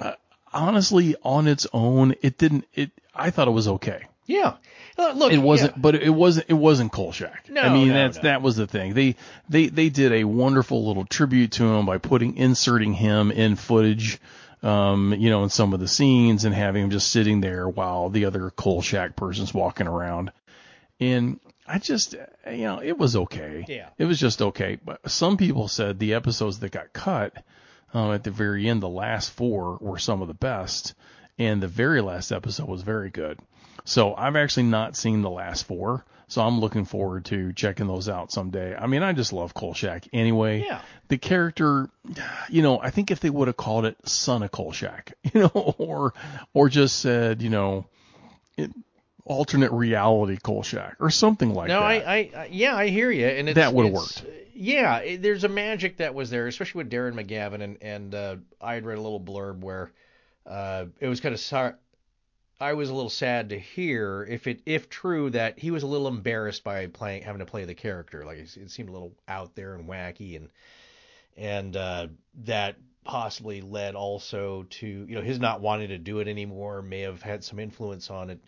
[0.00, 0.16] I,
[0.52, 2.66] honestly, on its own, it didn't.
[2.74, 2.90] It.
[3.14, 4.06] I thought it was okay.
[4.26, 4.54] Yeah.
[4.98, 5.80] Uh, look, It wasn't, yeah.
[5.80, 6.46] but it wasn't.
[6.48, 7.48] It wasn't Kolchak.
[7.48, 8.22] No, I mean, no, that's no.
[8.24, 8.92] that was the thing.
[8.92, 9.16] They
[9.48, 14.20] they they did a wonderful little tribute to him by putting inserting him in footage,
[14.62, 18.08] um, you know, in some of the scenes and having him just sitting there while
[18.08, 20.32] the other coal Kolchak person's walking around.
[21.00, 22.14] And I just,
[22.50, 23.64] you know, it was okay.
[23.68, 23.88] Yeah.
[23.98, 24.78] It was just okay.
[24.84, 27.42] But some people said the episodes that got cut
[27.92, 30.94] um, at the very end, the last four were some of the best,
[31.38, 33.38] and the very last episode was very good.
[33.84, 38.08] So I've actually not seen the last four, so I'm looking forward to checking those
[38.08, 38.74] out someday.
[38.74, 40.64] I mean, I just love Kolchak anyway.
[40.66, 40.80] Yeah.
[41.08, 41.90] The character,
[42.48, 45.74] you know, I think if they would have called it Son of Kolchak, you know,
[45.76, 46.14] or
[46.54, 47.84] or just said, you know,
[48.56, 48.70] it,
[49.26, 52.02] alternate reality Kolchak or something like no, that.
[52.02, 54.24] No, I, I, yeah, I hear you, and it's, That would've worked.
[54.54, 58.36] Yeah, it, there's a magic that was there, especially with Darren McGavin, and and uh,
[58.58, 59.92] I had read a little blurb where
[60.46, 61.78] uh, it was kind of sar-
[62.60, 65.86] I was a little sad to hear if it if true that he was a
[65.86, 69.54] little embarrassed by playing having to play the character, like it, seemed a little out
[69.54, 70.48] there and wacky, and
[71.36, 72.06] and uh,
[72.44, 77.00] that possibly led also to you know his not wanting to do it anymore may
[77.00, 78.40] have had some influence on it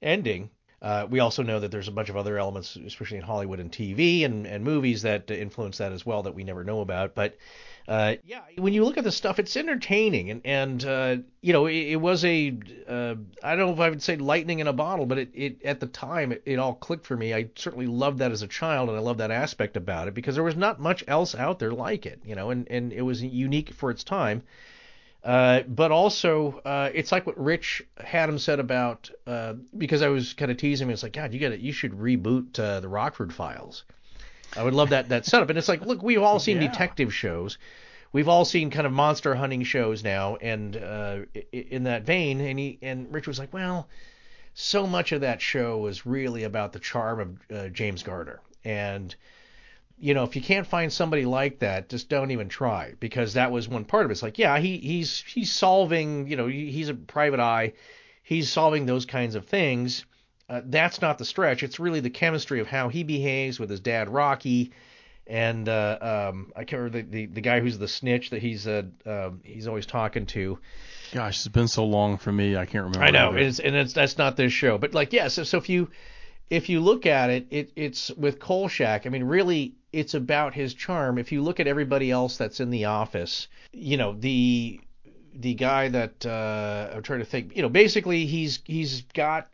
[0.00, 0.50] ending.
[0.82, 3.70] Uh, we also know that there's a bunch of other elements, especially in Hollywood and
[3.70, 7.14] TV and, and movies, that influence that as well that we never know about.
[7.14, 7.36] But
[7.90, 11.66] uh, yeah, when you look at the stuff, it's entertaining, and and uh, you know
[11.66, 12.56] it, it was a
[12.88, 15.62] uh, I don't know if I would say lightning in a bottle, but it, it
[15.64, 17.34] at the time it, it all clicked for me.
[17.34, 20.36] I certainly loved that as a child, and I loved that aspect about it because
[20.36, 23.24] there was not much else out there like it, you know, and and it was
[23.24, 24.44] unique for its time.
[25.24, 30.32] Uh, but also, uh, it's like what Rich Hatem said about uh, because I was
[30.32, 30.92] kind of teasing him.
[30.92, 33.84] It's like, God, you got to you should reboot uh, the Rockford Files.
[34.56, 35.48] I would love that that setup.
[35.50, 36.68] And it's like, look, we've all seen Yeah.
[36.68, 37.58] detective shows.
[38.12, 41.18] We've all seen kind of monster hunting shows now, and uh,
[41.52, 43.88] in that vein, and he and Rich was like, well,
[44.54, 49.14] so much of that show was really about the charm of uh, James Garner, and
[50.02, 53.52] you know, if you can't find somebody like that, just don't even try because that
[53.52, 54.14] was one part of it.
[54.14, 57.74] It's like, yeah, he he's he's solving, you know, he- he's a private eye,
[58.24, 60.04] he's solving those kinds of things.
[60.50, 61.62] Uh, that's not the stretch.
[61.62, 64.72] It's really the chemistry of how he behaves with his dad Rocky,
[65.24, 68.66] and uh, um, I can't remember the, the the guy who's the snitch that he's
[68.66, 70.58] uh, um he's always talking to.
[71.12, 73.02] Gosh, it's been so long for me, I can't remember.
[73.02, 75.56] I know, and it's and it's that's not this show, but like yeah, so so
[75.56, 75.88] if you
[76.50, 79.06] if you look at it, it it's with Kolchak.
[79.06, 81.16] I mean, really, it's about his charm.
[81.16, 84.80] If you look at everybody else that's in the office, you know the
[85.32, 87.54] the guy that uh, I'm trying to think.
[87.54, 89.48] You know, basically he's he's got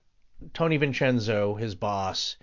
[0.53, 2.37] Tony Vincenzo, his boss.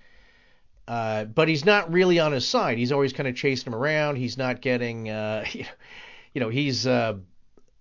[0.88, 2.78] Uh, but he's not really on his side.
[2.78, 4.18] He's always kind of chasing him around.
[4.18, 5.46] He's not getting, uh,
[6.34, 7.16] you know, he's uh,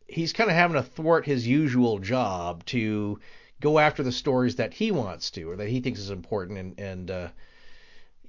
[0.07, 3.19] he's kind of having to thwart his usual job to
[3.61, 6.81] go after the stories that he wants to or that he thinks is important and
[6.81, 7.29] and uh,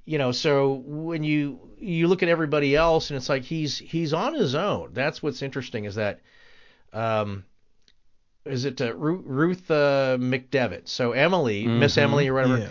[0.04, 4.12] you know so when you you look at everybody else and it's like he's he's
[4.12, 6.20] on his own that's what's interesting is that
[6.92, 7.44] um
[8.44, 12.02] is it uh, Ru- Ruth uh, McDevitt so Emily Miss Mhm.
[12.02, 12.68] Emily or whatever Yeah.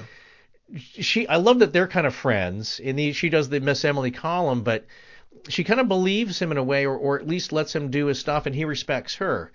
[0.79, 2.79] she I love that they're kind of friends.
[2.79, 4.85] In the she does the Miss Emily column, but
[5.49, 8.05] she kind of believes him in a way, or, or at least lets him do
[8.05, 9.51] his stuff, and he respects her.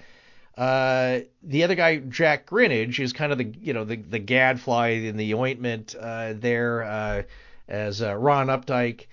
[0.56, 4.88] Uh, the other guy, Jack Grinnage, is kind of the you know the the gadfly
[4.88, 7.22] in the ointment uh, there uh,
[7.68, 9.06] as uh, Ron Updike,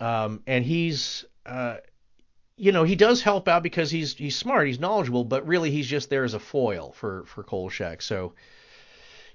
[0.00, 1.76] um, and he's uh,
[2.56, 5.86] you know he does help out because he's he's smart, he's knowledgeable, but really he's
[5.86, 8.02] just there as a foil for for Kolchak.
[8.02, 8.34] So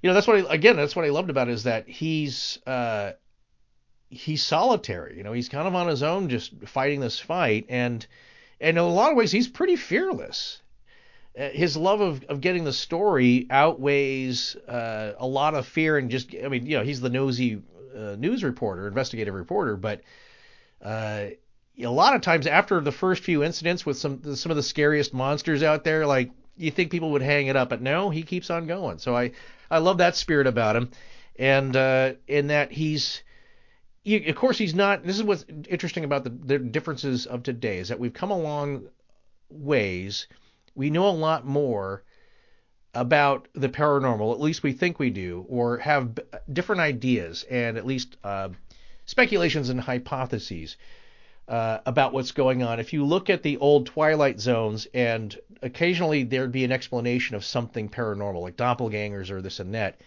[0.01, 2.59] you know that's what I, again that's what I loved about it is that he's
[2.65, 3.11] uh
[4.09, 8.05] he's solitary you know he's kind of on his own just fighting this fight and
[8.59, 10.61] and in a lot of ways he's pretty fearless
[11.39, 16.11] Uh, his love of, of getting the story outweighs uh, a lot of fear and
[16.11, 17.61] just I mean you know he's the nosy
[17.95, 20.01] uh, news reporter investigative reporter but
[20.83, 21.27] uh
[21.79, 25.13] a lot of times after the first few incidents with some some of the scariest
[25.13, 28.49] monsters out there like you think people would hang it up but no he keeps
[28.49, 29.31] on going so I
[29.71, 30.91] I love that spirit about him,
[31.39, 33.23] and uh, in that he's,
[34.03, 35.03] you, of course, he's not.
[35.05, 38.37] This is what's interesting about the, the differences of today is that we've come a
[38.37, 38.89] long
[39.49, 40.27] ways.
[40.75, 42.03] We know a lot more
[42.93, 44.33] about the paranormal.
[44.33, 46.19] At least we think we do, or have
[46.51, 48.49] different ideas and at least uh,
[49.05, 50.75] speculations and hypotheses
[51.51, 52.79] uh, about what's going on.
[52.79, 57.43] If you look at the old Twilight Zones, and occasionally there'd be an explanation of
[57.43, 59.99] something paranormal, like doppelgangers or this and that,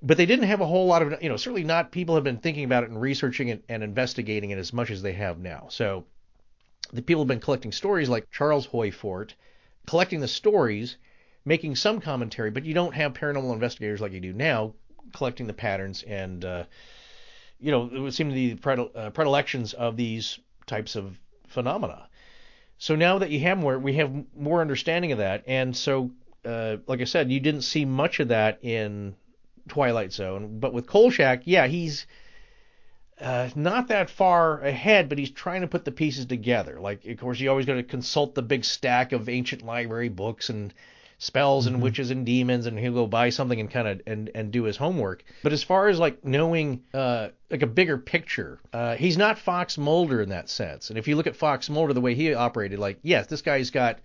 [0.00, 2.38] but they didn't have a whole lot of, you know, certainly not people have been
[2.38, 5.66] thinking about it and researching it and investigating it as much as they have now.
[5.70, 6.04] So
[6.92, 9.34] the people have been collecting stories like Charles Hoy Fort,
[9.88, 10.98] collecting the stories,
[11.44, 14.74] making some commentary, but you don't have paranormal investigators like you do now
[15.12, 16.62] collecting the patterns and, uh,
[17.58, 21.18] you know, it would seem to be the uh, predilections of these types of
[21.48, 22.08] phenomena.
[22.78, 26.10] So now that you have more, we have more understanding of that, and so,
[26.44, 29.14] uh, like I said, you didn't see much of that in
[29.68, 32.06] Twilight Zone, but with Kolchak, yeah, he's
[33.20, 36.80] uh, not that far ahead, but he's trying to put the pieces together.
[36.80, 40.48] Like, of course, you always got to consult the big stack of ancient library books
[40.48, 40.72] and
[41.20, 44.50] spells and witches and demons, and he'll go buy something and kind of and and
[44.50, 45.22] do his homework.
[45.42, 49.78] But as far as like knowing uh, like a bigger picture, uh, he's not Fox
[49.78, 50.88] Mulder in that sense.
[50.88, 53.70] And if you look at Fox Mulder, the way he operated, like, yes, this guy's
[53.70, 54.00] got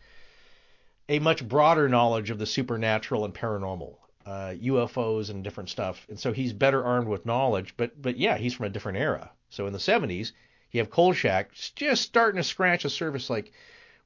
[1.08, 6.20] a much broader knowledge of the supernatural and paranormal uh, UFOs and different stuff, and
[6.20, 7.74] so he's better armed with knowledge.
[7.78, 9.32] But but yeah, he's from a different era.
[9.50, 10.34] So in the 70s,
[10.72, 13.54] you have Kolchak just starting to scratch the surface, like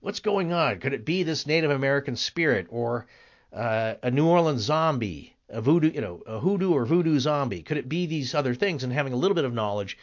[0.01, 0.80] what's going on?
[0.80, 3.07] Could it be this Native American spirit or
[3.53, 7.63] uh, a New Orleans zombie, a voodoo, you know, a hoodoo or voodoo zombie?
[7.63, 8.84] Could it be these other things?
[8.84, 9.97] And having a little bit of knowledge,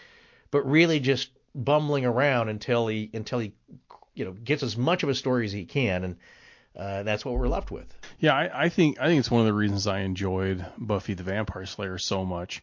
[0.51, 3.53] but really just bumbling around until he until he
[4.15, 6.17] you know gets as much of a story as he can and
[6.77, 7.87] uh, that's what we're left with.
[8.21, 11.23] Yeah, I, I think I think it's one of the reasons I enjoyed Buffy the
[11.23, 12.63] Vampire Slayer so much.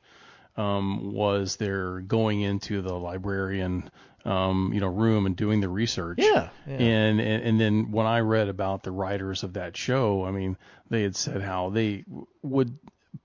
[0.56, 3.90] Um, was their going into the librarian,
[4.24, 6.20] um, you know, room and doing the research.
[6.20, 6.76] Yeah, yeah.
[6.76, 10.58] And, and and then when I read about the writers of that show, I mean,
[10.90, 12.06] they had said how they
[12.44, 12.78] would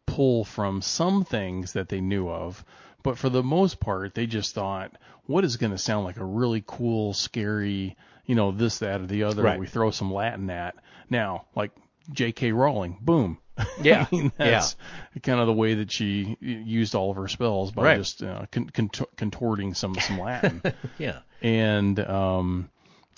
[0.07, 2.65] pull from some things that they knew of,
[3.03, 4.97] but for the most part, they just thought,
[5.27, 7.97] what is going to sound like a really cool, scary,
[8.27, 9.43] you know, this, that, or the other.
[9.43, 9.59] Right.
[9.59, 10.75] We throw some Latin at.
[11.09, 11.71] Now, like
[12.13, 12.53] J.K.
[12.53, 13.39] Rowling, boom.
[13.83, 14.77] Yeah, I mean, that's
[15.23, 17.99] kind of the way that she used all of her spells by Right.
[17.99, 20.63] just uh, con- cont- contorting some some Latin.
[20.99, 21.19] Yeah.
[21.43, 22.71] and um,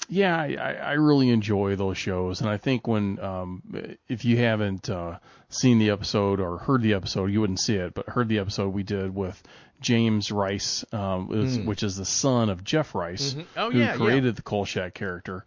[0.09, 2.41] yeah, I, I really enjoy those shows.
[2.41, 3.63] And I think when um,
[4.09, 5.19] if you haven't uh,
[5.51, 8.71] seen the episode or heard the episode, you wouldn't see it, but heard the episode
[8.75, 9.41] we did with
[9.81, 13.97] James Rice, um, is- which is the son of Jeff Rice, Oh, who yeah, yeah.
[13.97, 15.45] created the Kolchak character.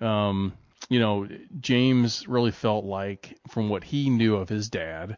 [0.00, 0.52] Um,
[0.88, 1.28] you know,
[1.60, 5.16] James really felt like, from what he knew of his dad,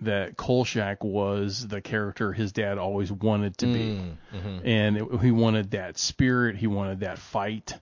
[0.00, 4.00] that Kolchak was the character his dad always wanted to be,
[4.64, 7.74] and it, he wanted that spirit, he wanted that fight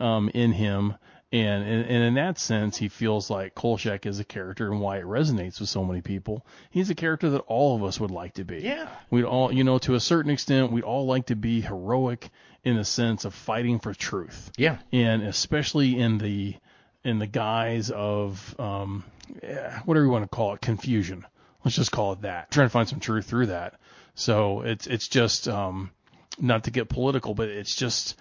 [0.00, 0.94] um, in him,
[1.32, 4.98] and, and and in that sense, he feels like Kolchak is a character, and why
[4.98, 6.44] it resonates with so many people.
[6.70, 8.58] He's a character that all of us would like to be.
[8.62, 8.88] Yeah.
[9.10, 12.30] We'd all, you know, to a certain extent, we'd all like to be heroic
[12.64, 14.78] in the sense of fighting for truth Yeah.
[14.92, 16.56] and especially in the
[17.04, 19.04] in the guise of um,
[19.42, 21.24] eh, whatever you want to call it, confusion.
[21.64, 22.50] Let's just call it that.
[22.50, 23.74] Trying to find some truth through that.
[24.14, 25.90] So it's it's just um,
[26.38, 28.18] not to get political, but it's just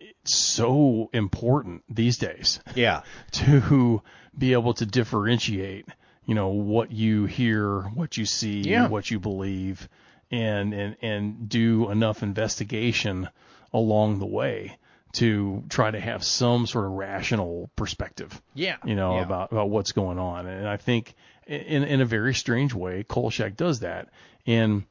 [0.00, 3.02] it's so important these days Yeah.
[3.32, 4.02] to
[4.36, 5.86] be able to differentiate,
[6.24, 8.88] you know, what you hear, what you see, Yeah.
[8.88, 9.88] what you believe,
[10.30, 13.28] and and and do enough investigation
[13.72, 14.76] along the way
[15.12, 18.76] to try to have some sort of rational perspective, Yeah.
[18.84, 19.22] you know, Yeah.
[19.22, 20.46] about about what's going on.
[20.46, 21.14] And I think
[21.46, 24.08] in in a very strange way, Kolchak does that.
[24.46, 24.84] And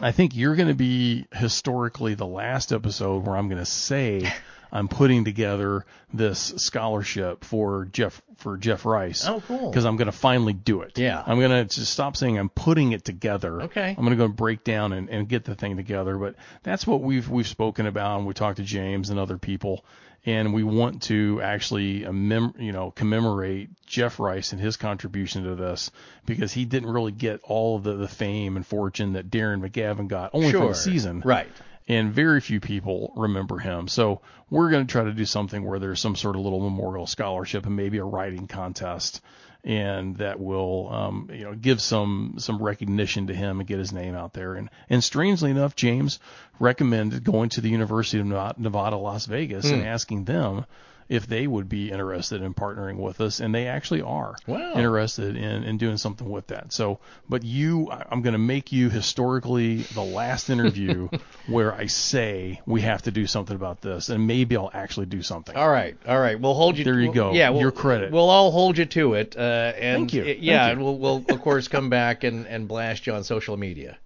[0.00, 4.32] I think you're going to be historically the last episode where I'm going to say
[4.72, 5.84] I'm putting together
[6.14, 9.26] this scholarship for Jeff for Jeff Rice.
[9.28, 9.70] Oh, cool.
[9.70, 10.98] Because I'm going to finally do it.
[10.98, 11.22] Yeah.
[11.24, 13.62] I'm going to just stop saying I'm putting it together.
[13.62, 13.90] Okay.
[13.90, 16.16] I'm going to go break down and, and get the thing together.
[16.16, 19.84] But that's what we've we've spoken about, and we talked to James and other people,
[20.24, 25.44] and we want to actually uh, mem- you know commemorate Jeff Rice and his contribution
[25.44, 25.90] to this
[26.24, 30.08] because he didn't really get all of the, the fame and fortune that Darren McGavin
[30.08, 31.48] got only for the season Right.
[31.88, 33.88] And very few people remember him.
[33.88, 37.06] So we're going to try to do something where there's some sort of little memorial
[37.06, 39.20] scholarship and maybe a writing contest,
[39.64, 43.92] and that will, um, you know, give some some recognition to him and get his
[43.92, 44.54] name out there.
[44.54, 46.18] And and strangely enough, James
[46.58, 48.26] recommended going to the University of
[48.58, 50.64] Nevada, Las Vegas, and asking them.
[51.12, 54.72] If they would be interested in partnering with us, and they actually are Wow.
[54.74, 56.72] interested in, in doing something with that.
[56.72, 61.08] So, but you, I- I'm going to make you historically the last interview
[61.46, 65.22] where I say we have to do something about this, and maybe I'll actually do
[65.22, 65.54] something.
[65.54, 66.40] All right, all right.
[66.40, 66.84] We'll hold you.
[66.84, 67.32] There you we'll- go.
[67.34, 68.10] Yeah, we'll, Your credit.
[68.10, 69.36] We'll all hold you to it.
[69.36, 69.40] Uh,
[69.78, 70.24] and Thank you.
[70.24, 70.72] Thank yeah, you.
[70.72, 73.98] and we'll we'll of course come back and and blast you on social media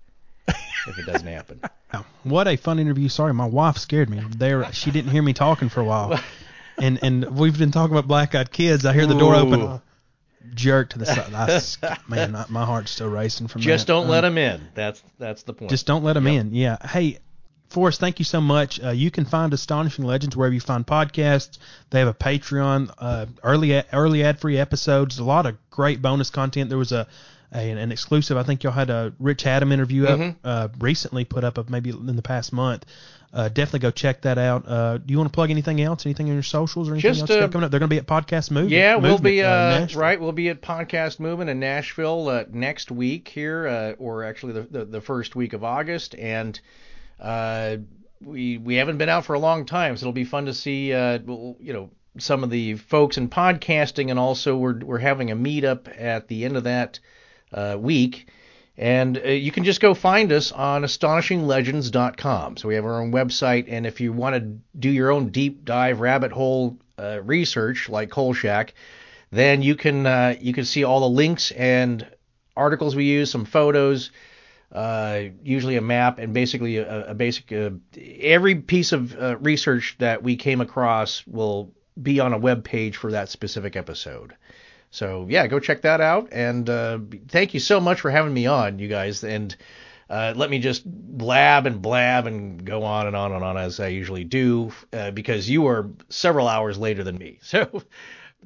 [0.89, 1.61] if it doesn't happen.
[2.25, 3.09] What a fun interview.
[3.09, 4.21] Sorry, my wife scared me.
[4.37, 6.21] There, she didn't hear me talking for a while,
[6.79, 8.85] and and we've been talking about Black Eyed Kids.
[8.87, 9.81] I hear the door open, Ooh.
[10.55, 11.35] jerk to the side.
[11.83, 13.93] I man, I- my heart's still racing from Just that.
[13.93, 14.61] don't Um, let them in.
[14.75, 15.71] That's that's the point.
[15.71, 16.55] Just don't let them in.
[16.55, 16.77] Yeah.
[16.87, 17.19] Hey,
[17.69, 18.81] Forrest, thank you so much.
[18.83, 21.59] Uh, you can find Astonishing Legends wherever you find podcasts.
[21.91, 26.31] They have a Patreon, uh, early early ad free episodes, a lot of great bonus
[26.31, 26.69] content.
[26.69, 27.09] There was a,
[27.53, 28.37] a an exclusive.
[28.37, 31.91] I think y'all had a Rich Hatem interview up uh, recently put up of maybe
[31.91, 32.85] in the past month.
[33.33, 34.65] Uh, definitely go check that out.
[34.67, 36.07] Uh, do you want to plug anything else?
[36.07, 37.71] Anything on your socials or anything Just, else uh, coming up?
[37.71, 38.71] They're going to be at Podcast Movement.
[38.71, 39.49] Yeah, we'll Movement, be uh,
[39.81, 40.01] Nashville.
[40.01, 40.21] right.
[40.21, 44.63] We'll be at Podcast Movement in Nashville uh, next week here, uh, or actually the,
[44.63, 46.59] the the first week of August, and
[47.21, 47.77] Uh,
[48.23, 50.93] we we haven't been out for a long time, so it'll be fun to see.
[50.93, 55.31] Uh, well, you know, some of the folks in podcasting, and also we're we're having
[55.31, 56.99] a meetup at the end of that
[57.53, 58.29] uh, week.
[58.79, 62.59] And uh, you can just go find us on astonishinglegends.com.
[62.59, 65.65] So we have our own website, and if you want to do your own deep
[65.65, 68.75] dive rabbit hole uh, research like Kolchak,
[69.31, 72.07] then you can uh, you can see all the links and
[72.57, 74.11] articles we use, some photos,
[74.73, 77.71] uh, usually a map, and basically a, a basic uh,
[78.21, 82.97] every piece of uh, research that we came across will be on a web page
[82.97, 84.35] for that specific episode.
[84.97, 86.29] So yeah, go check that out.
[86.33, 89.25] And uh, thank you so much for having me on, you guys.
[89.25, 89.55] And
[90.09, 93.79] uh, let me just blab and blab and go on and on and on as
[93.79, 97.39] I usually do, uh, because you are several hours later than me.
[97.43, 97.83] So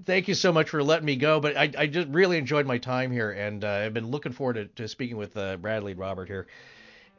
[0.04, 1.38] thank you so much for letting me go.
[1.38, 4.54] But I, I just really enjoyed my time here, and uh, I've been looking forward
[4.54, 6.48] to, to speaking with uh, Bradley and Robert here.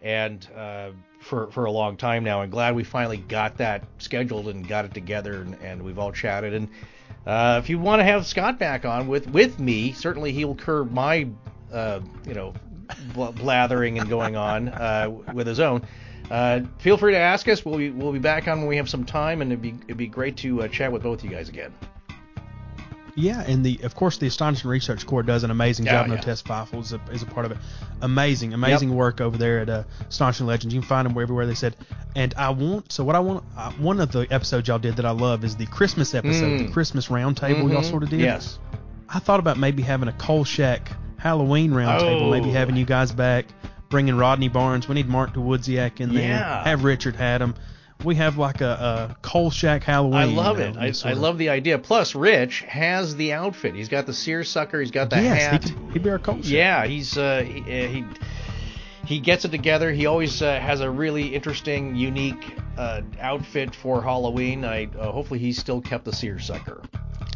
[0.02, 0.92] And uh,
[1.22, 4.84] for for a long time now, I'm glad we finally got that scheduled and got
[4.84, 6.54] it together, and, and we've all chatted.
[6.54, 6.68] And
[7.26, 10.92] uh, if you want to have Scott back on with with me, certainly he'll curb
[10.92, 11.28] my
[11.72, 12.54] uh, you know
[13.06, 15.86] blathering and going on uh, with his own.
[16.30, 17.66] Uh, feel free to ask us.
[17.66, 19.98] We'll be we'll be back on when we have some time, and it'd be it'd
[19.98, 21.74] be great to uh, chat with both of you guys again.
[23.16, 26.08] Yeah, and the of course the Astonishing Research Corps does an amazing job.
[26.08, 26.16] yeah.
[26.16, 27.58] No Test Feifel is a, is a part of it.
[28.02, 30.74] Amazing, amazing work over there at uh, Astonishing Legends.
[30.74, 31.46] You can find them everywhere.
[31.46, 31.76] They said,
[32.16, 33.44] and I want so what I want.
[33.58, 36.64] Uh, one of the episodes y'all did that I love is the Christmas episode, the
[36.66, 36.74] Mm.
[36.74, 37.90] Christmas roundtable y'all Mhm.
[37.90, 38.22] sort of did.
[38.22, 38.60] Yes.
[39.10, 42.32] I thought about maybe having a Kolchak Halloween roundtable, Oh.
[42.32, 43.46] maybe having you guys back,
[43.90, 44.88] bringing Rodney Barnes.
[44.88, 46.30] We need Mark Dawidziak in there.
[46.30, 46.64] Yeah.
[46.64, 47.56] Have Richard Hatem.
[48.04, 50.16] We have like a, a Kolchak Halloween.
[50.16, 50.78] I love you it.
[50.78, 51.78] I, I love the idea.
[51.78, 53.76] Plus, Rich has the outfit.
[53.76, 54.80] He's got the seersucker.
[54.80, 55.64] He's got the yes, hat.
[55.64, 56.50] he could, he'd be our Kolchak.
[56.50, 58.06] Yeah, he's uh, he, uh, he
[59.06, 59.92] he gets it together.
[59.92, 64.64] He always uh, has a really interesting, unique uh, outfit for Halloween.
[64.66, 66.82] I uh, hopefully he still kept the seersucker.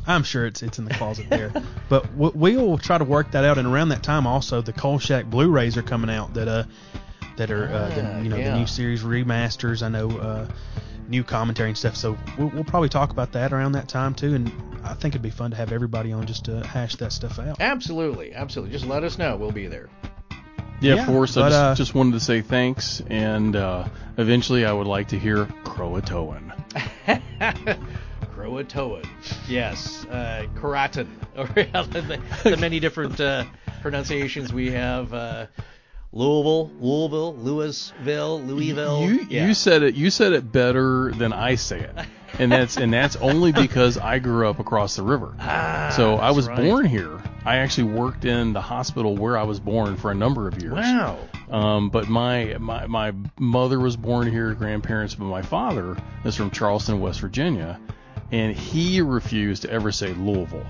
[0.07, 1.51] I'm sure it's it's in the closet there.
[1.89, 3.57] but we'll try to work that out.
[3.57, 6.63] And around that time, also the Kolchak Blu-rays are coming out that uh
[7.37, 8.51] that are uh, the, you know yeah.
[8.51, 9.83] the new series remasters.
[9.83, 10.47] I know uh,
[11.07, 11.95] new commentary and stuff.
[11.95, 14.33] So we'll, we'll probably talk about that around that time too.
[14.33, 14.51] And
[14.83, 17.57] I think it'd be fun to have everybody on just to hash that stuff out.
[17.59, 18.73] Absolutely, absolutely.
[18.73, 19.35] Just let us know.
[19.37, 19.89] We'll be there.
[20.81, 23.87] Yeah, Yeah, Forrest, I but, just, uh, just wanted to say thanks, and uh,
[24.17, 26.53] eventually I would like to hear Croatoan.
[28.35, 29.07] Croatoan.
[29.47, 30.05] Yes.
[30.05, 31.07] Uh, Karatin.
[31.35, 33.43] The, the many different uh,
[33.81, 35.13] pronunciations we have.
[36.15, 39.01] Louisville, Louisville, Louisville, Louisville.
[39.01, 39.47] You yeah.
[39.47, 41.93] you said it you said it better than I say it,
[42.39, 45.35] and that's and that's only because I grew up across the river.
[45.39, 46.57] Ah, so I was right.
[46.57, 47.21] born here.
[47.43, 50.73] I actually worked in the hospital where I was born for a number of years.
[50.73, 51.19] Wow.
[51.49, 56.49] Um, but my, my my mother was born here, grandparents, but my father is from
[56.49, 57.77] Charleston, West Virginia,
[58.31, 60.65] and he refused to ever say Louisville.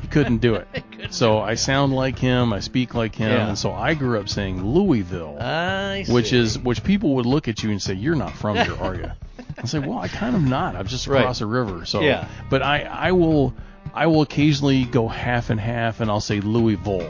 [0.00, 0.66] He couldn't do it.
[1.10, 3.48] so I sound like him, I speak like him, Yeah.
[3.48, 6.38] and so I grew up saying Louisville, I which see.
[6.38, 9.10] is which people would look at you and say you're not from here, are you?
[9.58, 10.76] I say, well, I kind of not.
[10.76, 11.20] I'm just Right.
[11.20, 11.84] across the river.
[11.86, 12.26] So, Yeah.
[12.50, 13.54] but I I will
[13.94, 17.08] I will occasionally go half and half, and I'll say Louisville.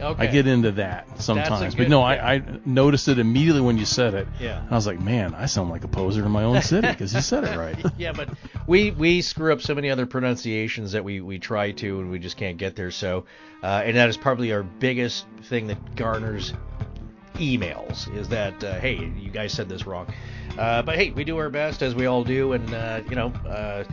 [0.00, 0.28] Okay.
[0.28, 1.74] I get into that sometimes.
[1.74, 2.02] But no.
[2.02, 4.28] I, I noticed it immediately when you said it.
[4.40, 4.60] Yeah.
[4.60, 7.14] And I was like, man, I sound like a poser in my own city because
[7.14, 7.76] you said it right.
[7.96, 8.28] yeah, but
[8.66, 12.18] we we screw up so many other pronunciations that we we try to and we
[12.18, 12.90] just can't get there.
[12.90, 13.24] So,
[13.62, 16.52] uh, and that is probably our biggest thing that garners
[17.34, 20.06] emails is that uh, hey, you guys said this wrong.
[20.58, 23.28] Uh, but hey, we do our best as we all do, and uh, you know,
[23.46, 23.84] uh,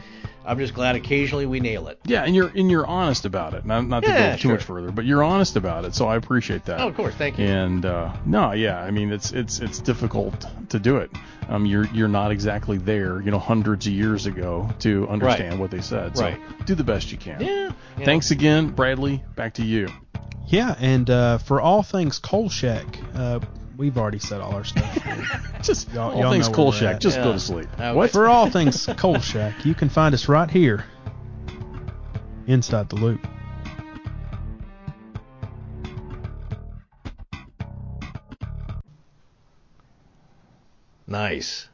[0.46, 2.00] I'm just glad occasionally we nail it.
[2.06, 3.66] Yeah, and you're and you're honest about it.
[3.66, 4.52] Not, not to Yeah, go too sure.
[4.54, 6.82] much further, but you're honest about it, so I appreciate that.
[6.82, 7.46] Oh, of course, thank you.
[7.46, 11.12] And uh, no, yeah, I mean it's it's it's difficult to do it.
[11.50, 15.72] Um, you're you're not exactly there, you know, hundreds of years ago to understand what
[15.72, 16.18] they said.
[16.18, 16.66] So Right.
[16.66, 17.42] do the best you can.
[17.42, 17.72] Yeah.
[17.98, 18.06] yeah.
[18.06, 19.24] Thanks again, Bradley.
[19.36, 19.88] Back to you.
[20.48, 23.40] Yeah, and uh, for all things Kolchak, uh,
[23.84, 24.98] we've already said all our stuff.
[25.62, 27.00] Just Y'all- all y'all things know where Coal we're Shack.
[27.02, 27.24] Just Yeah.
[27.26, 27.68] go to sleep.
[27.78, 28.12] Uh, what?
[28.12, 30.86] for all things Kolchak, you can find us right here
[32.48, 33.28] inside the loop.
[41.08, 41.68] Nice.